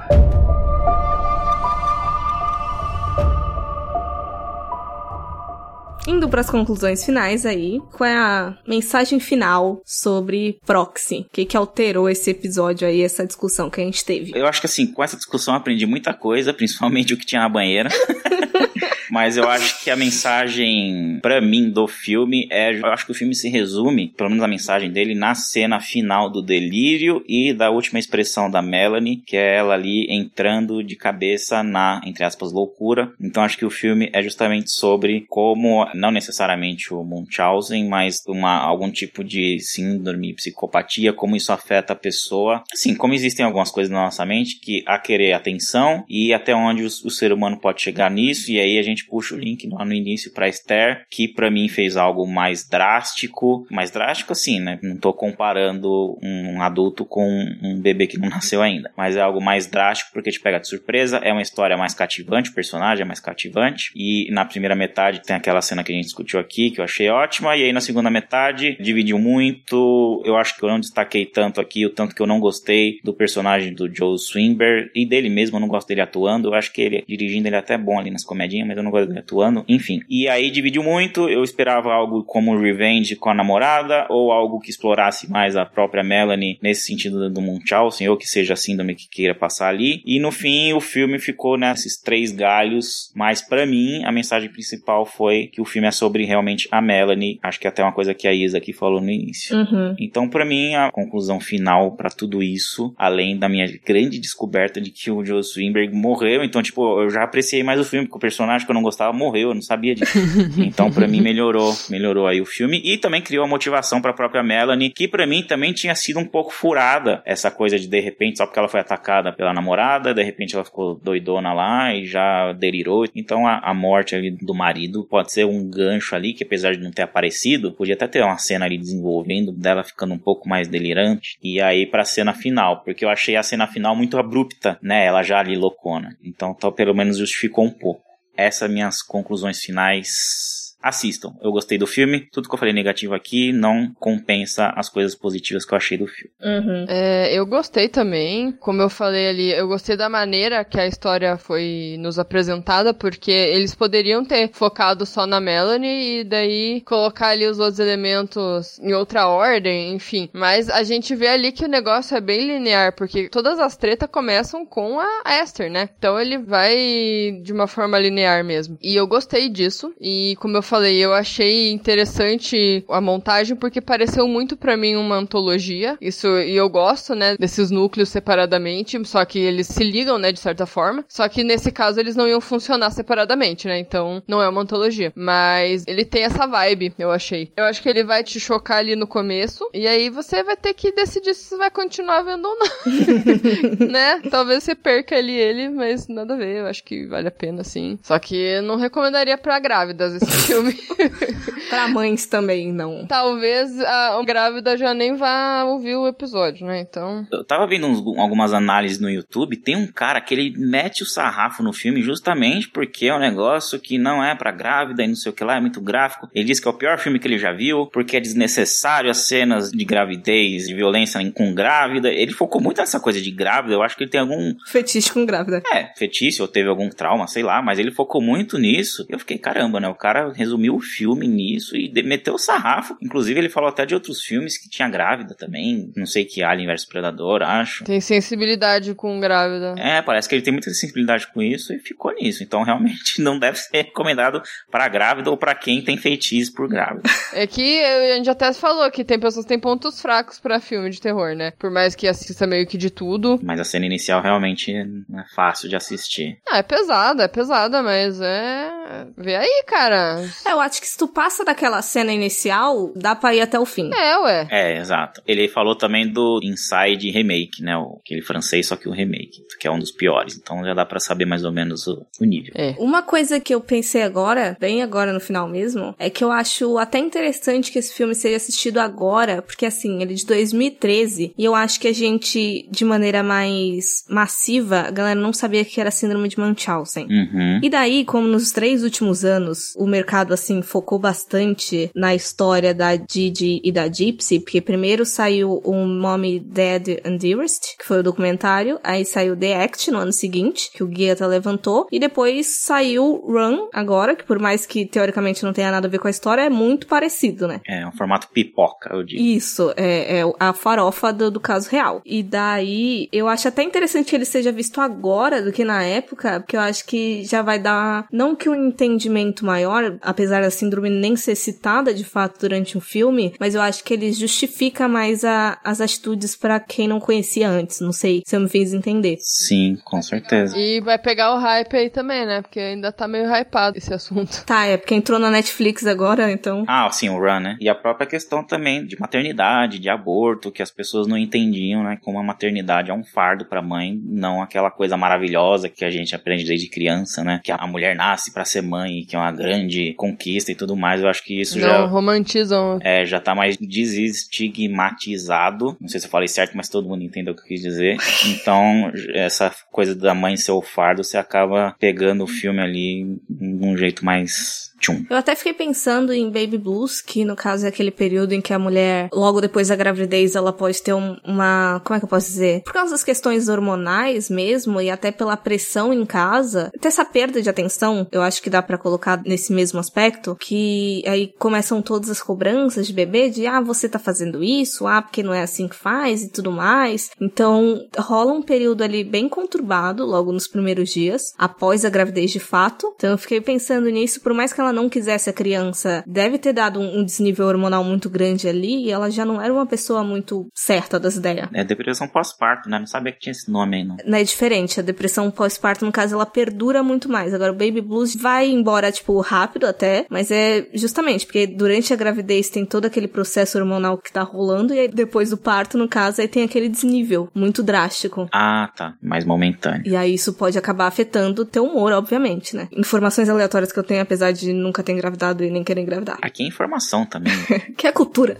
Indo 6.06 6.30
pras 6.30 6.48
conclusões 6.48 7.04
finais 7.04 7.44
aí, 7.44 7.82
qual 7.92 8.08
é 8.08 8.16
a 8.16 8.58
mensagem 8.68 9.20
final 9.20 9.82
sobre 9.84 10.60
proxy? 10.64 11.22
O 11.22 11.26
que 11.32 11.46
que 11.46 11.58
alterou 11.58 12.08
esse 12.08 12.30
episódio 12.30 12.88
aí, 12.88 13.02
essa 13.02 13.26
discussão 13.26 13.68
que 13.68 13.82
a 13.82 13.84
gente 13.84 14.06
teve? 14.06 14.32
Eu 14.36 14.46
acho 14.46 14.60
que 14.60 14.68
assim, 14.68 14.86
com 14.86 15.04
essa 15.04 15.18
discussão 15.18 15.56
eu 15.56 15.60
aprendi 15.60 15.88
muita 15.88 16.14
coisa, 16.14 16.54
principalmente 16.54 17.16
o 17.16 17.18
que 17.18 17.26
tinha 17.26 17.42
na 17.42 17.50
banheira. 17.50 17.90
Mas 19.14 19.38
eu 19.38 19.48
acho 19.48 19.84
que 19.84 19.92
a 19.92 19.96
mensagem, 19.96 21.20
pra 21.22 21.40
mim, 21.40 21.70
do 21.70 21.88
filme 21.88 22.48
é. 22.50 22.74
Eu 22.74 22.88
acho 22.88 23.06
que 23.06 23.12
o 23.12 23.16
filme 23.16 23.36
se 23.36 23.48
resume, 23.48 24.08
pelo 24.08 24.32
menos 24.32 24.44
a 24.44 24.48
mensagem 24.48 24.90
dele, 24.90 25.14
na 25.14 25.36
cena 25.36 25.80
final 25.80 26.32
do 26.32 26.42
delírio 26.42 27.24
e 27.28 27.54
da 27.54 27.70
última 27.70 28.00
expressão 28.00 28.50
da 28.50 28.60
Melanie, 28.60 29.18
que 29.18 29.38
é 29.38 29.58
ela 29.58 29.76
ali 29.76 30.08
entrando 30.10 30.84
de 30.84 30.96
cabeça 30.96 31.62
na, 31.62 32.02
entre 32.04 32.24
aspas, 32.24 32.52
loucura. 32.52 33.14
Então 33.22 33.44
acho 33.44 33.56
que 33.56 33.66
o 33.66 33.70
filme 33.70 34.10
é 34.12 34.24
justamente 34.24 34.72
sobre 34.72 35.28
como, 35.30 35.88
não 35.94 36.10
necessariamente 36.10 36.92
o 36.92 37.04
Munchausen, 37.04 37.88
mas 37.88 38.24
uma, 38.28 38.58
algum 38.58 38.90
tipo 38.90 39.24
de 39.24 39.60
síndrome, 39.60 40.34
psicopatia, 40.34 41.14
como 41.14 41.36
isso 41.36 41.54
afeta 41.54 41.94
a 41.94 41.96
pessoa. 41.96 42.64
Assim, 42.74 42.96
como 42.96 43.14
existem 43.14 43.46
algumas 43.46 43.70
coisas 43.70 43.94
na 43.94 44.06
nossa 44.06 44.26
mente 44.26 44.60
que 44.60 44.84
a 44.88 44.98
querer 44.98 45.34
atenção 45.34 46.04
e 46.10 46.34
até 46.34 46.56
onde 46.56 46.82
o, 46.82 46.88
o 46.88 47.12
ser 47.12 47.32
humano 47.32 47.60
pode 47.60 47.80
chegar 47.80 48.10
nisso, 48.10 48.52
e 48.52 48.60
aí 48.60 48.80
a 48.80 48.82
gente 48.82 49.03
puxa 49.08 49.36
o 49.36 49.40
link 49.40 49.68
lá 49.68 49.86
no 49.86 49.94
início 49.94 50.32
pra 50.32 50.48
Esther, 50.48 51.06
que 51.10 51.28
pra 51.28 51.52
mim 51.52 51.68
fez 51.68 51.98
algo 51.98 52.28
mais 52.28 52.68
drástico, 52.68 53.66
mais 53.70 53.92
drástico 53.92 54.34
assim, 54.34 54.60
né? 54.60 54.80
Não 54.82 54.98
tô 54.98 55.14
comparando 55.14 56.18
um 56.22 56.62
adulto 56.62 57.06
com 57.06 57.28
um 57.62 57.80
bebê 57.80 58.08
que 58.08 58.18
não 58.18 58.30
nasceu 58.30 58.62
ainda, 58.62 58.92
mas 58.98 59.16
é 59.16 59.22
algo 59.22 59.42
mais 59.42 59.68
drástico 59.68 60.12
porque 60.14 60.32
te 60.32 60.40
pega 60.40 60.60
de 60.60 60.68
surpresa, 60.68 61.18
é 61.18 61.32
uma 61.32 61.42
história 61.42 61.78
mais 61.78 61.94
cativante, 61.94 62.50
o 62.50 62.54
personagem 62.54 63.04
é 63.04 63.06
mais 63.06 63.20
cativante, 63.20 63.92
e 63.96 64.28
na 64.32 64.46
primeira 64.46 64.76
metade 64.76 65.22
tem 65.22 65.36
aquela 65.36 65.62
cena 65.62 65.84
que 65.84 65.92
a 65.92 65.96
gente 65.96 66.06
discutiu 66.06 66.40
aqui, 66.40 66.72
que 66.72 66.80
eu 66.80 66.84
achei 66.84 67.10
ótima, 67.10 67.56
e 67.56 67.64
aí 67.64 67.74
na 67.74 67.82
segunda 67.82 68.10
metade 68.10 68.78
dividiu 68.80 69.20
muito, 69.20 70.22
eu 70.26 70.36
acho 70.36 70.58
que 70.58 70.64
eu 70.64 70.70
não 70.70 70.80
destaquei 70.80 71.26
tanto 71.26 71.60
aqui, 71.60 71.86
o 71.86 71.90
tanto 71.90 72.16
que 72.16 72.22
eu 72.22 72.28
não 72.28 72.40
gostei 72.40 73.00
do 73.04 73.14
personagem 73.14 73.74
do 73.74 73.94
Joe 73.94 74.18
Swinburne, 74.18 74.90
e 74.96 75.06
dele 75.06 75.30
mesmo, 75.30 75.58
eu 75.58 75.62
não 75.62 75.68
gosto 75.68 75.88
dele 75.88 76.02
atuando, 76.02 76.50
eu 76.50 76.54
acho 76.54 76.72
que 76.72 76.82
ele, 76.82 77.04
dirigindo, 77.08 77.48
ele 77.48 77.56
é 77.56 77.60
até 77.60 77.78
bom 77.78 78.00
ali 78.00 78.12
nas 78.12 78.24
comedinhas, 78.24 78.68
mas 78.68 78.78
eu 78.78 78.84
não 78.84 78.92
atuando, 78.98 79.64
enfim. 79.68 80.02
E 80.10 80.28
aí 80.28 80.50
dividiu 80.52 80.84
muito, 80.84 81.30
eu 81.30 81.44
esperava 81.44 81.94
algo 81.94 82.24
como 82.24 82.58
Revenge 82.58 83.16
com 83.16 83.30
a 83.30 83.34
namorada, 83.34 84.06
ou 84.10 84.32
algo 84.32 84.60
que 84.60 84.70
explorasse 84.70 85.30
mais 85.30 85.56
a 85.56 85.66
própria 85.66 86.04
Melanie 86.04 86.58
nesse 86.62 86.86
sentido 86.86 87.30
do 87.30 87.42
Munchausen, 87.42 88.08
ou 88.10 88.18
que 88.18 88.28
seja 88.28 88.54
a 88.54 88.58
síndrome 88.58 88.96
que 88.96 89.10
queira 89.10 89.36
passar 89.36 89.70
ali. 89.70 90.02
E 90.06 90.20
no 90.20 90.32
fim, 90.32 90.74
o 90.74 90.82
filme 90.82 91.20
ficou 91.20 91.58
nesses 91.58 92.00
três 92.00 92.32
galhos, 92.32 93.12
mas 93.16 93.42
para 93.42 93.66
mim, 93.66 94.04
a 94.04 94.12
mensagem 94.12 94.50
principal 94.50 95.06
foi 95.06 95.48
que 95.48 95.62
o 95.62 95.66
filme 95.66 95.88
é 95.88 95.92
sobre 95.92 96.26
realmente 96.26 96.68
a 96.72 96.82
Melanie, 96.82 97.40
acho 97.42 97.60
que 97.60 97.68
é 97.68 97.70
até 97.70 97.84
uma 97.84 97.92
coisa 97.92 98.14
que 98.14 98.28
a 98.28 98.34
Isa 98.34 98.58
aqui 98.58 98.74
falou 98.74 99.02
no 99.02 99.10
início. 99.10 99.56
Uhum. 99.56 99.96
Então, 100.00 100.30
para 100.30 100.46
mim, 100.46 100.76
a 100.76 100.92
conclusão 100.92 101.40
final 101.40 101.92
para 101.92 102.10
tudo 102.10 102.44
isso, 102.44 102.94
além 102.98 103.38
da 103.38 103.50
minha 103.50 103.68
grande 103.86 104.20
descoberta 104.20 104.80
de 104.80 104.92
que 104.92 105.10
o 105.10 105.24
Joe 105.26 105.44
Swinberg 105.44 105.94
morreu, 105.94 106.44
então, 106.44 106.62
tipo, 106.62 107.02
eu 107.02 107.10
já 107.10 107.24
apreciei 107.24 107.64
mais 107.64 107.80
o 107.80 107.84
filme, 107.84 108.06
porque 108.06 108.18
o 108.18 108.22
personagem 108.22 108.66
que 108.66 108.72
eu 108.72 108.76
não 108.76 108.83
gostava 108.84 109.14
morreu, 109.14 109.50
eu 109.50 109.56
não 109.56 109.62
sabia 109.62 109.96
disso. 109.96 110.18
então, 110.58 110.92
para 110.92 111.08
mim, 111.08 111.22
melhorou, 111.22 111.74
melhorou 111.90 112.28
aí 112.28 112.42
o 112.42 112.46
filme 112.46 112.82
e 112.84 112.98
também 112.98 113.22
criou 113.22 113.46
a 113.46 113.48
motivação 113.48 114.02
para 114.02 114.12
a 114.12 114.14
própria 114.14 114.44
Melanie, 114.44 114.90
que 114.90 115.08
para 115.08 115.26
mim 115.26 115.44
também 115.44 115.74
tinha 115.74 115.96
sido 115.96 116.20
um 116.20 116.26
pouco 116.26 116.52
furada 116.52 117.22
essa 117.26 117.50
coisa 117.50 117.80
de 117.80 117.88
de 117.88 118.00
repente, 118.00 118.38
só 118.38 118.46
porque 118.46 118.58
ela 118.58 118.68
foi 118.68 118.80
atacada 118.80 119.32
pela 119.32 119.54
namorada, 119.54 120.14
de 120.14 120.24
repente 120.24 120.56
ela 120.56 120.66
ficou 120.66 120.96
doidona 120.96 121.54
lá 121.54 121.94
e 121.94 122.06
já 122.06 122.52
delirou. 122.54 123.06
Então, 123.16 123.46
a, 123.48 123.60
a 123.60 123.74
morte 123.74 124.16
ali 124.16 124.32
do 124.32 124.54
marido 124.54 125.04
pode 125.04 125.32
ser 125.32 125.46
um 125.46 125.70
gancho 125.70 126.16
ali, 126.16 126.34
que 126.34 126.44
apesar 126.44 126.74
de 126.74 126.82
não 126.82 126.92
ter 126.92 127.04
aparecido, 127.04 127.72
podia 127.72 127.94
até 127.94 128.08
ter 128.08 128.24
uma 128.24 128.38
cena 128.38 128.66
ali 128.66 128.78
desenvolvendo 128.78 129.52
dela 129.52 129.84
ficando 129.84 130.14
um 130.14 130.18
pouco 130.18 130.50
mais 130.50 130.68
delirante. 130.68 131.38
E 131.42 131.62
aí 131.62 131.86
pra 131.86 132.04
cena 132.04 132.34
final, 132.34 132.84
porque 132.84 133.06
eu 133.06 133.10
achei 133.10 133.36
a 133.36 133.44
cena 133.44 133.68
final 133.68 133.96
muito 133.96 134.18
abrupta, 134.18 134.78
né? 134.82 135.06
Ela 135.06 135.24
já 135.24 135.40
ali 135.40 135.56
loucona. 135.56 136.18
Então, 136.24 136.56
então 136.58 136.72
pelo 136.72 136.94
menos 136.94 137.18
justificou 137.18 137.66
um 137.66 137.72
pouco. 137.72 138.13
Essas 138.36 138.70
minhas 138.70 139.02
conclusões 139.02 139.60
finais 139.60 140.63
assistam. 140.84 141.34
Eu 141.42 141.52
gostei 141.52 141.78
do 141.78 141.88
filme. 141.88 142.28
Tudo 142.32 142.50
que 142.50 142.54
eu 142.54 142.60
falei 142.60 142.74
negativo 142.74 143.14
aqui 143.14 143.54
não 143.54 143.94
compensa 144.00 144.74
as 144.76 144.90
coisas 144.90 145.16
positivas 145.16 145.64
que 145.64 145.74
eu 145.74 145.78
achei 145.78 145.98
do 145.98 146.06
filme. 146.06 146.32
Uhum. 146.42 146.86
É, 146.90 147.34
eu 147.34 147.46
gostei 147.46 147.88
também. 147.88 148.52
Como 148.52 148.82
eu 148.82 148.90
falei 148.90 149.30
ali, 149.30 149.52
eu 149.52 149.68
gostei 149.68 149.96
da 149.96 150.10
maneira 150.10 150.66
que 150.66 150.80
a 150.80 150.86
história 150.86 151.38
foi 151.38 151.96
nos 152.00 152.20
apresentada, 152.20 152.94
porque 152.94 153.32
eles 153.32 153.74
poderiam 153.74 154.26
ter 154.26 154.50
focado 154.52 155.06
só 155.06 155.26
na 155.26 155.40
Melanie 155.40 156.20
e 156.20 156.24
daí 156.24 156.82
colocar 156.82 157.30
ali 157.30 157.48
os 157.48 157.60
outros 157.60 157.80
elementos 157.80 158.78
em 158.80 158.94
outra 158.94 159.28
ordem, 159.28 159.94
enfim. 159.94 160.30
Mas 160.34 160.70
a 160.70 160.84
gente 160.84 161.16
vê 161.16 161.28
ali 161.28 161.52
que 161.52 161.64
o 161.64 161.70
negócio 161.70 162.18
é 162.18 162.22
bem 162.22 162.46
linear, 162.46 162.94
porque 162.94 163.30
todas 163.30 163.60
as 163.60 163.78
tretas 163.78 164.10
começam 164.12 164.66
com 164.66 165.00
a 165.00 165.40
Esther, 165.42 165.72
né? 165.72 165.90
Então 165.98 166.20
ele 166.20 166.38
vai 166.38 167.40
de 167.42 167.54
uma 167.54 167.68
forma 167.68 167.98
linear 167.98 168.44
mesmo. 168.44 168.78
E 168.82 168.96
eu 168.96 169.08
gostei 169.08 169.48
disso. 169.48 169.94
E 170.02 170.36
como 170.40 170.58
eu 170.58 170.62
falei, 170.62 170.73
eu 170.82 171.14
achei 171.14 171.72
interessante 171.72 172.84
a 172.90 173.02
montagem 173.02 173.56
porque 173.56 173.82
pareceu 173.82 174.28
muito 174.28 174.56
para 174.56 174.78
mim 174.78 174.96
uma 174.96 175.16
antologia. 175.16 175.98
Isso 176.02 176.28
e 176.40 176.56
eu 176.56 176.70
gosto, 176.70 177.14
né, 177.16 177.36
desses 177.38 177.70
núcleos 177.70 178.10
separadamente, 178.10 179.00
só 179.06 179.24
que 179.26 179.40
eles 179.40 179.68
se 179.68 179.84
ligam, 179.84 180.18
né, 180.18 180.32
de 180.32 180.40
certa 180.40 180.66
forma. 180.66 181.06
Só 181.08 181.28
que 181.28 181.44
nesse 181.44 181.72
caso 181.72 182.00
eles 182.00 182.16
não 182.16 182.28
iam 182.28 182.42
funcionar 182.42 182.92
separadamente, 182.92 183.68
né? 183.68 183.80
Então 183.80 184.22
não 184.28 184.42
é 184.42 184.48
uma 184.48 184.62
antologia, 184.62 185.12
mas 185.16 185.84
ele 185.88 186.06
tem 186.06 186.24
essa 186.24 186.48
vibe, 186.48 186.94
eu 186.98 187.12
achei. 187.12 187.52
Eu 187.56 187.66
acho 187.66 187.82
que 187.82 187.90
ele 187.90 188.04
vai 188.04 188.24
te 188.24 188.40
chocar 188.40 188.78
ali 188.78 188.96
no 188.96 189.08
começo 189.08 189.70
e 189.74 189.88
aí 189.88 190.10
você 190.10 190.44
vai 190.44 190.56
ter 190.56 190.74
que 190.74 190.92
decidir 190.92 191.34
se 191.34 191.56
vai 191.58 191.70
continuar 191.70 192.22
vendo 192.22 192.46
ou 192.48 192.58
não. 192.58 193.88
né? 193.90 194.22
Talvez 194.30 194.64
você 194.64 194.76
perca 194.76 195.16
ali 195.16 195.34
ele, 195.34 195.70
mas 195.70 196.08
nada 196.08 196.34
a 196.34 196.38
ver, 196.38 196.60
eu 196.60 196.68
acho 196.68 196.84
que 196.84 197.06
vale 197.06 197.28
a 197.28 197.32
pena 197.32 197.64
sim. 197.64 197.98
Só 198.02 198.18
que 198.20 198.62
não 198.62 198.76
recomendaria 198.76 199.38
para 199.38 199.60
grávidas 199.60 200.16
esse 200.16 200.32
filme. 200.48 200.63
Pra 201.70 201.88
mães 201.88 202.26
também, 202.26 202.72
não. 202.72 203.06
Talvez 203.08 203.80
a 203.80 204.22
grávida 204.26 204.78
já 204.78 204.94
nem 204.94 205.16
vá 205.16 205.64
ouvir 205.66 205.96
o 205.96 206.08
episódio, 206.08 206.66
né? 206.68 206.80
Então. 206.82 207.26
Eu 207.32 207.44
tava 207.44 207.66
vendo 207.68 207.88
uns- 207.88 208.18
algumas 208.20 208.54
análises 208.54 209.00
no 209.00 209.10
YouTube, 209.10 209.58
tem 209.58 209.76
um 209.76 209.88
cara 209.88 210.22
que 210.22 210.34
ele 210.34 210.54
mete 210.58 211.04
o 211.04 211.06
sarrafo 211.06 211.64
no 211.64 211.74
filme 211.74 212.02
justamente 212.02 212.70
porque 212.70 213.08
é 213.08 213.16
um 213.16 213.20
negócio 213.20 213.80
que 213.80 213.98
não 213.98 214.24
é 214.24 214.36
pra 214.36 214.52
grávida 214.52 215.04
e 215.04 215.08
não 215.08 215.16
sei 215.16 215.32
o 215.32 215.36
que 215.36 215.44
lá, 215.44 215.58
é 215.58 215.62
muito 215.62 215.82
gráfico. 215.82 216.30
Ele 216.34 216.46
diz 216.46 216.60
que 216.60 216.68
é 216.68 216.72
o 216.72 216.78
pior 216.78 216.98
filme 217.00 217.20
que 217.20 217.28
ele 217.28 217.38
já 217.38 217.52
viu, 217.52 217.88
porque 217.88 218.18
é 218.18 218.20
desnecessário 218.20 219.10
as 219.10 219.18
cenas 219.18 219.72
de 219.72 219.84
gravidez, 219.86 220.68
de 220.68 220.74
violência 220.74 221.20
com 221.32 221.54
grávida. 221.54 222.10
Ele 222.10 222.34
focou 222.34 222.62
muito 222.62 222.78
nessa 222.80 223.00
coisa 223.00 223.22
de 223.22 223.32
grávida, 223.32 223.74
eu 223.74 223.82
acho 223.82 223.96
que 223.98 224.04
ele 224.04 224.12
tem 224.12 224.22
algum 224.22 224.54
Fetiche 224.68 225.12
com 225.12 225.26
grávida. 225.26 225.62
É, 225.72 225.92
fetiche 225.98 226.42
ou 226.42 226.48
teve 226.48 226.70
algum 226.70 226.90
trauma, 226.90 227.28
sei 227.28 227.44
lá, 227.44 227.62
mas 227.62 227.80
ele 227.80 227.92
focou 227.92 228.22
muito 228.22 228.58
nisso. 228.58 229.06
E 229.10 229.14
eu 229.14 229.20
fiquei, 229.20 229.38
caramba, 229.38 229.80
né? 229.80 229.88
O 229.88 229.96
cara 229.96 230.32
resumiu 230.34 230.53
resumiu 230.54 230.76
o 230.76 230.80
filme 230.80 231.28
nisso 231.28 231.76
e 231.76 231.92
meteu 232.04 232.36
o 232.36 232.38
sarrafo. 232.38 232.96
Inclusive, 233.02 233.40
ele 233.40 233.50
falou 233.50 233.70
até 233.70 233.86
de 233.86 233.94
outros 233.94 234.22
filmes 234.22 234.58
que 234.58 234.70
tinha 234.70 234.88
grávida 234.88 235.36
também. 235.36 235.92
Não 235.96 236.06
sei 236.06 236.26
que 236.26 236.44
Alien 236.44 236.68
vs 236.68 236.86
Predador, 236.86 237.42
acho. 237.42 237.84
Tem 237.84 238.00
sensibilidade 238.00 238.94
com 238.94 239.20
grávida. 239.20 239.76
É, 239.78 240.02
parece 240.02 240.30
que 240.30 240.36
ele 240.36 240.42
tem 240.44 240.54
muita 240.54 240.70
sensibilidade 240.70 241.28
com 241.34 241.42
isso 241.42 241.74
e 241.74 241.80
ficou 241.80 242.14
nisso. 242.14 242.44
Então, 242.44 242.62
realmente, 242.64 243.22
não 243.22 243.40
deve 243.40 243.58
ser 243.58 243.78
recomendado 243.78 244.42
para 244.72 244.88
grávida 244.88 245.30
ou 245.30 245.38
para 245.38 245.56
quem 245.56 245.82
tem 245.82 245.98
feitiço 245.98 246.54
por 246.54 246.68
grávida. 246.68 247.10
É 247.36 247.48
que 247.48 247.82
a 247.84 248.16
gente 248.16 248.30
até 248.30 248.54
falou 248.54 248.90
que 248.92 249.04
tem 249.04 249.20
pessoas 249.20 249.44
que 249.44 249.50
têm 249.50 249.60
pontos 249.60 250.00
fracos 250.00 250.40
para 250.40 250.60
filme 250.60 250.92
de 250.92 251.02
terror, 251.02 251.36
né? 251.36 251.52
Por 251.58 251.72
mais 251.72 251.96
que 251.96 252.08
assista 252.08 252.46
meio 252.46 252.68
que 252.68 252.78
de 252.78 252.92
tudo. 252.92 253.40
Mas 253.42 253.60
a 253.60 253.64
cena 253.64 253.88
inicial 253.88 254.22
realmente 254.22 254.72
não 255.10 255.20
é 255.20 255.26
fácil 255.36 255.68
de 255.68 255.76
assistir. 255.76 256.38
Ah, 256.48 256.60
é 256.60 256.64
pesada, 256.64 257.24
é 257.24 257.28
pesada, 257.28 257.82
mas 257.82 258.22
é. 258.22 258.72
Vê 259.18 259.36
aí, 259.36 259.64
cara. 259.66 260.22
É, 260.46 260.52
eu 260.52 260.60
acho 260.60 260.82
que 260.82 260.88
se 260.88 260.98
tu 260.98 261.08
passa 261.08 261.44
daquela 261.44 261.82
cena 261.82 262.12
inicial, 262.12 262.92
dá 262.96 263.16
pra 263.16 263.34
ir 263.34 263.42
até 263.42 263.60
o 263.60 263.66
fim. 263.66 263.90
É, 263.94 264.18
ué. 264.18 264.48
É, 264.50 264.78
exato. 264.78 265.22
Ele 265.28 265.48
falou 265.48 265.76
também 265.76 266.08
do 266.08 266.40
Inside 266.44 267.12
Remake, 267.12 267.62
né? 267.62 267.78
O, 267.78 268.00
aquele 268.04 268.22
francês, 268.22 268.68
só 268.68 268.76
que 268.76 268.88
o 268.88 268.92
remake, 268.92 269.44
que 269.60 269.68
é 269.68 269.72
um 269.72 269.80
dos 269.80 269.92
piores. 269.92 270.38
Então 270.38 270.64
já 270.64 270.74
dá 270.74 270.86
para 270.86 271.00
saber 271.00 271.26
mais 271.26 271.44
ou 271.44 271.52
menos 271.52 271.88
o, 271.88 272.06
o 272.20 272.26
nível. 272.26 272.54
É. 272.56 272.76
Uma 272.78 273.02
coisa 273.02 273.40
que 273.40 273.54
eu 273.54 273.62
pensei 273.62 274.02
agora, 274.02 274.58
bem 274.60 274.82
agora 274.82 275.14
no 275.14 275.20
final 275.20 275.48
mesmo, 275.48 275.96
é 276.00 276.10
que 276.10 276.24
eu 276.24 276.32
acho 276.32 276.78
até 276.78 277.00
interessante 277.00 277.72
que 277.72 277.80
esse 277.80 277.94
filme 277.94 278.16
seja 278.16 278.38
assistido 278.38 278.80
agora, 278.80 279.42
porque 279.42 279.66
assim, 279.66 280.02
ele 280.02 280.14
é 280.14 280.16
de 280.16 280.26
2013, 280.26 281.34
e 281.38 281.44
eu 281.44 281.56
acho 281.56 281.80
que 281.80 281.88
a 281.88 281.94
gente, 281.94 282.68
de 282.70 282.86
maneira 282.86 283.24
mais 283.24 284.06
massiva, 284.10 284.82
a 284.82 284.92
galera 284.92 285.20
não 285.20 285.34
sabia 285.34 285.66
que 285.66 285.80
era 285.80 285.92
síndrome 285.92 286.28
de 286.30 286.40
Munchausen. 286.40 287.06
Uhum. 287.06 287.60
E 287.62 287.70
daí, 287.70 288.06
como 288.06 288.28
nos 288.28 288.52
três 288.52 288.84
últimos 288.84 289.26
anos, 289.26 289.74
o 289.76 289.86
mercado, 289.86 290.23
assim, 290.32 290.62
focou 290.62 291.00
bastante 291.00 291.90
na 291.96 292.14
história 292.14 292.74
da 292.74 292.96
Didi 292.96 293.60
e 293.64 293.72
da 293.72 293.88
Gypsy, 293.88 294.40
porque 294.40 294.62
primeiro 294.62 295.06
saiu 295.06 295.62
o 295.64 295.74
Mommy, 295.86 296.40
Dead 296.40 297.02
and 297.04 297.18
Dearest, 297.18 297.78
que 297.78 297.86
foi 297.86 298.00
o 298.00 298.04
documentário, 298.04 298.80
aí 298.84 299.04
saiu 299.04 299.36
The 299.36 299.64
Act 299.64 299.92
no 299.92 300.00
ano 300.00 300.14
seguinte, 300.14 300.70
que 300.74 300.84
o 300.84 300.88
Guia 300.88 301.14
até 301.14 301.26
levantou, 301.26 301.88
e 301.92 302.00
depois 302.00 302.62
saiu 302.62 303.24
Run, 303.26 303.70
agora, 303.74 304.16
que 304.16 304.24
por 304.24 304.40
mais 304.40 304.66
que 304.66 304.86
teoricamente 304.86 305.44
não 305.44 305.54
tenha 305.54 305.72
nada 305.72 305.88
a 305.88 305.90
ver 305.90 306.00
com 306.00 306.08
a 306.08 306.12
história, 306.12 306.42
é 306.44 306.50
muito 306.50 306.88
parecido, 306.88 307.48
né? 307.48 307.62
É 307.68 307.86
um 307.88 307.92
formato 307.92 308.28
pipoca, 308.30 308.94
eu 308.94 309.04
digo. 309.04 309.22
Isso, 309.22 309.74
é, 309.76 310.20
é 310.20 310.24
a 310.40 310.54
farofa 310.54 311.12
do, 311.12 311.32
do 311.32 311.40
caso 311.40 311.70
real. 311.70 312.02
E 312.06 312.22
daí, 312.22 313.08
eu 313.12 313.28
acho 313.28 313.48
até 313.48 313.64
interessante 313.64 314.10
que 314.10 314.16
ele 314.16 314.26
seja 314.26 314.52
visto 314.52 314.80
agora 314.80 315.42
do 315.42 315.52
que 315.52 315.64
na 315.64 315.84
época, 315.84 316.40
porque 316.40 316.56
eu 316.56 316.62
acho 316.62 316.86
que 316.86 317.24
já 317.24 317.42
vai 317.42 317.60
dar, 317.60 318.08
não 318.12 318.36
que 318.36 318.50
um 318.50 318.68
entendimento 318.68 319.46
maior, 319.46 319.98
apesar 320.14 320.42
da 320.42 320.50
síndrome 320.50 320.90
nem 320.90 321.16
ser 321.16 321.36
citada 321.36 321.94
de 321.94 322.04
fato 322.04 322.40
durante 322.40 322.78
um 322.78 322.82
filme, 322.82 323.34
mas 323.40 323.56
eu 323.56 323.62
acho 323.62 323.84
que 323.84 323.94
ele 323.94 324.12
justifica 324.14 324.88
mais 324.88 325.24
a, 325.24 325.60
as 325.64 325.82
atitudes 325.82 326.36
para 326.36 326.60
quem 326.60 326.88
não 326.88 327.00
conhecia 327.00 327.50
antes. 327.50 327.82
Não 327.82 327.92
sei 327.92 328.22
se 328.26 328.36
eu 328.36 328.40
me 328.40 328.48
fiz 328.48 328.74
entender. 328.74 329.18
Sim, 329.20 329.78
com 329.84 330.02
certeza. 330.02 330.58
E 330.58 330.80
vai 330.82 330.98
pegar 330.98 331.34
o 331.34 331.40
hype 331.40 331.76
aí 331.76 331.90
também, 331.90 332.26
né? 332.26 332.42
Porque 332.42 332.60
ainda 332.60 332.92
tá 332.92 333.08
meio 333.08 333.26
hypado 333.26 333.78
esse 333.78 333.94
assunto. 333.94 334.44
Tá, 334.46 334.66
é 334.66 334.78
porque 334.78 334.94
entrou 334.94 335.18
na 335.20 335.32
Netflix 335.32 335.86
agora, 335.86 336.32
então. 336.32 336.64
Ah, 336.68 336.90
sim, 336.92 337.10
o 337.10 337.18
Run, 337.18 337.40
né? 337.40 337.58
E 337.60 337.68
a 337.68 337.76
própria 337.76 338.06
questão 338.06 338.44
também 338.44 338.86
de 338.86 339.00
maternidade, 339.00 339.80
de 339.80 339.90
aborto, 339.90 340.52
que 340.52 340.62
as 340.62 340.70
pessoas 340.70 341.08
não 341.08 341.18
entendiam, 341.18 341.84
né? 341.84 341.98
Como 342.02 342.20
a 342.20 342.24
maternidade 342.24 342.92
é 342.92 342.94
um 342.94 343.04
fardo 343.04 343.46
pra 343.46 343.62
mãe, 343.62 344.00
não 344.04 344.42
aquela 344.42 344.70
coisa 344.70 344.96
maravilhosa 344.96 345.70
que 345.70 345.84
a 345.84 345.90
gente 345.90 346.16
aprende 346.16 346.46
desde 346.46 346.70
criança, 346.70 347.24
né? 347.24 347.42
Que 347.44 347.52
a 347.52 347.66
mulher 347.66 347.96
nasce 347.96 348.34
para 348.34 348.46
ser 348.46 348.62
mãe, 348.62 349.06
que 349.08 349.16
é 349.16 349.20
uma 349.20 349.32
grande 349.32 349.94
conquista 350.04 350.52
e 350.52 350.56
tudo 350.56 350.76
mais. 350.76 351.02
Eu 351.02 351.08
acho 351.08 351.24
que 351.24 351.40
isso 351.40 351.58
não 351.58 351.70
já. 351.70 351.86
romantizam. 351.86 352.78
É, 352.82 353.06
já 353.06 353.22
tá 353.22 353.34
mais 353.34 353.56
desestigmatizado. 353.58 355.78
Não 355.80 355.88
sei 355.88 356.02
se 356.02 356.08
eu 356.08 356.12
falei 356.12 356.28
certo, 356.28 356.58
mas 356.58 356.68
todo 356.68 356.90
mundo 356.90 357.04
entendeu 357.04 357.32
o 357.34 357.38
que 357.38 357.44
eu 357.44 357.48
quis 357.48 357.62
dizer. 357.62 357.96
Então, 358.28 358.92
essa 359.14 359.50
coisa 359.72 359.96
da 359.96 360.14
mãe 360.14 360.36
ser 360.36 360.52
o 360.52 360.62
fardo, 360.62 361.06
você 361.06 361.18
acaba 361.18 361.74
pegando 361.80 362.26
o 362.26 362.28
filme 362.28 362.60
ali 362.60 363.18
de 363.30 363.66
um 363.66 363.78
jeito 363.78 364.04
mais 364.04 364.73
tchum. 364.84 365.06
Eu 365.10 365.18
até 365.18 365.36
fiquei 365.36 365.54
pensando 365.54 366.14
em 366.14 366.26
Baby 366.30 366.58
Blues, 366.58 367.02
que 367.02 367.24
no 367.24 367.36
caso 367.36 367.66
é 367.66 367.70
aquele 367.70 367.92
período 367.92 368.34
em 368.34 368.42
que 368.42 368.54
a 368.54 368.60
mulher, 368.60 369.10
logo 369.14 369.40
depois 369.40 369.70
da 369.70 369.76
gravidez, 369.76 370.36
ela 370.36 370.52
pode 370.52 370.82
ter 370.82 370.94
um, 370.94 371.16
uma. 371.24 371.82
Como 371.84 371.96
é 371.96 372.00
que 372.00 372.06
eu 372.06 372.10
posso 372.10 372.28
dizer? 372.28 372.62
Por 372.64 372.74
causa 372.74 372.92
das 372.92 373.04
questões 373.04 373.48
hormonais 373.48 374.30
mesmo, 374.30 374.82
e 374.82 374.90
até 374.90 375.12
pela 375.12 375.38
pressão 375.38 375.94
em 375.94 376.06
casa, 376.06 376.72
até 376.76 376.90
essa 376.90 377.06
perda 377.06 377.42
de 377.42 377.50
atenção, 377.50 378.08
eu 378.12 378.22
acho 378.22 378.42
que 378.42 378.50
dá 378.50 378.62
para 378.62 378.78
colocar 378.78 379.22
nesse 379.26 379.54
mesmo 379.54 379.80
aspecto, 379.80 380.36
que 380.40 381.04
aí 381.08 381.34
começam 381.40 381.82
todas 381.82 382.10
as 382.10 382.22
cobranças 382.22 382.88
de 382.88 382.94
bebê, 382.94 383.30
de 383.30 383.48
ah, 383.48 383.62
você 383.62 383.88
tá 383.88 383.98
fazendo 383.98 384.44
isso, 384.44 384.86
ah, 384.86 385.02
porque 385.02 385.24
não 385.24 385.34
é 385.34 385.42
assim 385.42 385.68
que 385.68 385.76
faz 385.76 386.24
e 386.24 386.30
tudo 386.30 386.52
mais. 386.52 387.10
Então, 387.22 387.86
rola 387.98 388.34
um 388.34 388.42
período 388.42 388.84
ali 388.84 389.04
bem 389.04 389.30
conturbado, 389.30 390.06
logo 390.06 390.32
nos 390.32 390.48
primeiros 390.48 390.90
dias, 390.90 391.34
após 391.38 391.86
a 391.86 391.90
gravidez 391.90 392.32
de 392.32 392.40
fato. 392.40 392.94
Então, 392.96 393.12
eu 393.12 393.18
fiquei 393.18 393.40
pensando 393.40 393.90
nisso, 393.90 394.22
por 394.22 394.34
mais 394.34 394.52
que 394.52 394.60
ela 394.60 394.73
não 394.74 394.90
quisesse 394.90 395.30
a 395.30 395.34
criança, 395.34 396.04
deve 396.06 396.38
ter 396.38 396.54
dado 396.54 396.80
um, 396.80 397.00
um 397.00 397.06
desnível 397.06 397.48
hormonal 397.48 397.84
muito 397.84 398.10
grande 398.10 398.48
ali, 398.48 398.86
e 398.86 398.92
ela 398.92 399.10
já 399.10 399.26
não 399.26 399.42
era 399.42 399.54
uma 399.54 399.66
pessoa 399.66 400.04
muito 400.04 400.48
certa 400.54 401.00
das 401.00 401.16
ideias. 401.16 401.50
É 401.54 401.64
depressão 401.64 402.08
pós-parto, 402.08 402.70
né? 402.70 402.80
Não 402.80 402.88
sabia 402.88 403.12
que 403.12 403.20
tinha 403.20 403.32
esse 403.32 403.52
nome 403.52 403.78
aí, 403.78 403.84
não. 403.84 403.98
Não 404.06 404.18
é 404.18 404.24
diferente. 404.24 404.80
A 404.80 404.84
depressão 404.84 405.30
pós-parto, 405.32 405.86
no 405.86 405.92
caso, 405.92 406.16
ela 406.16 406.26
perdura 406.26 406.84
muito 406.84 407.10
mais. 407.10 407.34
Agora, 407.34 407.52
o 407.52 407.56
baby 407.56 407.82
blues 407.82 408.16
vai 408.16 408.50
embora, 408.50 408.92
tipo, 408.92 409.20
rápido 409.20 409.66
até, 409.66 410.06
mas 410.10 410.32
é 410.32 410.68
justamente 410.74 411.26
porque 411.26 411.48
durante 411.48 411.94
a 411.94 411.96
gravidez 411.96 412.50
tem 412.50 412.66
todo 412.66 412.86
aquele 412.86 413.08
processo 413.08 413.58
hormonal 413.58 413.98
que 413.98 414.12
tá 414.12 414.24
rolando, 414.24 414.74
e 414.74 414.80
aí 414.80 414.88
depois 414.88 415.30
do 415.30 415.38
parto, 415.38 415.78
no 415.78 415.88
caso, 415.88 416.22
aí 416.22 416.28
tem 416.28 416.44
aquele 416.44 416.70
desnível 416.70 417.30
muito 417.34 417.64
drástico. 417.64 418.28
Ah, 418.32 418.70
tá. 418.76 418.94
Mais 419.02 419.26
momentâneo. 419.26 419.84
E 419.86 419.96
aí 419.96 420.14
isso 420.14 420.34
pode 420.34 420.58
acabar 420.58 420.88
afetando 420.88 421.42
o 421.42 421.46
teu 421.46 421.66
humor, 421.66 421.92
obviamente, 421.92 422.56
né? 422.56 422.68
Informações 422.72 423.30
aleatórias 423.30 423.72
que 423.72 423.80
eu 423.80 423.84
tenho, 423.84 424.02
apesar 424.02 424.32
de 424.32 424.53
nunca 424.54 424.84
ter 424.84 424.92
engravidado 424.92 425.44
e 425.44 425.50
nem 425.50 425.64
querer 425.64 425.82
engravidar. 425.82 426.18
Aqui 426.22 426.44
é 426.44 426.48
informação 426.48 427.06
também. 427.06 427.34
que 427.78 427.88
é 427.88 427.92
cultura. 427.92 428.38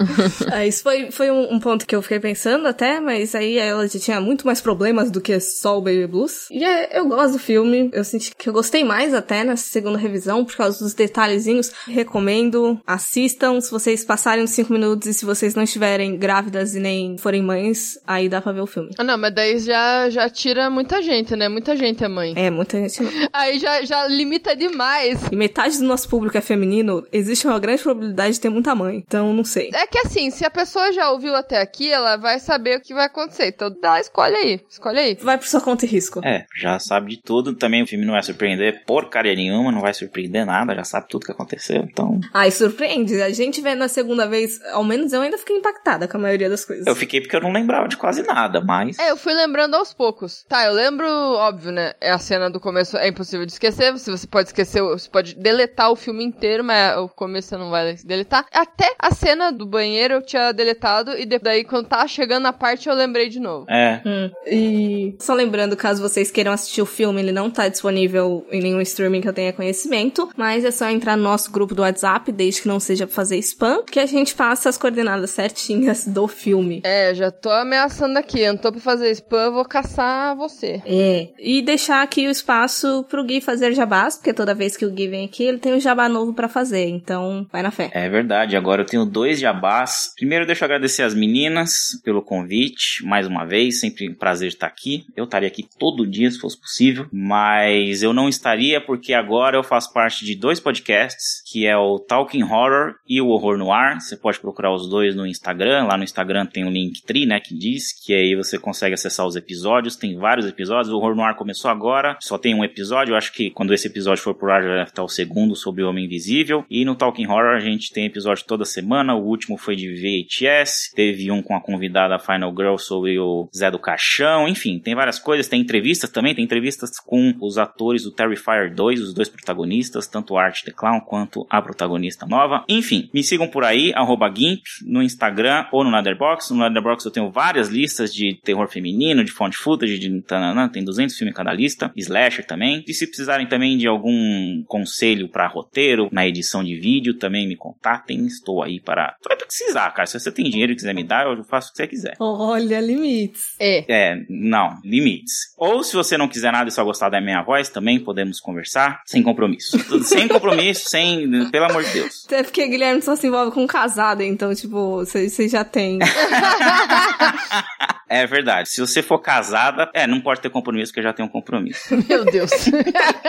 ah, 0.52 0.66
isso 0.66 0.84
foi, 0.84 1.12
foi 1.12 1.32
um, 1.32 1.54
um, 1.54 1.60
ponto 1.60 1.86
que 1.86 1.96
eu 1.96 2.02
fiquei 2.02 2.20
pensando 2.20 2.68
até, 2.68 3.00
mas 3.00 3.36
aí 3.36 3.58
ela 3.58 3.88
já 3.88 4.00
tinha 4.00 4.22
muito 4.22 4.46
mais 4.46 4.62
problemas 4.62 5.12
do 5.12 5.22
que 5.22 5.40
só 5.40 5.78
o 5.78 5.82
Baby 5.82 6.08
Blues. 6.08 6.48
E 6.52 6.64
é, 6.64 6.98
eu 6.98 7.08
gosto 7.08 7.34
do 7.34 7.40
filme, 7.40 7.90
eu 7.94 8.04
senti 8.04 8.32
que 8.36 8.50
eu 8.50 8.54
gostei 8.54 8.84
mais 8.84 9.14
até 9.14 9.44
nessa 9.44 9.66
segunda 9.66 9.98
revisão, 9.98 10.46
por 10.46 10.56
causa 10.56 10.80
dos 10.80 10.94
detalhezinhos. 10.94 11.72
Recomendo, 11.88 12.80
assistam, 12.86 13.60
se 13.60 13.72
vocês 13.72 14.04
passarem 14.04 14.44
os 14.44 14.52
5 14.52 14.72
minutos 14.72 15.08
e 15.08 15.14
se 15.14 15.26
vocês 15.26 15.56
não 15.56 15.64
estiverem 15.64 16.18
grávidas 16.18 16.76
e 16.76 16.80
nem 16.80 17.18
forem 17.18 17.42
mães, 17.42 18.00
aí 18.06 18.30
dá 18.30 18.42
pra 18.42 18.52
ver 18.52 18.62
o 18.62 18.68
filme. 18.68 18.92
Ah, 18.98 19.04
não, 19.04 19.18
mas 19.18 19.34
daí 19.34 19.60
já, 19.60 20.10
já 20.10 20.30
tira 20.30 20.70
muita 20.70 21.02
gente, 21.02 21.36
né? 21.36 21.48
Muita 21.50 21.76
gente 21.76 22.04
é 22.04 22.08
mãe. 22.08 22.34
É, 22.36 22.50
muita 22.50 22.78
gente 22.78 23.04
não. 23.04 23.12
Aí 23.32 23.60
já, 23.60 23.84
já 23.84 24.08
limita 24.08 24.56
demais. 24.56 25.20
E 25.32 25.36
metade 25.36 25.78
do 25.78 25.86
nosso 26.04 26.10
público 26.10 26.38
é 26.38 26.42
feminino, 26.42 27.06
existe 27.12 27.48
uma 27.48 27.60
grande 27.60 27.82
probabilidade 27.82 28.34
de 28.34 28.40
ter 28.42 28.50
muita 28.50 28.76
mãe. 28.76 28.98
Então, 28.98 29.34
não 29.34 29.44
sei. 29.44 29.70
É 29.74 29.88
que 29.88 30.00
assim, 30.00 30.30
se 30.30 30.46
a 30.46 30.50
pessoa 30.50 30.92
já 30.92 31.10
ouviu 31.10 31.36
até 31.36 31.62
aqui, 31.62 31.92
ela 31.92 32.18
vai 32.18 32.40
saber 32.40 32.78
o 32.78 32.82
que 32.82 32.94
vai 32.94 33.06
acontecer. 33.06 33.48
Então, 33.48 33.74
dá, 33.82 34.00
escolhe 34.00 34.36
aí. 34.36 34.62
Escolhe 34.70 35.00
aí. 35.00 35.18
Vai 35.22 35.38
por 35.38 35.48
sua 35.48 35.62
conta 35.62 35.86
e 35.86 35.88
risco. 35.88 36.20
É, 36.24 36.46
já 36.56 36.78
sabe 36.80 37.12
de 37.12 37.22
tudo. 37.22 37.56
Também 37.56 37.84
o 37.84 37.88
filme 37.88 38.06
não 38.06 38.14
vai 38.14 38.24
surpreender 38.24 38.84
porcaria 38.86 39.36
nenhuma, 39.36 39.72
não 39.72 39.82
vai 39.82 39.94
surpreender 39.94 40.46
nada, 40.46 40.76
já 40.76 40.84
sabe 40.84 41.08
tudo 41.08 41.26
que 41.26 41.32
aconteceu, 41.32 41.78
então... 41.90 42.20
Ai, 42.34 42.52
surpreende. 42.52 43.22
A 43.22 43.30
gente 43.32 43.62
vê 43.62 43.76
na 43.76 43.88
segunda 43.88 44.28
vez, 44.28 44.60
ao 44.72 44.84
menos 44.84 45.14
eu 45.14 45.22
ainda 45.22 45.38
fiquei 45.38 45.58
impactada 45.58 46.08
com 46.08 46.18
a 46.18 46.20
maioria 46.20 46.50
das 46.50 46.66
coisas. 46.66 46.86
Eu 46.86 46.96
fiquei 46.96 47.22
porque 47.22 47.36
eu 47.36 47.42
não 47.42 47.52
lembrava 47.52 47.88
de 47.88 47.96
quase 47.96 48.24
nada, 48.24 48.62
mas... 48.62 49.00
É, 49.00 49.12
eu 49.12 49.18
fui 49.18 49.34
lembrando 49.34 49.76
aos 49.76 49.94
poucos. 49.94 50.44
Tá, 50.50 50.66
eu 50.66 50.74
lembro, 50.74 51.08
óbvio, 51.08 51.72
né? 51.72 51.94
É 52.02 52.12
a 52.12 52.18
cena 52.18 52.50
do 52.50 52.60
começo, 52.60 52.98
é 52.98 53.08
impossível 53.08 53.46
de 53.46 53.54
esquecer. 53.54 53.98
Se 53.98 54.12
você 54.12 54.28
pode 54.28 54.50
esquecer, 54.50 54.82
você 54.82 55.10
pode 55.10 55.36
deletar 55.36 55.92
o 55.94 55.96
filme 55.96 56.24
inteiro, 56.24 56.64
mas 56.64 56.98
o 56.98 57.08
começo 57.08 57.50
você 57.50 57.58
não 57.58 57.70
vai 57.70 57.96
deletar. 58.04 58.46
Até 58.52 58.94
a 59.00 59.12
cena 59.12 59.52
do 59.52 59.66
banheiro 59.66 60.16
eu 60.16 60.22
tinha 60.22 60.52
deletado 60.52 61.12
e 61.18 61.26
daí 61.26 61.64
quando 61.64 61.88
tá 61.88 62.06
chegando 62.08 62.44
na 62.44 62.54
parte 62.54 62.90
eu 62.90 62.96
lembrei 62.96 63.30
de 63.30 63.40
novo. 63.40 63.66
É. 63.70 64.02
Hum. 64.06 64.32
E 64.46 65.16
só 65.20 65.34
lembrando, 65.34 65.76
caso 65.76 66.02
vocês 66.02 66.32
queiram 66.32 66.52
assistir 66.52 66.82
o 66.82 66.86
filme, 66.86 67.22
ele 67.22 67.32
não 67.32 67.50
tá 67.50 67.68
disponível 67.68 68.46
em 68.52 68.62
nenhum 68.62 68.82
streaming 68.82 69.22
que 69.22 69.30
eu 69.30 69.34
tenha 69.34 69.54
conhecimento, 69.54 70.30
mas 70.36 70.66
é 70.66 70.72
só 70.72 70.90
entrar 70.90 71.16
no 71.16 71.24
nosso 71.24 71.52
grupo 71.52 71.76
do 71.76 71.82
WhatsApp, 71.82 72.32
desde 72.32 72.62
que 72.62 72.68
não 72.68 72.80
seja 72.80 73.06
pra 73.06 73.16
fazer 73.16 73.38
spam, 73.38 73.84
que 73.84 74.00
a 74.00 74.06
gente 74.06 74.36
passa 74.36 74.70
as 74.70 74.78
coordenadas 74.78 75.32
certinhas 75.32 76.06
do 76.08 76.28
filme. 76.28 76.82
É, 76.84 77.14
já 77.14 77.32
tô 77.32 77.50
ameaçando 77.50 78.18
aqui, 78.18 78.42
eu 78.42 78.54
não 78.54 78.60
tô 78.60 78.72
pra 78.72 78.82
fazer 78.82 79.12
spam, 79.12 79.46
eu 79.46 79.54
vou 79.54 79.66
caçar 79.66 80.36
você. 80.36 80.82
É. 80.86 81.30
E 81.40 81.62
deixar 81.62 82.02
aqui 82.02 82.28
o 82.28 82.32
espaço 82.32 83.06
pro 83.10 83.24
Gui 83.24 83.42
fazer 83.42 83.74
jabás, 83.74 84.16
porque 84.16 84.34
toda 84.34 84.56
vez 84.56 84.76
que 84.76 84.86
o 84.86 84.92
Gui 84.92 85.08
vem 85.08 85.26
aqui, 85.26 85.44
ele 85.44 85.58
tem 85.58 85.74
o 85.74 85.80
jabá 85.84 86.10
novo 86.10 86.34
para 86.34 86.50
fazer, 86.50 86.88
então 86.88 87.46
vai 87.52 87.62
na 87.62 87.72
fé. 87.72 87.92
É 87.94 88.10
verdade, 88.10 88.56
agora 88.56 88.82
eu 88.82 88.86
tenho 88.86 89.06
dois 89.06 89.40
jabás. 89.40 90.12
Primeiro, 90.16 90.46
deixa 90.46 90.64
eu 90.64 90.68
agradecer 90.68 91.04
as 91.04 91.14
meninas 91.14 92.00
pelo 92.04 92.22
convite, 92.22 93.06
mais 93.06 93.28
uma 93.28 93.46
vez, 93.46 93.80
sempre 93.80 94.10
um 94.10 94.16
prazer 94.16 94.48
estar 94.48 94.68
aqui. 94.68 95.06
Eu 95.16 95.26
estaria 95.26 95.48
aqui 95.48 95.68
todo 95.78 96.08
dia 96.08 96.30
se 96.32 96.40
fosse 96.40 96.60
possível, 96.60 97.08
mas 97.12 98.02
eu 98.02 98.14
não 98.14 98.30
estaria 98.30 98.80
porque 98.80 99.14
agora 99.14 99.58
eu 99.58 99.64
faço 99.64 99.94
parte 99.94 100.26
de 100.26 100.36
dois 100.36 100.60
podcasts, 100.60 101.42
que 101.52 101.66
é 101.66 101.76
o 101.76 102.00
Talking 102.00 102.44
Horror 102.44 102.96
e 103.08 103.22
o 103.22 103.28
Horror 103.28 103.58
no 103.58 103.72
Ar. 103.72 104.00
Você 104.00 104.16
pode 104.16 104.40
procurar 104.40 104.74
os 104.74 104.90
dois 104.90 105.16
no 105.16 105.28
Instagram, 105.28 105.86
lá 105.86 105.98
no 105.98 106.04
Instagram 106.04 106.46
tem 106.46 106.64
o 106.64 106.68
um 106.68 106.72
link 106.72 107.04
tri, 107.04 107.26
né, 107.26 107.40
que 107.40 107.54
diz 107.54 107.92
que 107.94 108.14
aí 108.14 108.36
você 108.36 108.58
consegue 108.58 108.94
acessar 108.94 109.26
os 109.26 109.36
episódios, 109.36 109.96
tem 109.96 110.18
vários 110.18 110.46
episódios. 110.46 110.94
O 110.94 110.98
Horror 110.98 111.16
no 111.16 111.24
Ar 111.24 111.36
começou 111.36 111.70
agora, 111.70 112.18
só 112.22 112.38
tem 112.38 112.56
um 112.56 112.64
episódio, 112.64 113.14
eu 113.14 113.18
acho 113.18 113.34
que 113.34 113.50
quando 113.50 113.74
esse 113.74 113.88
episódio 113.88 114.24
for 114.24 114.36
por 114.36 114.52
ar 114.52 114.62
já 114.62 114.70
deve 114.70 114.90
estar 114.90 115.04
o 115.04 115.10
segundo 115.10 115.56
sobre 115.56 115.73
o 115.82 115.90
Homem 115.90 116.06
Invisível. 116.06 116.66
E 116.70 116.84
no 116.86 116.96
Talking 116.96 117.28
Horror 117.28 117.56
a 117.56 117.60
gente 117.60 117.92
tem 117.92 118.06
episódio 118.06 118.46
toda 118.46 118.66
semana, 118.66 119.16
o 119.16 119.26
último 119.26 119.58
foi 119.58 119.76
de 119.76 119.90
VHS, 119.90 120.92
teve 120.96 121.32
um 121.32 121.42
com 121.42 121.56
a 121.56 121.62
convidada 121.62 122.20
Final 122.20 122.54
Girl 122.56 122.78
sobre 122.78 123.18
o 123.18 123.50
Zé 123.56 123.72
do 123.72 123.80
Caixão, 123.80 124.48
enfim, 124.48 124.80
tem 124.80 124.94
várias 124.94 125.18
coisas, 125.18 125.48
tem 125.48 125.62
entrevistas 125.62 126.10
também, 126.12 126.36
tem 126.36 126.44
entrevistas 126.44 127.00
com 127.00 127.34
os 127.42 127.58
atores 127.58 128.04
do 128.04 128.12
Terrifier 128.12 128.74
2, 128.74 129.02
os 129.02 129.14
dois 129.14 129.30
protagonistas, 129.30 130.08
tanto 130.08 130.38
Art 130.38 130.64
the 130.64 130.72
Clown 130.72 131.00
quanto 131.00 131.46
a 131.50 131.62
protagonista 131.62 132.26
nova. 132.26 132.64
Enfim, 132.68 133.10
me 133.14 133.24
sigam 133.24 133.48
por 133.48 133.64
aí, 133.64 133.94
GIMP, 134.34 134.62
no 134.86 135.02
Instagram 135.02 135.66
ou 135.72 135.84
no 135.84 135.92
Netherbox. 135.92 136.52
No 136.52 136.60
Netherbox 136.60 137.06
eu 137.06 137.12
tenho 137.12 137.32
várias 137.32 137.70
listas 137.70 138.14
de 138.14 138.40
terror 138.44 138.68
feminino, 138.68 139.24
de 139.24 139.32
fonte 139.32 139.58
footage, 139.58 139.98
de 139.98 140.22
tanana, 140.22 140.70
tem 140.70 140.84
200 140.84 141.16
filmes 141.16 141.36
cada 141.36 141.54
lista, 141.54 141.92
slasher 141.96 142.46
também. 142.46 142.84
E 142.88 142.94
se 142.94 143.08
precisarem 143.08 143.48
também 143.48 143.78
de 143.78 143.88
algum 143.88 144.64
conselho 144.66 145.30
para 145.30 145.48
roteiro, 145.64 146.10
na 146.12 146.28
edição 146.28 146.64
de 146.64 146.76
vídeo, 146.76 147.18
também 147.18 147.48
me 147.48 147.56
contatem, 147.56 148.26
estou 148.26 148.62
aí 148.62 148.80
para... 148.80 149.16
Vai 149.26 149.38
precisar, 149.38 149.90
cara, 149.92 150.06
se 150.06 150.20
você 150.20 150.32
tem 150.32 150.50
dinheiro 150.50 150.74
e 150.74 150.76
quiser 150.76 150.94
me 150.94 151.04
dar, 151.04 151.26
eu 151.26 151.44
faço 151.44 151.70
o 151.70 151.72
que 151.72 151.78
você 151.78 151.88
quiser. 151.88 152.16
Olha, 152.20 152.80
limites. 152.80 153.56
É. 153.60 153.86
É, 153.88 154.26
não, 154.30 154.80
limites. 154.84 155.54
Ou 155.58 155.84
se 155.84 155.96
você 155.96 156.18
não 156.18 156.28
quiser 156.28 156.52
nada 156.52 156.70
e 156.70 156.72
só 156.72 156.84
gostar 156.84 157.10
da 157.10 157.22
minha 157.22 157.42
voz, 157.42 157.70
também 157.70 158.00
podemos 158.00 158.40
conversar, 158.40 159.02
sem 159.06 159.24
compromisso. 159.24 159.78
sem 160.04 160.28
compromisso, 160.28 160.90
sem... 160.90 161.50
Pelo 161.50 161.66
amor 161.66 161.84
de 161.84 161.94
Deus. 161.94 162.26
Até 162.26 162.44
porque 162.44 162.68
Guilherme 162.68 163.02
só 163.02 163.16
se 163.16 163.28
envolve 163.28 163.52
com 163.52 163.66
casado, 163.66 164.22
então, 164.22 164.54
tipo, 164.54 164.98
você 164.98 165.48
já 165.48 165.64
tem. 165.64 166.00
é 168.14 168.28
verdade. 168.28 168.70
Se 168.70 168.80
você 168.80 169.02
for 169.02 169.18
casada, 169.18 169.90
é, 169.94 170.06
não 170.06 170.22
pode 170.22 170.40
ter 170.40 170.50
compromisso, 170.50 170.92
porque 170.92 171.00
eu 171.00 171.04
já 171.04 171.14
tenho 171.14 171.28
um 171.28 171.32
compromisso. 171.32 171.96
Meu 172.08 172.24
Deus. 172.24 172.52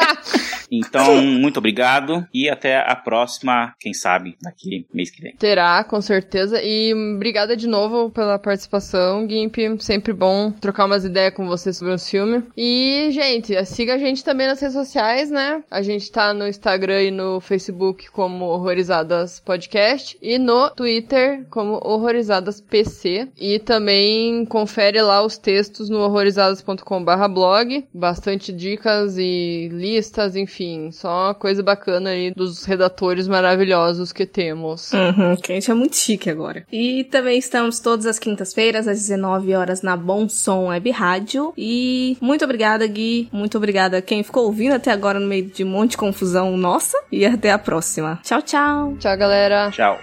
então, 0.71 1.23
muito 1.23 1.57
obrigado 1.57 2.27
e 2.33 2.51
até 2.51 2.79
a 2.79 2.95
próxima, 2.95 3.75
quem 3.81 3.95
sabe, 3.95 4.37
daqui 4.43 4.87
mês 4.93 5.11
que 5.11 5.23
vem. 5.23 5.35
Terá, 5.37 5.83
com 5.85 6.01
certeza. 6.03 6.61
E 6.63 6.93
obrigada 7.17 7.57
de 7.57 7.67
novo 7.67 8.11
pela 8.11 8.39
participação, 8.39 9.27
Gimp. 9.27 9.57
Sempre 9.79 10.13
bom 10.13 10.51
trocar 10.51 10.85
umas 10.85 11.05
ideias 11.05 11.33
com 11.33 11.47
você 11.47 11.73
sobre 11.73 11.95
o 11.95 11.99
filme. 11.99 12.43
E, 12.55 13.09
gente, 13.11 13.65
siga 13.65 13.95
a 13.95 13.99
gente 13.99 14.23
também 14.23 14.47
nas 14.47 14.61
redes 14.61 14.77
sociais, 14.77 15.31
né? 15.31 15.63
A 15.71 15.81
gente 15.81 16.13
tá 16.13 16.35
no 16.35 16.47
Instagram 16.47 17.03
e 17.05 17.11
no 17.11 17.41
Facebook 17.41 18.11
como 18.11 18.45
Horrorizadas 18.45 19.41
Podcast 19.41 20.19
e 20.21 20.39
no 20.39 20.69
Twitter 20.71 21.47
como 21.49 21.81
Horrorizadas 21.83 22.61
PC. 22.61 23.29
E 23.41 23.59
também 23.59 24.45
confere 24.45 24.74
lá 25.03 25.25
os 25.25 25.39
textos 25.39 25.89
no 25.89 25.99
horrorizadas.com/blog, 25.99 27.87
bastante 27.93 28.53
dicas 28.53 29.17
e 29.19 29.69
listas, 29.73 30.37
enfim, 30.37 30.91
só 30.91 31.35
coisa 31.35 31.63
bacana 31.63 32.11
aí 32.11 32.33
dos 32.35 32.65
redatores 32.65 33.29
maravilhosos 33.29 34.13
que 34.13 34.27
temos. 34.27 34.93
Uhum, 34.93 35.37
que 35.37 35.53
a 35.53 35.55
gente 35.55 35.71
é 35.71 35.75
muito 35.75 35.97
chique 35.97 36.31
agora. 36.31 36.67
E 36.73 37.05
também 37.05 37.39
estamos 37.39 37.81
todas 37.81 38.07
as 38.07 38.19
quintas-feiras 38.19 38.89
às 38.89 38.99
19 38.99 39.55
horas 39.55 39.83
na 39.83 39.97
Bom 39.97 40.29
Som 40.29 40.67
Web 40.67 40.91
Rádio. 40.91 41.53
E 41.57 42.17
muito 42.21 42.45
obrigada, 42.45 42.87
Gui. 42.87 43.29
Muito 43.33 43.57
obrigada 43.57 43.99
a 43.99 44.03
quem 44.03 44.23
ficou 44.23 44.45
ouvindo 44.45 44.75
até 44.75 44.91
agora 44.91 45.21
no 45.21 45.27
meio 45.27 45.47
de 45.47 45.65
um 45.65 45.69
monte 45.69 45.93
de 45.93 45.97
confusão 45.97 46.57
nossa. 46.57 46.97
E 47.11 47.25
até 47.25 47.51
a 47.51 47.59
próxima. 47.59 48.21
Tchau, 48.23 48.43
tchau. 48.43 48.95
Tchau, 48.99 49.17
galera. 49.17 49.71
Tchau. 49.71 49.99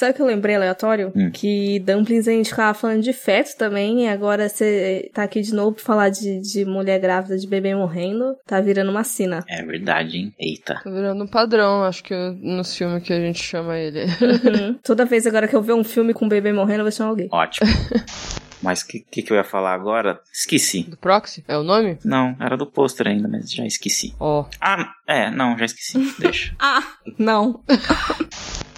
Sabe 0.00 0.12
o 0.12 0.14
que 0.14 0.22
eu 0.22 0.26
lembrei 0.26 0.56
aleatório? 0.56 1.12
Hum. 1.14 1.30
Que 1.30 1.78
Dumplings 1.80 2.26
a 2.26 2.32
gente 2.32 2.48
ficava 2.48 2.72
falando 2.72 3.02
de 3.02 3.12
feto 3.12 3.54
também, 3.58 4.06
e 4.06 4.08
agora 4.08 4.48
você 4.48 5.10
tá 5.12 5.24
aqui 5.24 5.42
de 5.42 5.52
novo 5.52 5.72
pra 5.72 5.84
falar 5.84 6.08
de, 6.08 6.40
de 6.40 6.64
mulher 6.64 6.98
grávida, 6.98 7.36
de 7.36 7.46
bebê 7.46 7.74
morrendo. 7.74 8.34
Tá 8.46 8.62
virando 8.62 8.90
uma 8.90 9.04
sina. 9.04 9.44
É 9.46 9.62
verdade, 9.62 10.16
hein? 10.16 10.34
Eita. 10.40 10.80
Tá 10.82 10.88
virando 10.88 11.22
um 11.22 11.26
padrão, 11.26 11.84
acho 11.84 12.02
que 12.02 12.14
nos 12.40 12.74
filmes 12.74 13.02
que 13.02 13.12
a 13.12 13.20
gente 13.20 13.42
chama 13.42 13.76
ele. 13.76 14.04
Uhum. 14.04 14.78
Toda 14.82 15.04
vez 15.04 15.26
agora 15.26 15.46
que 15.46 15.54
eu 15.54 15.60
ver 15.60 15.74
um 15.74 15.84
filme 15.84 16.14
com 16.14 16.24
um 16.24 16.30
bebê 16.30 16.50
morrendo, 16.50 16.78
eu 16.80 16.84
vou 16.84 16.92
chamar 16.92 17.10
alguém. 17.10 17.28
Ótimo. 17.30 17.68
Mas 18.62 18.82
o 18.82 18.88
que, 18.88 19.00
que, 19.00 19.22
que 19.22 19.32
eu 19.32 19.36
ia 19.36 19.44
falar 19.44 19.74
agora? 19.74 20.20
Esqueci. 20.32 20.82
Do 20.82 20.96
Proxy? 20.96 21.42
É 21.48 21.56
o 21.56 21.62
nome? 21.62 21.98
Não, 22.04 22.36
era 22.38 22.56
do 22.56 22.66
pôster 22.66 23.08
ainda, 23.08 23.26
mas 23.26 23.50
já 23.50 23.64
esqueci. 23.64 24.14
Ó. 24.20 24.44
Ah, 24.60 24.92
é, 25.06 25.30
não, 25.30 25.56
já 25.58 25.64
esqueci. 25.64 25.98
Deixa. 26.18 26.54
Ah, 26.60 26.82
não. 27.18 27.62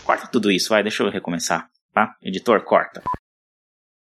Corta 0.04 0.26
tudo 0.26 0.50
isso, 0.50 0.70
vai, 0.70 0.82
deixa 0.82 1.02
eu 1.02 1.10
recomeçar, 1.10 1.68
tá? 1.92 2.14
Editor, 2.22 2.62
corta. 2.64 3.02